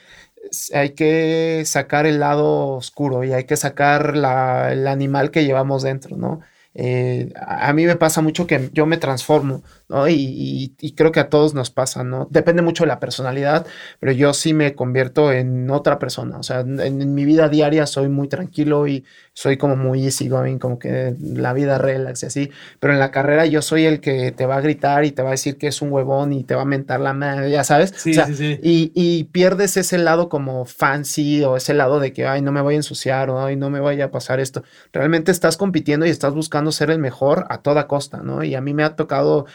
hay 0.73 0.89
que 0.89 1.63
sacar 1.65 2.05
el 2.07 2.19
lado 2.19 2.67
oscuro 2.75 3.23
y 3.23 3.31
hay 3.31 3.45
que 3.45 3.55
sacar 3.55 4.17
la- 4.17 4.73
el 4.73 4.85
animal 4.85 5.31
que 5.31 5.45
llevamos 5.45 5.81
dentro, 5.81 6.17
¿no? 6.17 6.41
Eh, 6.77 7.31
a 7.37 7.71
mí 7.73 7.85
me 7.85 7.95
pasa 7.95 8.21
mucho 8.21 8.45
que 8.45 8.69
yo 8.73 8.85
me 8.85 8.97
transformo, 8.97 9.63
¿no? 9.87 10.07
Y, 10.09 10.13
y- 10.15 10.75
y 10.79 10.91
creo 10.93 11.11
que 11.11 11.21
a 11.21 11.29
todos 11.29 11.53
nos 11.53 11.69
pasa, 11.69 12.03
¿no? 12.03 12.27
Depende 12.31 12.61
mucho 12.61 12.83
de 12.83 12.89
la 12.89 12.99
personalidad, 12.99 13.65
pero 13.99 14.11
yo 14.11 14.33
sí 14.33 14.53
me 14.53 14.75
convierto 14.75 15.31
en 15.31 15.69
otra 15.69 15.99
persona. 15.99 16.37
O 16.37 16.43
sea, 16.43 16.59
en, 16.61 16.79
en 16.81 17.13
mi 17.13 17.23
vida 17.25 17.47
diaria 17.49 17.85
soy 17.87 18.09
muy 18.09 18.27
tranquilo 18.27 18.87
y 18.87 19.05
soy 19.33 19.57
como 19.57 19.75
muy 19.75 20.03
easygoing, 20.05 20.59
como 20.59 20.77
que 20.79 21.15
la 21.21 21.53
vida 21.53 21.77
relax 21.77 22.23
y 22.23 22.25
así. 22.25 22.51
Pero 22.79 22.93
en 22.93 22.99
la 22.99 23.11
carrera 23.11 23.45
yo 23.45 23.61
soy 23.61 23.85
el 23.85 23.99
que 24.01 24.31
te 24.31 24.45
va 24.45 24.57
a 24.57 24.61
gritar 24.61 25.05
y 25.05 25.11
te 25.11 25.21
va 25.21 25.29
a 25.29 25.31
decir 25.31 25.57
que 25.57 25.67
es 25.67 25.81
un 25.81 25.91
huevón 25.91 26.33
y 26.33 26.43
te 26.43 26.55
va 26.55 26.63
a 26.63 26.65
mentar 26.65 26.99
la 26.99 27.13
madre, 27.13 27.49
ya 27.51 27.63
sabes. 27.63 27.93
Sí, 27.95 28.11
O 28.11 28.13
sea, 28.15 28.25
sí, 28.27 28.35
sí. 28.35 28.59
y, 28.61 28.91
y 28.95 29.25
pierdes 29.25 29.77
ese 29.77 29.97
lado 29.97 30.29
como 30.29 30.65
fancy 30.65 31.43
o 31.43 31.55
ese 31.57 31.73
lado 31.73 31.99
de 31.99 32.13
que, 32.13 32.25
ay, 32.27 32.41
no 32.41 32.51
me 32.51 32.61
voy 32.61 32.73
a 32.75 32.77
ensuciar 32.77 33.29
o 33.29 33.41
ay, 33.43 33.55
no 33.55 33.69
me 33.69 33.79
vaya 33.79 34.05
a 34.05 34.11
pasar 34.11 34.39
esto. 34.39 34.63
Realmente 34.93 35.31
estás 35.31 35.57
compitiendo 35.57 36.05
y 36.05 36.09
estás 36.09 36.33
buscando 36.33 36.64
ser 36.71 36.91
el 36.91 36.99
mejor 36.99 37.45
a 37.49 37.61
toda 37.61 37.87
costa, 37.87 38.19
¿no? 38.23 38.43
Y 38.43 38.55
a 38.55 38.61
mí 38.61 38.73
me 38.73 38.83
ha 38.83 38.95
tocado 38.95 39.45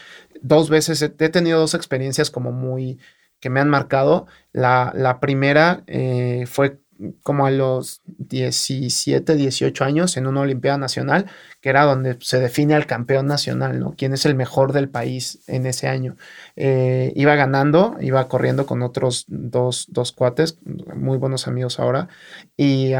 dos 0.41 0.69
veces, 0.69 1.01
he 1.01 1.09
tenido 1.09 1.59
dos 1.59 1.73
experiencias 1.73 2.31
como 2.31 2.51
muy, 2.51 2.99
que 3.41 3.49
me 3.49 3.59
han 3.59 3.69
marcado. 3.69 4.27
La, 4.53 5.17
primera 5.19 5.83
eh, 5.87 6.45
fue 6.47 6.79
como 7.23 7.47
a 7.47 7.51
los 7.51 8.01
17, 8.05 9.35
18 9.35 9.83
años 9.83 10.17
en 10.17 10.27
una 10.27 10.41
Olimpiada 10.41 10.77
Nacional, 10.77 11.25
que 11.59 11.69
era 11.69 11.83
donde 11.83 12.17
se 12.21 12.39
define 12.39 12.75
al 12.75 12.85
campeón 12.85 13.25
nacional, 13.25 13.79
¿no? 13.79 13.95
¿Quién 13.97 14.13
es 14.13 14.25
el 14.27 14.35
mejor 14.35 14.71
del 14.71 14.87
país 14.87 15.39
en 15.47 15.65
ese 15.65 15.87
año? 15.87 16.15
Eh, 16.55 17.11
iba 17.15 17.35
ganando, 17.35 17.97
iba 18.01 18.27
corriendo 18.27 18.67
con 18.67 18.83
otros 18.83 19.25
dos, 19.27 19.87
dos 19.89 20.11
cuates, 20.11 20.59
muy 20.95 21.17
buenos 21.17 21.47
amigos 21.47 21.79
ahora, 21.79 22.07
y 22.55 22.91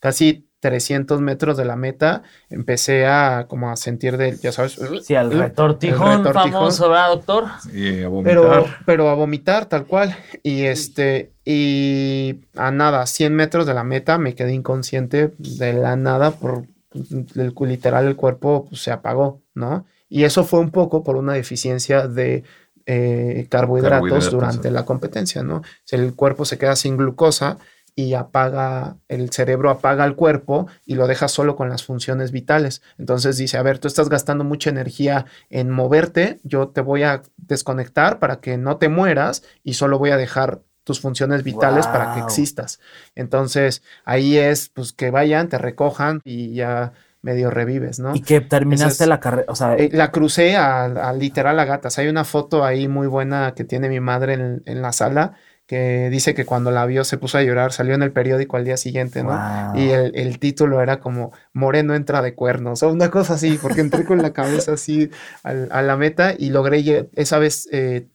casi 0.00 0.48
300 0.62 1.20
metros 1.20 1.56
de 1.56 1.64
la 1.64 1.74
meta 1.74 2.22
empecé 2.48 3.04
a 3.04 3.46
como 3.48 3.72
a 3.72 3.76
sentir 3.76 4.16
de, 4.16 4.36
ya 4.36 4.52
sabes, 4.52 4.78
Sí, 5.02 5.16
al 5.16 5.32
retortijón, 5.32 6.18
retortijón. 6.18 6.52
famoso, 6.52 6.88
¿verdad, 6.88 7.08
doctor? 7.08 7.46
Y 7.74 8.04
a 8.04 8.08
vomitar. 8.08 8.32
pero, 8.32 8.66
pero 8.86 9.08
a 9.08 9.14
vomitar 9.14 9.66
tal 9.66 9.86
cual. 9.86 10.16
Y 10.44 10.62
este, 10.62 11.32
y 11.44 12.42
a 12.54 12.70
nada, 12.70 13.06
100 13.06 13.34
metros 13.34 13.66
de 13.66 13.74
la 13.74 13.82
meta 13.82 14.18
me 14.18 14.36
quedé 14.36 14.52
inconsciente 14.52 15.32
de 15.36 15.72
la 15.72 15.96
nada 15.96 16.30
por 16.30 16.62
el, 16.94 17.52
literal 17.66 18.06
el 18.06 18.14
cuerpo 18.14 18.66
pues, 18.68 18.82
se 18.82 18.92
apagó, 18.92 19.42
¿no? 19.54 19.84
Y 20.08 20.22
eso 20.22 20.44
fue 20.44 20.60
un 20.60 20.70
poco 20.70 21.02
por 21.02 21.16
una 21.16 21.32
deficiencia 21.32 22.06
de 22.06 22.44
eh, 22.86 23.48
carbohidratos, 23.50 23.98
Carbohidratos, 24.08 24.30
durante 24.30 24.68
sí. 24.68 24.74
la 24.74 24.84
competencia, 24.84 25.42
¿no? 25.42 25.62
Sea, 25.82 25.98
el 25.98 26.14
cuerpo 26.14 26.44
se 26.44 26.56
queda 26.56 26.76
sin 26.76 26.96
glucosa 26.96 27.58
y 27.94 28.14
apaga, 28.14 28.96
el 29.08 29.30
cerebro 29.30 29.70
apaga 29.70 30.04
el 30.06 30.16
cuerpo 30.16 30.66
y 30.86 30.94
lo 30.94 31.06
deja 31.06 31.28
solo 31.28 31.56
con 31.56 31.68
las 31.68 31.84
funciones 31.84 32.32
vitales. 32.32 32.82
Entonces 32.98 33.36
dice, 33.36 33.58
a 33.58 33.62
ver, 33.62 33.78
tú 33.78 33.88
estás 33.88 34.08
gastando 34.08 34.44
mucha 34.44 34.70
energía 34.70 35.26
en 35.50 35.70
moverte, 35.70 36.40
yo 36.42 36.68
te 36.68 36.80
voy 36.80 37.02
a 37.02 37.22
desconectar 37.36 38.18
para 38.18 38.40
que 38.40 38.56
no 38.56 38.78
te 38.78 38.88
mueras 38.88 39.42
y 39.62 39.74
solo 39.74 39.98
voy 39.98 40.10
a 40.10 40.16
dejar 40.16 40.60
tus 40.84 41.00
funciones 41.00 41.44
vitales 41.44 41.86
para 41.86 42.12
que 42.12 42.18
existas. 42.20 42.80
Entonces 43.14 43.82
ahí 44.04 44.36
es 44.38 44.68
pues 44.70 44.92
que 44.92 45.10
vayan, 45.10 45.48
te 45.48 45.58
recojan 45.58 46.20
y 46.24 46.54
ya 46.54 46.92
medio 47.20 47.50
revives, 47.50 48.00
¿no? 48.00 48.16
Y 48.16 48.22
que 48.22 48.40
terminaste 48.40 49.04
es- 49.04 49.08
la 49.08 49.20
carrera, 49.20 49.44
o 49.48 49.54
sea, 49.54 49.76
Eh, 49.76 49.90
la 49.92 50.10
crucé 50.10 50.56
a, 50.56 50.86
a 50.86 51.12
literal 51.12 51.58
a 51.60 51.64
gatas. 51.64 51.98
Hay 51.98 52.08
una 52.08 52.24
foto 52.24 52.64
ahí 52.64 52.88
muy 52.88 53.06
buena 53.06 53.54
que 53.54 53.62
tiene 53.64 53.88
mi 53.88 54.00
madre 54.00 54.34
en, 54.34 54.62
en 54.66 54.82
la 54.82 54.92
sala 54.92 55.34
que 55.66 56.08
dice 56.10 56.34
que 56.34 56.44
cuando 56.44 56.70
la 56.70 56.84
vio 56.86 57.04
se 57.04 57.18
puso 57.18 57.38
a 57.38 57.42
llorar, 57.42 57.72
salió 57.72 57.94
en 57.94 58.02
el 58.02 58.12
periódico 58.12 58.56
al 58.56 58.64
día 58.64 58.76
siguiente, 58.76 59.24
¿no? 59.24 59.30
wow. 59.30 59.72
Y 59.72 59.90
el, 59.90 60.12
el 60.16 60.38
título 60.38 60.82
era 60.82 61.00
como 61.00 61.32
Moreno 61.52 61.94
entra 61.94 62.20
de 62.22 62.34
cuernos 62.34 62.82
o 62.82 62.90
una 62.90 63.10
cosa 63.10 63.34
así, 63.34 63.58
porque 63.58 63.80
entré 63.80 64.04
con 64.04 64.20
la 64.22 64.32
cabeza 64.32 64.72
así 64.74 65.10
al- 65.42 65.68
a 65.72 65.82
la 65.82 65.96
meta 65.96 66.34
y 66.38 66.50
logré, 66.50 67.08
esa 67.14 67.38
vez 67.38 67.68
eh, 67.72 68.08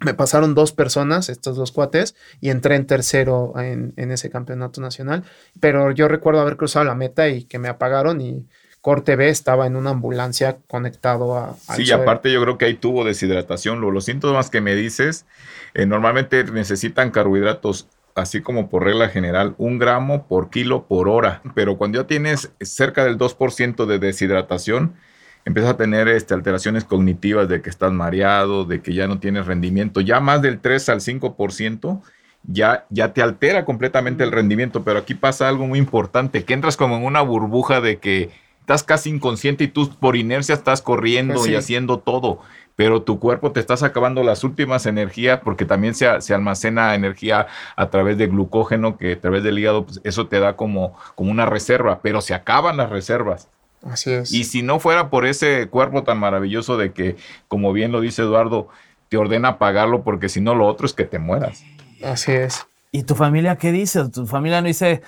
me 0.00 0.14
pasaron 0.14 0.54
dos 0.54 0.72
personas, 0.72 1.28
estos 1.28 1.56
dos 1.56 1.70
cuates, 1.72 2.16
y 2.40 2.50
entré 2.50 2.74
en 2.76 2.86
tercero 2.86 3.52
en, 3.58 3.92
en 3.96 4.10
ese 4.10 4.30
campeonato 4.30 4.80
nacional, 4.80 5.24
pero 5.60 5.92
yo 5.92 6.08
recuerdo 6.08 6.40
haber 6.40 6.56
cruzado 6.56 6.84
la 6.84 6.94
meta 6.96 7.28
y 7.28 7.44
que 7.44 7.58
me 7.60 7.68
apagaron 7.68 8.20
y 8.20 8.46
corte 8.82 9.16
B 9.16 9.30
estaba 9.30 9.66
en 9.66 9.76
una 9.76 9.90
ambulancia 9.90 10.58
conectado 10.68 11.38
a... 11.38 11.54
Sí, 11.56 11.84
y 11.84 11.92
aparte 11.92 12.30
yo 12.32 12.42
creo 12.42 12.58
que 12.58 12.66
ahí 12.66 12.74
tuvo 12.74 13.04
deshidratación. 13.04 13.80
Lo- 13.80 13.90
Los 13.90 14.04
síntomas 14.04 14.50
que 14.50 14.60
me 14.60 14.74
dices, 14.74 15.24
eh, 15.72 15.86
normalmente 15.86 16.44
necesitan 16.44 17.10
carbohidratos, 17.12 17.88
así 18.14 18.42
como 18.42 18.68
por 18.68 18.84
regla 18.84 19.08
general, 19.08 19.54
un 19.56 19.78
gramo 19.78 20.26
por 20.26 20.50
kilo 20.50 20.86
por 20.88 21.08
hora. 21.08 21.40
Pero 21.54 21.78
cuando 21.78 22.02
ya 22.02 22.06
tienes 22.06 22.52
cerca 22.60 23.04
del 23.04 23.16
2% 23.18 23.86
de 23.86 23.98
deshidratación, 23.98 24.94
empiezas 25.46 25.72
a 25.72 25.76
tener 25.76 26.08
este, 26.08 26.34
alteraciones 26.34 26.84
cognitivas 26.84 27.48
de 27.48 27.62
que 27.62 27.70
estás 27.70 27.92
mareado, 27.92 28.64
de 28.64 28.82
que 28.82 28.94
ya 28.94 29.06
no 29.06 29.18
tienes 29.20 29.46
rendimiento. 29.46 30.00
Ya 30.00 30.20
más 30.20 30.42
del 30.42 30.60
3 30.60 30.88
al 30.90 31.00
5%. 31.00 32.02
Ya, 32.44 32.86
ya 32.90 33.12
te 33.12 33.22
altera 33.22 33.64
completamente 33.64 34.24
el 34.24 34.32
rendimiento, 34.32 34.82
pero 34.82 34.98
aquí 34.98 35.14
pasa 35.14 35.48
algo 35.48 35.68
muy 35.68 35.78
importante, 35.78 36.44
que 36.44 36.54
entras 36.54 36.76
como 36.76 36.96
en 36.96 37.04
una 37.04 37.20
burbuja 37.22 37.80
de 37.80 37.98
que 37.98 38.30
estás 38.74 38.82
casi 38.84 39.10
inconsciente 39.10 39.64
y 39.64 39.68
tú 39.68 39.88
por 40.00 40.16
inercia 40.16 40.54
estás 40.54 40.80
corriendo 40.82 41.34
Pues 41.34 41.46
sí. 41.46 41.52
y 41.52 41.54
haciendo 41.56 41.98
todo, 41.98 42.40
pero 42.74 43.02
tu 43.02 43.18
cuerpo 43.18 43.52
te 43.52 43.60
estás 43.60 43.82
acabando 43.82 44.22
las 44.22 44.44
últimas 44.44 44.86
energías 44.86 45.40
porque 45.44 45.64
también 45.66 45.94
se, 45.94 46.20
se 46.22 46.32
almacena 46.34 46.94
energía 46.94 47.46
a 47.76 47.90
través 47.90 48.16
de 48.16 48.28
glucógeno, 48.28 48.96
que 48.96 49.12
a 49.12 49.20
través 49.20 49.42
del 49.42 49.58
hígado 49.58 49.84
pues, 49.84 50.00
eso 50.04 50.26
te 50.26 50.40
da 50.40 50.56
como, 50.56 50.96
como 51.14 51.30
una 51.30 51.44
reserva, 51.46 52.00
pero 52.02 52.20
se 52.22 52.32
acaban 52.34 52.78
las 52.78 52.88
reservas. 52.90 53.48
Así 53.84 54.10
es. 54.12 54.32
Y 54.32 54.44
si 54.44 54.62
no 54.62 54.78
fuera 54.80 55.10
por 55.10 55.26
ese 55.26 55.68
cuerpo 55.68 56.04
tan 56.04 56.18
maravilloso 56.18 56.76
de 56.78 56.92
que, 56.92 57.16
como 57.48 57.72
bien 57.72 57.92
lo 57.92 58.00
dice 58.00 58.22
Eduardo, 58.22 58.68
te 59.08 59.16
ordena 59.18 59.48
apagarlo 59.48 60.02
porque 60.04 60.28
si 60.30 60.40
no 60.40 60.54
lo 60.54 60.66
otro 60.66 60.86
es 60.86 60.94
que 60.94 61.04
te 61.04 61.18
mueras. 61.18 61.62
Así 62.02 62.32
es. 62.32 62.66
¿Y 62.90 63.02
tu 63.02 63.14
familia 63.14 63.56
qué 63.56 63.72
dice? 63.72 64.08
¿Tu 64.08 64.26
familia 64.26 64.60
no 64.60 64.68
dice, 64.68 65.02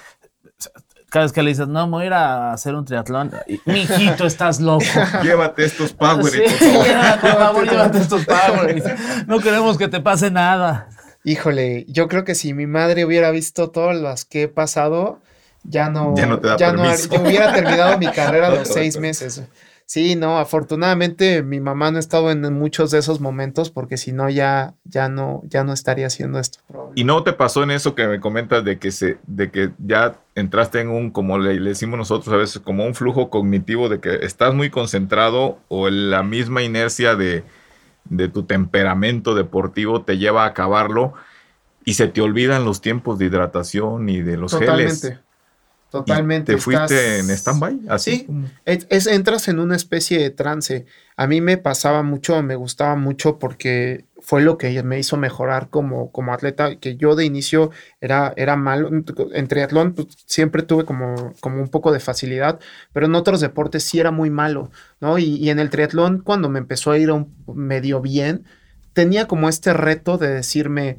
cada 1.15 1.27
vez 1.27 1.33
que 1.33 1.45
le 1.45 1.51
dices, 1.51 1.69
no, 1.69 1.89
voy 1.89 2.03
a 2.03 2.07
ir 2.07 2.13
a 2.13 2.53
hacer 2.53 2.75
un 2.75 2.85
triatlón? 2.85 3.31
Mijito, 3.67 4.27
estás 4.27 4.61
loco. 4.61 4.85
Llévate 5.23 5.65
estos 5.65 5.93
Power 5.93 6.25
Sí, 6.25 6.41
llévate, 6.61 7.21
por 7.21 7.39
favor, 7.39 7.71
llévate 7.71 7.99
estos 7.99 8.25
Powerades. 8.25 8.83
No 9.29 9.39
queremos 9.39 9.79
que 9.79 9.87
te 9.87 10.01
pase 10.01 10.33
nada. 10.33 10.89
Híjole, 11.23 11.87
yo 11.87 12.09
creo 12.09 12.25
que 12.25 12.35
si 12.35 12.53
mi 12.53 12.67
madre 12.67 13.05
hubiera 13.05 13.31
visto 13.31 13.71
todas 13.71 13.97
las 13.97 14.25
que 14.25 14.43
he 14.43 14.49
pasado, 14.49 15.21
ya 15.63 15.89
no, 15.89 16.17
Ya 16.17 16.27
no 16.27 16.41
te 16.41 16.49
da 16.49 16.57
ya 16.57 16.73
no 16.73 16.85
yo 16.85 17.21
hubiera 17.23 17.55
terminado 17.55 17.97
mi 17.97 18.07
carrera 18.11 18.49
a 18.49 18.51
los 18.51 18.67
seis 18.67 18.99
meses. 18.99 19.45
Sí, 19.87 20.17
no, 20.17 20.39
afortunadamente 20.39 21.43
mi 21.43 21.61
mamá 21.61 21.91
no 21.91 21.99
ha 21.99 22.01
estado 22.01 22.31
en 22.31 22.41
muchos 22.55 22.91
de 22.91 22.99
esos 22.99 23.21
momentos 23.21 23.71
porque 23.71 23.97
si 23.97 24.13
no 24.13 24.31
ya, 24.31 24.75
ya 24.85 25.09
no, 25.09 25.43
ya 25.45 25.63
no 25.63 25.73
estaría 25.73 26.07
haciendo 26.07 26.39
esto. 26.39 26.61
¿Y 26.95 27.05
no 27.05 27.23
te 27.23 27.35
pasó 27.35 27.63
en 27.63 27.71
eso 27.71 27.95
que 27.95 28.07
me 28.07 28.19
comentas 28.19 28.65
de 28.65 28.79
que 28.79 28.91
se, 28.91 29.19
de 29.27 29.51
que 29.51 29.71
ya 29.79 30.17
entraste 30.35 30.81
en 30.81 30.89
un, 30.89 31.11
como 31.11 31.39
le, 31.39 31.61
le 31.61 31.71
decimos 31.71 31.99
nosotros 31.99 32.33
a 32.35 32.39
veces, 32.39 32.61
como 32.61 32.87
un 32.87 32.95
flujo 32.95 33.29
cognitivo 33.29 33.89
de 33.89 34.01
que 34.01 34.15
estás 34.23 34.55
muy 34.55 34.71
concentrado 34.71 35.59
o 35.69 35.91
la 35.91 36.23
misma 36.23 36.63
inercia 36.63 37.15
de, 37.15 37.45
de 38.05 38.29
tu 38.29 38.45
temperamento 38.45 39.35
deportivo 39.35 40.03
te 40.03 40.19
lleva 40.19 40.45
a 40.45 40.49
acabarlo 40.49 41.15
y 41.85 41.95
se 41.95 42.09
te 42.09 42.21
olvidan 42.23 42.65
los 42.65 42.81
tiempos 42.81 43.19
de 43.19 43.27
hidratación 43.27 44.09
y 44.09 44.23
de 44.23 44.37
los 44.37 44.53
geles? 44.53 45.01
Totalmente. 45.01 45.24
¿Y 45.24 45.24
Totalmente. 46.01 46.55
¿Te 46.55 46.59
fuiste 46.61 46.85
estás- 46.85 47.21
en 47.21 47.31
stand-by? 47.31 47.81
Así. 47.89 48.11
Sí, 48.17 48.27
Es, 48.65 48.87
es- 48.91 49.07
entras 49.07 49.49
en 49.49 49.59
una 49.59 49.77
especie 49.77 50.19
de 50.19 50.31
trance. 50.31 50.87
A 51.17 51.27
mí 51.27 51.41
me 51.41 51.57
pasaba 51.59 52.03
mucho, 52.03 52.43
me 52.43 52.57
gustaba 52.57 52.97
mucho 52.97 53.39
porque 53.39 54.05
fue 54.21 54.43
lo 54.43 54.57
que 54.59 54.83
me 54.83 54.99
hizo 54.99 55.17
mejorar 55.17 55.69
como, 55.69 56.11
como 56.11 56.33
atleta, 56.33 56.77
que 56.77 56.97
yo 56.97 57.15
de 57.15 57.25
inicio 57.27 57.71
era, 58.01 58.33
era 58.37 58.57
malo. 58.57 58.91
En 59.35 59.47
triatlón 59.49 59.93
pues, 59.95 60.09
siempre 60.27 60.63
tuve 60.63 60.85
como, 60.85 61.35
como 61.41 61.61
un 61.61 61.69
poco 61.69 61.93
de 61.93 62.01
facilidad, 62.01 62.59
pero 62.93 63.07
en 63.07 63.15
otros 63.15 63.41
deportes 63.41 63.85
sí 63.85 64.01
era 64.01 64.11
muy 64.11 64.31
malo, 64.31 64.71
¿no? 65.01 65.19
Y, 65.19 65.37
y 65.37 65.51
en 65.51 65.59
el 65.59 65.71
triatlón, 65.71 66.21
cuando 66.21 66.49
me 66.49 66.59
empezó 66.59 66.91
a 66.91 66.99
ir 66.99 67.11
un 67.13 67.35
medio 67.55 68.01
bien, 68.01 68.45
tenía 68.95 69.27
como 69.29 69.49
este 69.49 69.73
reto 69.75 70.19
de 70.19 70.29
decirme, 70.29 70.97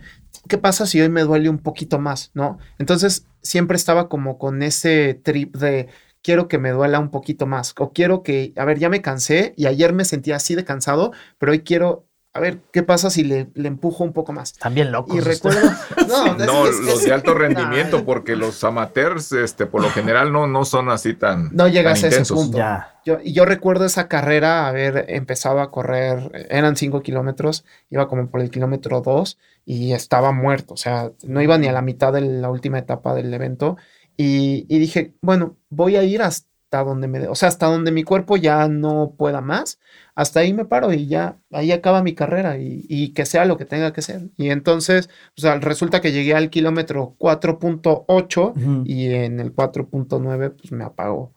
¿qué 0.47 0.57
pasa 0.57 0.85
si 0.85 1.01
hoy 1.01 1.09
me 1.09 1.21
duele 1.23 1.49
un 1.49 1.59
poquito 1.59 1.99
más, 1.99 2.31
¿no? 2.33 2.57
Entonces 2.79 3.27
siempre 3.41 3.77
estaba 3.77 4.09
como 4.09 4.37
con 4.37 4.63
ese 4.63 5.13
trip 5.13 5.55
de 5.57 5.87
quiero 6.21 6.47
que 6.47 6.57
me 6.57 6.71
duela 6.71 6.99
un 6.99 7.11
poquito 7.11 7.45
más, 7.45 7.75
o 7.77 7.93
quiero 7.93 8.23
que, 8.23 8.53
a 8.57 8.65
ver, 8.65 8.79
ya 8.79 8.89
me 8.89 9.01
cansé 9.01 9.53
y 9.57 9.67
ayer 9.67 9.93
me 9.93 10.05
sentía 10.05 10.37
así 10.37 10.55
de 10.55 10.65
cansado, 10.65 11.11
pero 11.37 11.51
hoy 11.51 11.59
quiero 11.61 12.07
a 12.35 12.41
ver, 12.41 12.59
¿qué 12.73 12.83
pasa 12.83 13.09
si 13.09 13.23
le, 13.23 13.47
empujo 13.55 14.03
un 14.03 14.11
poco 14.11 14.33
más? 14.33 14.51
También 14.55 14.91
locos. 14.91 15.15
Y 15.15 15.21
recuerdo... 15.21 15.61
No, 16.07 16.35
los 16.35 17.03
de 17.03 17.13
alto 17.13 17.33
rendimiento, 17.33 18.03
porque 18.05 18.35
los 18.35 18.61
amateurs, 18.65 19.31
este, 19.31 19.65
por 19.65 19.81
lo 19.81 19.89
general, 19.89 20.33
no, 20.33 20.45
no 20.45 20.65
son 20.65 20.89
así 20.89 21.13
tan 21.13 21.55
No 21.55 21.69
llegas 21.69 22.03
a 22.03 22.09
ese 22.09 22.33
punto. 22.33 22.57
Yo, 23.05 23.19
y 23.23 23.31
yo 23.31 23.45
recuerdo 23.45 23.85
esa 23.85 24.09
carrera, 24.09 24.67
haber 24.67 25.05
empezado 25.07 25.61
a 25.61 25.71
correr, 25.71 26.47
eran 26.49 26.75
cinco 26.75 27.01
kilómetros, 27.01 27.63
iba 27.89 28.09
como 28.09 28.27
por 28.27 28.41
el 28.41 28.51
kilómetro 28.51 28.99
dos 28.99 29.37
y 29.63 29.93
estaba 29.93 30.33
muerto, 30.33 30.73
o 30.73 30.77
sea, 30.77 31.11
no 31.23 31.41
iba 31.41 31.57
ni 31.57 31.67
a 31.67 31.71
la 31.71 31.81
mitad 31.81 32.11
de 32.11 32.21
la 32.21 32.49
última 32.49 32.79
etapa 32.79 33.15
del 33.15 33.33
evento. 33.33 33.77
Y, 34.17 34.65
y 34.67 34.79
dije, 34.79 35.13
bueno, 35.21 35.55
voy 35.69 35.95
a 35.95 36.03
ir 36.03 36.21
hasta 36.21 36.54
donde 36.83 37.07
me, 37.07 37.27
o 37.27 37.35
sea, 37.35 37.49
hasta 37.49 37.67
donde 37.67 37.91
mi 37.91 38.03
cuerpo 38.03 38.37
ya 38.37 38.67
no 38.67 39.13
pueda 39.17 39.41
más, 39.41 39.79
hasta 40.15 40.39
ahí 40.39 40.53
me 40.53 40.65
paro 40.65 40.93
y 40.93 41.07
ya, 41.07 41.37
ahí 41.51 41.71
acaba 41.71 42.01
mi 42.01 42.13
carrera 42.13 42.57
y, 42.57 43.13
que 43.13 43.25
sea 43.25 43.45
lo 43.45 43.57
que 43.57 43.65
tenga 43.65 43.93
que 43.93 44.01
ser. 44.01 44.29
Y 44.37 44.49
entonces, 44.49 45.09
o 45.37 45.41
sea, 45.41 45.59
resulta 45.59 46.01
que 46.01 46.11
llegué 46.11 46.33
al 46.33 46.49
kilómetro 46.49 47.15
4.8 47.19 48.83
y 48.85 49.13
en 49.13 49.39
el 49.39 49.53
4.9 49.53 50.55
pues 50.57 50.71
me 50.71 50.85
apagó. 50.85 51.33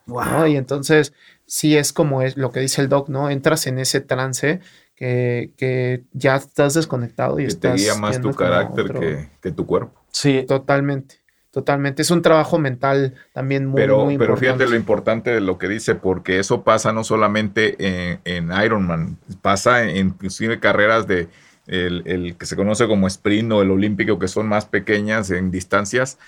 Y 0.47 0.57
entonces, 0.57 1.13
sí 1.45 1.77
es 1.77 1.93
como 1.93 2.23
es 2.23 2.37
lo 2.37 2.53
que 2.53 2.61
dice 2.61 2.81
el 2.81 2.89
doc, 2.89 3.09
¿no? 3.09 3.31
Entras 3.31 3.67
en 3.67 3.79
ese 3.79 4.01
trance 4.01 4.61
que, 4.95 5.53
que 5.57 6.05
ya 6.13 6.37
estás 6.37 6.75
desconectado 6.75 7.39
y 7.41 7.43
que 7.43 7.49
estás... 7.49 7.77
Te 7.77 7.83
guía 7.83 7.95
más 7.97 8.21
tu 8.21 8.33
carácter 8.33 8.93
que, 8.93 9.29
que 9.41 9.51
tu 9.53 9.67
cuerpo. 9.67 10.01
Sí. 10.13 10.45
Totalmente. 10.47 11.17
Totalmente, 11.51 12.03
es 12.03 12.11
un 12.11 12.21
trabajo 12.21 12.59
mental 12.59 13.15
también 13.33 13.65
muy, 13.67 13.81
pero, 13.81 14.05
muy 14.05 14.15
importante. 14.15 14.41
Pero 14.41 14.55
fíjate 14.55 14.71
lo 14.71 14.77
importante 14.77 15.31
de 15.31 15.41
lo 15.41 15.57
que 15.57 15.67
dice, 15.67 15.95
porque 15.95 16.39
eso 16.39 16.63
pasa 16.63 16.93
no 16.93 17.05
solamente 17.05 17.77
en, 18.25 18.53
Ironman, 18.53 19.17
pasa 19.41 19.83
en 19.83 20.09
inclusive 20.09 20.61
carreras 20.61 21.07
de 21.07 21.29
el, 21.67 22.37
que 22.39 22.45
se 22.45 22.55
conoce 22.55 22.87
como 22.87 23.07
sprint 23.07 23.51
o 23.53 23.63
el 23.63 23.71
olímpico, 23.71 24.19
que 24.19 24.29
son 24.29 24.47
más 24.47 24.67
pequeñas 24.67 25.31
en 25.31 25.51
distancias, 25.51 26.19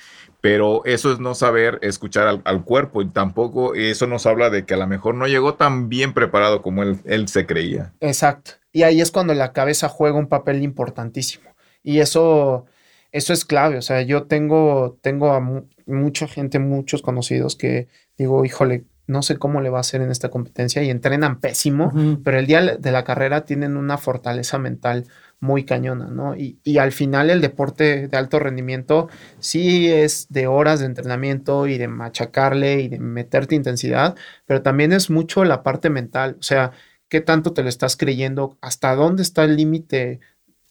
pero 0.40 0.82
eso 0.86 1.12
es 1.12 1.20
no 1.20 1.34
saber 1.34 1.78
escuchar 1.82 2.40
al, 2.42 2.64
cuerpo 2.64 3.02
y 3.02 3.08
tampoco 3.08 3.74
eso 3.74 4.06
nos 4.06 4.24
habla 4.24 4.48
de 4.48 4.64
que 4.64 4.72
a 4.72 4.78
lo 4.78 4.86
mejor 4.86 5.14
no 5.14 5.26
llegó 5.26 5.54
tan 5.54 5.90
bien 5.90 6.14
preparado 6.14 6.62
como 6.62 6.82
él, 6.82 6.98
él 7.04 7.28
se 7.28 7.44
creía. 7.44 7.92
Exacto, 8.00 8.52
y 8.72 8.84
ahí 8.84 9.02
es 9.02 9.10
cuando 9.10 9.34
la 9.34 9.52
cabeza 9.52 9.90
juega 9.90 10.16
un 10.16 10.28
papel 10.28 10.62
importantísimo. 10.62 11.50
Y 11.82 12.00
eso 12.00 12.66
eso 13.12 13.32
es 13.32 13.44
clave. 13.44 13.76
O 13.76 13.82
sea, 13.82 14.02
yo 14.02 14.24
tengo, 14.24 14.98
tengo 15.02 15.32
a 15.32 15.40
mucha 15.86 16.28
gente, 16.28 16.58
muchos 16.58 17.02
conocidos 17.02 17.56
que 17.56 17.88
digo, 18.16 18.44
híjole, 18.44 18.84
no 19.11 19.22
sé 19.22 19.36
cómo 19.38 19.61
le 19.61 19.70
va 19.70 19.78
a 19.78 19.80
hacer 19.80 20.00
en 20.02 20.11
esta 20.11 20.28
competencia 20.28 20.82
y 20.82 20.90
entrenan 20.90 21.40
pésimo, 21.40 21.92
pero 22.22 22.38
el 22.38 22.46
día 22.46 22.76
de 22.76 22.92
la 22.92 23.02
carrera 23.02 23.44
tienen 23.44 23.76
una 23.76 23.98
fortaleza 23.98 24.58
mental 24.58 25.06
muy 25.40 25.64
cañona, 25.64 26.06
¿no? 26.06 26.36
Y, 26.36 26.61
y, 26.62 26.78
al 26.78 26.92
final 26.92 27.30
el 27.30 27.40
deporte 27.40 28.08
de 28.08 28.16
alto 28.16 28.38
rendimiento 28.38 29.08
sí 29.38 29.90
es 29.90 30.26
de 30.28 30.46
horas 30.46 30.80
de 30.80 30.86
entrenamiento 30.86 31.66
y 31.66 31.78
de 31.78 31.88
machacarle 31.88 32.82
y 32.82 32.88
de 32.88 33.00
meterte 33.00 33.54
intensidad, 33.54 34.16
pero 34.46 34.62
también 34.62 34.92
es 34.92 35.11
mucho 35.11 35.44
la 35.44 35.62
parte 35.62 35.90
mental, 35.90 36.36
o 36.38 36.42
sea, 36.42 36.72
qué 37.08 37.20
tanto 37.20 37.52
te 37.52 37.62
lo 37.62 37.68
estás 37.68 37.96
creyendo, 37.96 38.58
hasta 38.61 38.94
dónde 38.94 39.22
está 39.22 39.44
el 39.44 39.56
límite 39.56 40.20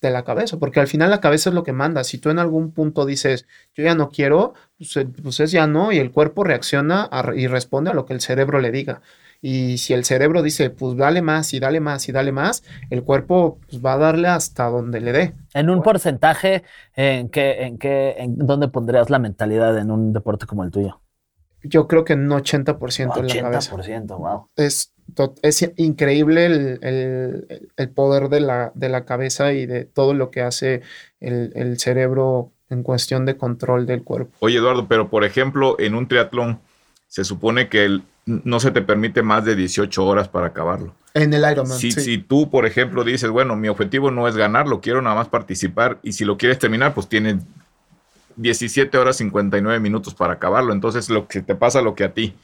de 0.02 0.12
la 0.12 0.24
cabeza, 0.24 0.58
porque 0.58 0.80
al 0.80 0.88
final 0.88 1.10
la 1.10 1.20
cabeza 1.20 1.50
es 1.50 1.54
lo 1.54 1.64
que 1.64 1.74
manda. 1.74 2.04
Si 2.04 2.18
tú 2.18 2.30
en 2.30 2.40
algún 2.40 2.72
punto 2.72 3.06
dices, 3.06 3.48
yo 3.74 3.84
ya 3.84 3.96
no 3.96 4.10
quiero, 4.10 4.54
pues, 4.78 4.96
eh, 4.98 5.08
pues 5.22 5.40
es 5.40 5.52
ya 5.52 5.68
no, 5.68 5.92
y 5.92 5.98
el 5.98 6.12
cuerpo 6.12 6.44
reacciona 6.44 7.10
y 7.36 7.48
responde 7.48 7.92
a 7.92 7.94
lo 7.94 8.06
que 8.06 8.14
el 8.14 8.22
cerebro 8.22 8.60
le 8.60 8.72
diga. 8.72 9.02
Y 9.42 9.78
si 9.78 9.94
el 9.94 10.04
cerebro 10.04 10.42
dice, 10.42 10.70
pues 10.70 10.98
dale 10.98 11.22
más 11.22 11.54
y 11.54 11.60
dale 11.60 11.80
más 11.80 12.10
y 12.10 12.12
dale 12.12 12.32
más, 12.32 12.64
el 12.90 13.04
cuerpo 13.04 13.60
pues, 13.70 13.84
va 13.84 13.94
a 13.94 13.98
darle 13.98 14.28
hasta 14.28 14.66
donde 14.66 15.00
le 15.00 15.12
dé. 15.12 15.34
En 15.54 15.70
un 15.70 15.82
porcentaje, 15.82 16.64
¿en 16.96 17.30
qué, 17.30 17.64
en 17.64 17.78
qué, 17.78 18.16
en 18.18 18.38
dónde 18.38 18.68
pondrías 18.68 19.10
la 19.10 19.20
mentalidad 19.20 19.78
en 19.78 19.92
un 19.92 20.12
deporte 20.12 20.46
como 20.46 20.64
el 20.64 20.72
tuyo? 20.72 21.02
Yo 21.64 21.88
creo 21.88 22.06
que 22.06 22.14
en 22.14 22.32
un 22.32 22.40
80% 22.40 23.20
en 23.20 23.28
la 23.28 23.42
cabeza. 23.42 23.76
80%, 23.76 24.18
wow. 24.18 24.48
Es 24.56 24.94
es 25.42 25.72
increíble 25.78 26.46
el, 26.82 27.90
poder 27.90 28.30
de 28.30 28.40
la, 28.40 28.72
de 28.76 28.90
la, 28.90 29.06
cabeza 29.06 29.54
y 29.54 29.66
de 29.66 29.86
todo 29.86 30.14
lo 30.14 30.32
que 30.32 30.42
hace 30.42 30.82
el, 31.20 31.80
cerebro 31.80 32.52
en 32.70 32.84
cuestión 32.84 33.26
de 33.26 33.38
control 33.38 33.86
del 33.86 34.04
cuerpo. 34.04 34.32
Oye, 34.40 34.58
Eduardo, 34.58 34.88
pero 34.88 35.10
por 35.10 35.24
ejemplo, 35.24 35.76
en 35.80 35.96
un 35.96 36.08
triatlón 36.08 36.60
se 37.08 37.24
supone 37.24 37.70
que 37.70 38.00
no 38.26 38.60
se 38.60 38.72
te 38.72 38.82
permite 38.82 39.24
más 39.24 39.46
de 39.46 39.56
18 39.56 40.06
horas 40.06 40.28
para 40.28 40.48
acabarlo. 40.48 40.94
En 41.16 41.34
el 41.34 41.50
Ironman. 41.52 41.78
Si, 41.78 41.92
si 41.92 42.20
tú, 42.20 42.52
por 42.52 42.68
ejemplo, 42.68 43.04
dices, 43.04 43.30
bueno, 43.32 43.56
mi 43.56 43.68
objetivo 43.68 44.12
no 44.12 44.28
es 44.28 44.36
ganarlo, 44.36 44.82
quiero 44.82 45.02
nada 45.02 45.16
más 45.16 45.28
participar 45.28 45.98
y 46.04 46.14
si 46.14 46.26
lo 46.26 46.38
quieres 46.38 46.60
terminar, 46.60 46.94
pues 46.94 47.08
tienes 47.08 47.38
17 48.36 48.96
horas 48.98 49.18
59 49.18 49.80
minutos 49.80 50.14
para 50.14 50.34
acabarlo. 50.34 50.72
Entonces, 50.72 51.10
lo 51.10 51.28
que 51.28 51.42
te 51.42 51.56
pasa, 51.56 51.82
lo 51.82 51.96
que 51.96 52.04
a 52.04 52.14
ti 52.14 52.36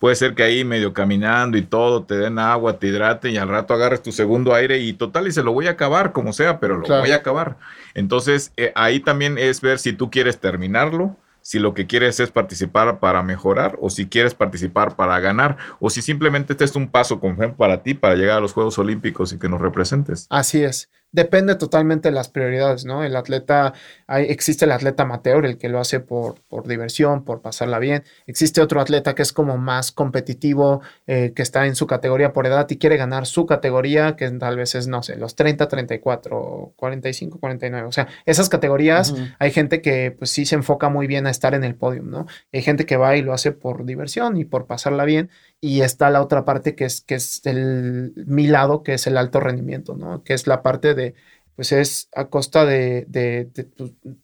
puede 0.00 0.16
ser 0.16 0.34
que 0.34 0.42
ahí 0.42 0.64
medio 0.64 0.94
caminando 0.94 1.58
y 1.58 1.62
todo, 1.62 2.04
te 2.04 2.16
den 2.16 2.38
agua, 2.38 2.78
te 2.78 2.88
hidraten 2.88 3.34
y 3.34 3.36
al 3.36 3.50
rato 3.50 3.74
agarres 3.74 4.02
tu 4.02 4.10
segundo 4.10 4.54
aire 4.54 4.78
y 4.78 4.94
total 4.94 5.28
y 5.28 5.32
se 5.32 5.42
lo 5.42 5.52
voy 5.52 5.66
a 5.66 5.72
acabar 5.72 6.12
como 6.12 6.32
sea, 6.32 6.58
pero 6.58 6.78
lo 6.78 6.88
voy 6.88 7.12
a 7.12 7.16
acabar. 7.16 7.58
Entonces 7.94 8.50
eh, 8.56 8.72
ahí 8.74 9.00
también 9.00 9.36
es 9.36 9.60
ver 9.60 9.78
si 9.78 9.92
tú 9.92 10.10
quieres 10.10 10.40
terminarlo, 10.40 11.16
si 11.42 11.58
lo 11.58 11.74
que 11.74 11.86
quieres 11.86 12.18
es 12.18 12.30
participar 12.30 12.98
para 12.98 13.22
mejorar 13.22 13.76
o 13.78 13.90
si 13.90 14.06
quieres 14.06 14.34
participar 14.34 14.96
para 14.96 15.20
ganar 15.20 15.58
o 15.80 15.90
si 15.90 16.00
simplemente 16.00 16.54
este 16.54 16.64
es 16.64 16.74
un 16.76 16.90
paso 16.90 17.20
con 17.20 17.36
para 17.54 17.82
ti 17.82 17.92
para 17.92 18.14
llegar 18.14 18.38
a 18.38 18.40
los 18.40 18.54
Juegos 18.54 18.78
Olímpicos 18.78 19.34
y 19.34 19.38
que 19.38 19.50
nos 19.50 19.60
representes. 19.60 20.26
Así 20.30 20.62
es 20.62 20.88
depende 21.12 21.56
totalmente 21.56 22.08
de 22.08 22.14
las 22.14 22.28
prioridades, 22.28 22.84
¿no? 22.84 23.02
El 23.02 23.16
atleta, 23.16 23.74
hay, 24.06 24.26
existe 24.26 24.64
el 24.64 24.72
atleta 24.72 25.02
amateur, 25.02 25.44
el 25.44 25.58
que 25.58 25.68
lo 25.68 25.80
hace 25.80 26.00
por, 26.00 26.40
por, 26.48 26.68
diversión, 26.68 27.24
por 27.24 27.40
pasarla 27.40 27.78
bien. 27.78 28.04
Existe 28.26 28.60
otro 28.60 28.80
atleta 28.80 29.14
que 29.14 29.22
es 29.22 29.32
como 29.32 29.56
más 29.58 29.92
competitivo, 29.92 30.82
eh, 31.06 31.32
que 31.34 31.42
está 31.42 31.66
en 31.66 31.74
su 31.74 31.86
categoría 31.86 32.32
por 32.32 32.46
edad 32.46 32.66
y 32.70 32.76
quiere 32.76 32.96
ganar 32.96 33.26
su 33.26 33.46
categoría, 33.46 34.16
que 34.16 34.30
tal 34.30 34.56
vez 34.56 34.74
es, 34.74 34.86
no 34.86 35.02
sé, 35.02 35.16
los 35.16 35.34
30, 35.34 35.66
34, 35.68 36.72
45, 36.76 37.38
49. 37.40 37.88
O 37.88 37.92
sea, 37.92 38.08
esas 38.24 38.48
categorías, 38.48 39.14
hay 39.38 39.50
gente 39.50 39.82
que 39.82 40.14
pues 40.16 40.30
sí 40.30 40.46
se 40.46 40.54
enfoca 40.54 40.88
muy 40.88 41.06
bien 41.06 41.26
a 41.26 41.30
estar 41.30 41.54
en 41.54 41.64
el 41.64 41.74
podio, 41.74 42.02
¿no? 42.02 42.26
Hay 42.52 42.62
gente 42.62 42.86
que 42.86 42.96
va 42.96 43.16
y 43.16 43.22
lo 43.22 43.32
hace 43.32 43.52
por 43.52 43.84
diversión 43.84 44.36
y 44.36 44.44
por 44.44 44.66
pasarla 44.66 45.04
bien 45.04 45.30
y 45.60 45.82
está 45.82 46.10
la 46.10 46.22
otra 46.22 46.44
parte 46.44 46.74
que 46.74 46.84
es, 46.84 47.02
que 47.02 47.16
es 47.16 47.42
el, 47.44 48.12
mi 48.26 48.46
lado, 48.46 48.82
que 48.82 48.94
es 48.94 49.06
el 49.06 49.16
alto 49.16 49.40
rendimiento, 49.40 49.94
¿no? 49.94 50.22
Que 50.24 50.34
es 50.34 50.46
la 50.46 50.62
parte 50.62 50.94
de, 50.94 51.14
pues 51.54 51.72
es 51.72 52.08
a 52.14 52.26
costa 52.26 52.64
de, 52.64 53.04
de, 53.08 53.50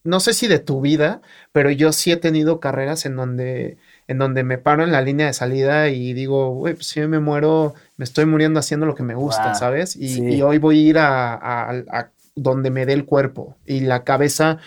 no 0.02 0.20
sé 0.20 0.32
si 0.32 0.46
de 0.46 0.58
tu 0.58 0.80
vida, 0.80 1.20
pero 1.52 1.70
yo 1.70 1.92
sí 1.92 2.10
he 2.10 2.16
tenido 2.16 2.58
carreras 2.58 3.04
en 3.04 3.16
donde, 3.16 3.76
en 4.08 4.18
donde 4.18 4.44
me 4.44 4.56
paro 4.56 4.82
en 4.82 4.92
la 4.92 5.02
línea 5.02 5.26
de 5.26 5.34
salida 5.34 5.90
y 5.90 6.14
digo, 6.14 6.54
güey, 6.54 6.74
pues 6.74 6.86
si 6.86 7.00
me 7.00 7.20
muero, 7.20 7.74
me 7.98 8.04
estoy 8.04 8.24
muriendo 8.24 8.58
haciendo 8.58 8.86
lo 8.86 8.94
que 8.94 9.02
me 9.02 9.14
gusta, 9.14 9.54
¿sabes? 9.54 9.94
Y, 9.96 10.36
y, 10.36 10.42
hoy 10.42 10.56
voy 10.56 10.78
a 10.78 10.88
ir 10.88 10.98
a, 10.98 11.34
a 11.70 12.10
donde 12.34 12.70
me 12.70 12.86
dé 12.86 12.94
el 12.94 13.04
cuerpo 13.04 13.56
y 13.66 13.80
la 13.80 14.04
cabeza 14.04 14.58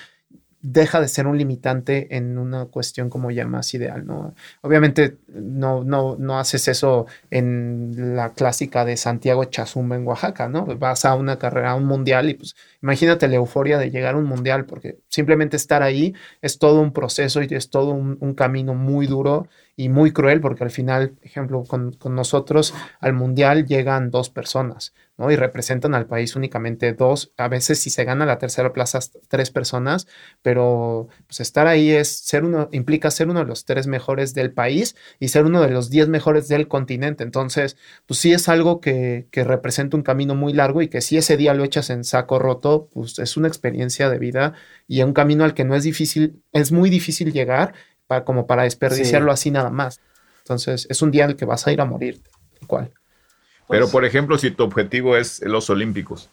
deja 0.62 1.00
de 1.00 1.08
ser 1.08 1.28
un 1.28 1.38
limitante 1.38 2.16
en 2.18 2.38
una 2.38 2.66
cuestión 2.66 3.10
como 3.10 3.32
ya 3.32 3.48
más 3.48 3.74
ideal, 3.74 4.06
¿no? 4.06 4.36
Obviamente 4.62 5.18
no, 5.28 5.84
no, 5.84 6.16
no 6.18 6.40
haces 6.40 6.68
eso 6.68 7.06
en 7.30 8.16
la 8.16 8.34
clásica 8.34 8.86
de 8.86 8.98
Santiago 8.98 9.46
Chazumba 9.46 9.96
en 9.96 10.06
Oaxaca, 10.08 10.50
¿no? 10.50 10.66
Vas 10.66 11.06
a 11.06 11.16
una 11.16 11.40
carrera, 11.40 11.72
a 11.72 11.76
un 11.76 11.86
mundial 11.86 12.30
y 12.30 12.34
pues 12.36 12.56
imagínate 12.82 13.28
la 13.28 13.36
euforia 13.36 13.78
de 13.78 13.92
llegar 13.92 14.16
a 14.16 14.18
un 14.18 14.26
mundial, 14.26 14.66
porque 14.66 15.00
simplemente 15.08 15.58
estar 15.58 15.84
ahí 15.84 16.14
es 16.42 16.60
todo 16.60 16.82
un 16.82 16.94
proceso 16.94 17.42
y 17.42 17.48
es 17.52 17.70
todo 17.70 17.92
un, 17.92 18.18
un 18.20 18.34
camino 18.34 18.74
muy 18.74 19.08
duro 19.08 19.48
y 19.76 19.90
muy 19.90 20.12
cruel, 20.12 20.42
porque 20.42 20.64
al 20.64 20.72
final, 20.72 21.16
ejemplo, 21.22 21.64
con, 21.64 21.94
con 21.94 22.16
nosotros 22.16 22.74
al 23.00 23.14
mundial 23.14 23.66
llegan 23.66 24.12
dos 24.12 24.30
personas, 24.30 24.94
y 25.30 25.36
representan 25.36 25.96
al 25.96 26.08
país 26.08 26.36
únicamente 26.38 26.94
dos, 26.94 27.34
a 27.36 27.50
veces 27.50 27.80
si 27.80 27.90
se 27.90 28.06
gana 28.06 28.26
la 28.26 28.38
tercera 28.38 28.72
plaza 28.72 29.00
tres 29.28 29.52
personas, 29.52 30.08
pero 30.42 31.10
pues 31.28 31.42
estar 31.42 31.68
ahí 31.68 31.92
es 31.92 32.08
ser 32.08 32.46
uno, 32.46 32.70
implica 32.72 33.12
ser 33.12 33.28
uno 33.28 33.42
de 33.42 33.46
los 33.46 33.66
tres 33.66 33.88
mejores 33.88 34.34
del 34.34 34.54
país 34.54 34.96
y 35.20 35.28
ser 35.28 35.44
uno 35.46 35.62
de 35.62 35.72
los 35.72 35.90
diez 35.90 36.08
mejores 36.08 36.48
del 36.48 36.70
continente. 36.70 37.26
Entonces, 37.26 37.76
pues 38.06 38.20
sí 38.20 38.32
es 38.32 38.48
algo 38.48 38.80
que, 38.80 39.28
que 39.32 39.44
representa 39.44 39.98
un 39.98 40.04
camino 40.04 40.36
muy 40.36 40.54
largo 40.54 40.82
y 40.82 40.88
que 40.88 41.02
si 41.02 41.18
ese 41.18 41.36
día 41.36 41.54
lo 41.54 41.66
echas 41.66 41.90
en 41.90 42.06
saco 42.06 42.40
roto, 42.40 42.69
pues 42.94 43.20
es 43.20 43.38
una 43.38 43.48
experiencia 43.48 44.10
de 44.10 44.20
vida 44.20 44.54
y 44.88 45.02
un 45.02 45.14
camino 45.14 45.44
al 45.44 45.54
que 45.54 45.64
no 45.64 45.76
es 45.76 45.84
difícil, 45.84 46.42
es 46.52 46.72
muy 46.72 46.90
difícil 46.90 47.32
llegar 47.32 47.74
para, 48.08 48.24
como 48.24 48.48
para 48.48 48.64
desperdiciarlo 48.64 49.32
así 49.32 49.52
nada 49.52 49.70
más. 49.70 50.02
Entonces, 50.40 50.88
es 50.90 51.02
un 51.02 51.12
día 51.12 51.26
en 51.26 51.32
el 51.32 51.36
que 51.36 51.46
vas 51.46 51.68
a 51.68 51.72
ir 51.72 51.82
a 51.82 51.86
morir, 51.86 52.22
cual. 52.68 52.92
Pero, 53.68 53.86
pues 53.86 53.92
por 53.92 54.06
ejemplo, 54.06 54.38
si 54.38 54.52
tu 54.52 54.64
objetivo 54.64 55.16
es 55.16 55.42
los 55.42 55.70
Olímpicos 55.70 56.30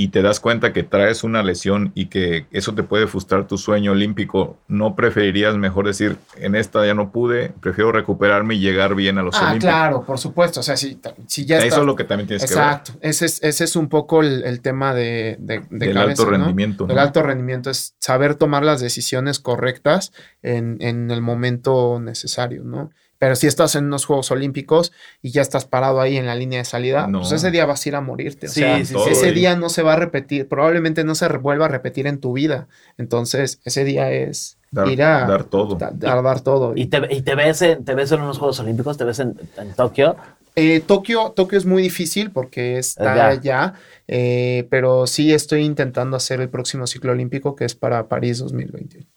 y 0.00 0.08
te 0.08 0.22
das 0.22 0.38
cuenta 0.38 0.72
que 0.72 0.84
traes 0.84 1.24
una 1.24 1.42
lesión 1.42 1.90
y 1.96 2.06
que 2.06 2.46
eso 2.52 2.72
te 2.72 2.84
puede 2.84 3.08
frustrar 3.08 3.48
tu 3.48 3.58
sueño 3.58 3.90
olímpico, 3.90 4.56
¿no 4.68 4.94
preferirías 4.94 5.56
mejor 5.56 5.86
decir, 5.88 6.16
en 6.36 6.54
esta 6.54 6.86
ya 6.86 6.94
no 6.94 7.10
pude, 7.10 7.48
prefiero 7.60 7.90
recuperarme 7.90 8.54
y 8.54 8.60
llegar 8.60 8.94
bien 8.94 9.18
a 9.18 9.24
los 9.24 9.34
Ah, 9.34 9.48
olímpicos? 9.48 9.68
claro, 9.74 10.04
por 10.04 10.18
supuesto. 10.18 10.60
O 10.60 10.62
sea, 10.62 10.76
si, 10.76 11.00
si 11.26 11.44
ya 11.46 11.56
Eso 11.58 11.66
está- 11.66 11.80
es 11.80 11.84
lo 11.86 11.96
que 11.96 12.04
también 12.04 12.28
tienes 12.28 12.44
Exacto. 12.44 12.92
Ese 13.00 13.26
es, 13.26 13.42
ese 13.42 13.64
es 13.64 13.74
un 13.74 13.88
poco 13.88 14.22
el, 14.22 14.44
el 14.44 14.60
tema 14.60 14.94
de, 14.94 15.36
de, 15.40 15.62
de 15.68 15.86
Del 15.86 15.94
cabeza, 15.94 16.22
alto 16.22 16.30
rendimiento, 16.30 16.86
¿no? 16.86 16.96
alto 17.00 17.22
rendimiento 17.24 17.68
es 17.68 17.96
saber 17.98 18.36
tomar 18.36 18.64
las 18.64 18.80
decisiones 18.80 19.40
correctas 19.40 20.12
en, 20.42 20.76
en 20.80 21.10
el 21.10 21.22
momento 21.22 21.98
necesario, 22.00 22.62
¿no? 22.62 22.90
Pero 23.18 23.34
si 23.36 23.46
estás 23.48 23.74
en 23.74 23.86
unos 23.86 24.04
Juegos 24.04 24.30
Olímpicos 24.30 24.92
y 25.22 25.30
ya 25.32 25.42
estás 25.42 25.64
parado 25.66 26.00
ahí 26.00 26.16
en 26.16 26.26
la 26.26 26.34
línea 26.36 26.60
de 26.60 26.64
salida, 26.64 27.06
No. 27.08 27.20
pues 27.20 27.32
ese 27.32 27.50
día 27.50 27.66
vas 27.66 27.84
a 27.84 27.88
ir 27.88 27.96
a 27.96 28.00
morirte. 28.00 28.46
O 28.46 28.50
Sí, 28.50 28.60
sea, 28.60 28.84
sí, 28.84 28.94
ese 29.10 29.32
día 29.32 29.56
no 29.56 29.68
se 29.70 29.82
va 29.82 29.94
a 29.94 29.96
repetir, 29.96 30.46
probablemente 30.48 31.02
no 31.04 31.14
se 31.16 31.26
vuelva 31.38 31.64
a 31.66 31.68
repetir 31.68 32.06
en 32.06 32.18
tu 32.20 32.32
vida. 32.34 32.68
Entonces, 32.96 33.60
ese 33.64 33.84
día 33.84 34.10
es 34.12 34.58
Dar, 34.70 34.88
ir 34.88 35.02
a 35.02 35.26
dar 35.26 35.44
todo. 35.44 35.74
da- 35.76 35.90
dar, 35.92 36.22
dar 36.22 36.40
todo. 36.42 36.74
¿Y 36.76 36.86
te, 36.86 37.00
y 37.10 37.22
te 37.22 37.34
ves 37.34 37.60
en, 37.62 37.84
te 37.84 37.94
ves 37.94 38.12
en 38.12 38.20
unos 38.20 38.38
Juegos 38.38 38.60
Olímpicos? 38.60 38.96
¿Te 38.96 39.04
ves 39.04 39.18
en, 39.18 39.34
en 39.56 39.72
Tokio? 39.74 40.16
Eh, 40.54 40.80
Tokio, 40.80 41.30
Tokio 41.36 41.56
es 41.58 41.66
muy 41.66 41.82
difícil 41.82 42.30
porque 42.32 42.78
está 42.78 43.14
Ya. 43.16 43.26
allá, 43.28 43.74
eh, 44.08 44.66
pero 44.70 45.06
sí 45.06 45.32
estoy 45.32 45.62
intentando 45.64 46.16
hacer 46.16 46.40
el 46.40 46.48
próximo 46.48 46.86
ciclo 46.86 47.12
olímpico 47.12 47.54
que 47.56 47.64
es 47.64 47.74
para 47.74 48.08
París 48.08 48.38
2024. 48.38 49.08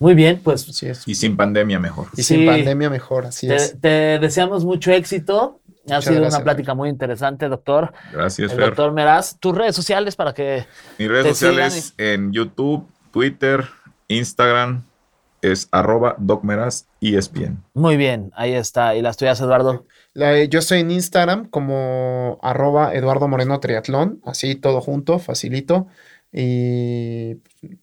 Muy 0.00 0.14
bien, 0.14 0.40
pues 0.42 0.68
Así 0.68 0.86
es. 0.86 1.06
Y 1.08 1.14
sin 1.14 1.36
pandemia 1.36 1.78
mejor. 1.80 2.06
Y 2.14 2.22
Sí. 2.22 2.36
sin 2.36 2.46
pandemia 2.46 2.88
mejor, 2.90 3.26
así 3.26 3.48
te, 3.48 3.56
es. 3.56 3.80
te 3.80 4.18
deseamos 4.18 4.64
mucho 4.64 4.92
éxito. 4.92 5.60
Ha 5.90 5.94
Muchas 5.94 6.04
sido 6.04 6.16
gracias, 6.20 6.34
una 6.34 6.44
plática 6.44 6.74
muy 6.74 6.88
interesante, 6.90 7.48
doctor. 7.48 7.92
Gracias, 8.12 8.52
El 8.52 8.56
Fer. 8.58 8.66
doctor 8.66 8.92
Meraz, 8.92 9.38
tus 9.40 9.56
redes 9.56 9.74
sociales 9.74 10.16
para 10.16 10.34
que 10.34 10.66
Mis 10.98 11.08
redes 11.08 11.24
te 11.24 11.30
sociales 11.30 11.94
en 11.96 12.32
YouTube, 12.32 12.86
Twitter, 13.10 13.64
Instagram 14.08 14.84
es 15.40 15.68
arroba 15.72 16.14
docmeras 16.18 16.86
y 17.00 17.16
ESPN. 17.16 17.62
Muy 17.74 17.96
bien, 17.96 18.32
ahí 18.36 18.52
está. 18.54 18.94
¿Y 18.96 19.02
las 19.02 19.16
tuyas, 19.16 19.40
Eduardo? 19.40 19.86
La- 20.12 20.44
yo 20.44 20.58
estoy 20.58 20.80
en 20.80 20.90
Instagram 20.90 21.48
como 21.48 22.38
arroba 22.42 22.92
Eduardo 22.94 23.28
Moreno 23.28 23.58
Triatlón, 23.60 24.20
así 24.26 24.56
todo 24.56 24.80
junto, 24.80 25.18
facilito. 25.18 25.86
Y 26.32 27.38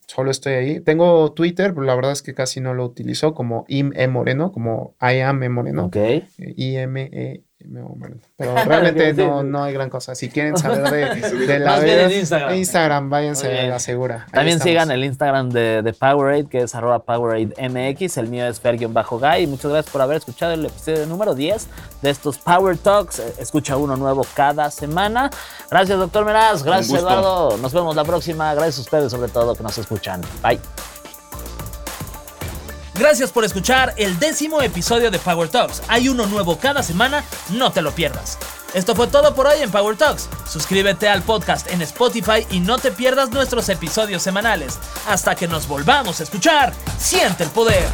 solo 0.07 0.29
estoy 0.31 0.53
ahí. 0.53 0.79
Tengo 0.79 1.31
Twitter, 1.33 1.73
pero 1.73 1.85
la 1.85 1.95
verdad 1.95 2.11
es 2.11 2.21
que 2.21 2.33
casi 2.33 2.61
no 2.61 2.73
lo 2.73 2.85
utilizo 2.85 3.33
como 3.33 3.65
im 3.67 3.91
e 3.95 4.07
moreno, 4.07 4.51
como 4.51 4.95
I 5.01 5.21
am 5.21 5.41
e 5.43 5.49
moreno. 5.49 5.85
Ok. 5.85 5.95
Eh, 5.95 6.23
I-M-E. 6.37 7.43
Pero 8.37 8.53
realmente 8.65 9.13
no, 9.13 9.41
no 9.43 9.63
hay 9.63 9.73
gran 9.73 9.89
cosa. 9.89 10.13
Si 10.13 10.29
quieren 10.29 10.57
saber 10.57 10.89
de, 10.91 11.29
de 11.47 11.59
la 11.59 11.79
vida- 11.79 12.11
Instagram. 12.13 12.53
Instagram, 12.55 13.09
váyanse 13.09 13.59
a 13.59 13.67
la 13.67 13.79
segura. 13.79 14.25
Ahí 14.25 14.31
También 14.33 14.57
estamos. 14.57 14.69
sigan 14.71 14.91
el 14.91 15.03
Instagram 15.03 15.49
de, 15.49 15.81
de 15.81 15.93
Powerade, 15.93 16.47
que 16.47 16.59
es 16.63 16.75
arroba 16.75 16.99
PoweradeMX. 17.03 18.17
El 18.17 18.27
mío 18.27 18.45
es 18.47 18.61
Fer-Guy. 18.61 19.47
Muchas 19.47 19.71
gracias 19.71 19.91
por 19.91 20.01
haber 20.01 20.17
escuchado 20.17 20.53
el 20.53 20.65
episodio 20.65 21.05
número 21.05 21.33
10 21.33 21.67
de 22.01 22.09
estos 22.09 22.37
Power 22.37 22.77
Talks. 22.77 23.19
Eh, 23.19 23.33
Escucha 23.39 23.77
uno 23.77 23.95
nuevo 23.95 24.25
cada 24.35 24.69
semana. 24.69 25.29
Gracias, 25.71 25.97
doctor 25.97 26.25
Meraz. 26.25 26.61
Gracias. 26.63 26.99
Eduardo. 26.99 27.57
Nos 27.57 27.73
vemos 27.73 27.95
la 27.95 28.03
próxima. 28.03 28.53
Gracias 28.53 28.77
a 28.79 28.81
ustedes, 28.81 29.11
sobre 29.11 29.29
todo, 29.29 29.55
que 29.55 29.63
nos 29.63 29.77
escuchan. 29.77 30.21
Bye. 30.43 30.59
Gracias 32.97 33.29
por 33.29 33.43
escuchar 33.43 33.93
el 33.97 34.17
décimo 34.19 34.61
episodio 34.61 35.11
de 35.11 35.19
Power 35.19 35.49
Talks. 35.49 35.81
Hay 35.89 36.07
uno 36.07 36.27
nuevo 36.27 36.57
cada 36.57 36.81
semana, 36.81 37.25
no 37.49 37.71
te 37.73 37.81
lo 37.81 37.91
pierdas. 37.91 38.37
Esto 38.73 38.95
fue 38.95 39.07
todo 39.07 39.35
por 39.35 39.47
hoy 39.47 39.61
en 39.61 39.69
Power 39.69 39.97
Talks. 39.97 40.29
Suscríbete 40.49 41.09
al 41.09 41.21
podcast 41.21 41.69
en 41.71 41.81
Spotify 41.81 42.47
y 42.51 42.61
no 42.61 42.77
te 42.77 42.91
pierdas 42.91 43.31
nuestros 43.31 43.67
episodios 43.67 44.23
semanales. 44.23 44.79
Hasta 45.09 45.35
que 45.35 45.47
nos 45.47 45.67
volvamos 45.67 46.21
a 46.21 46.23
escuchar, 46.23 46.73
siente 46.97 47.43
el 47.43 47.49
poder. 47.49 47.85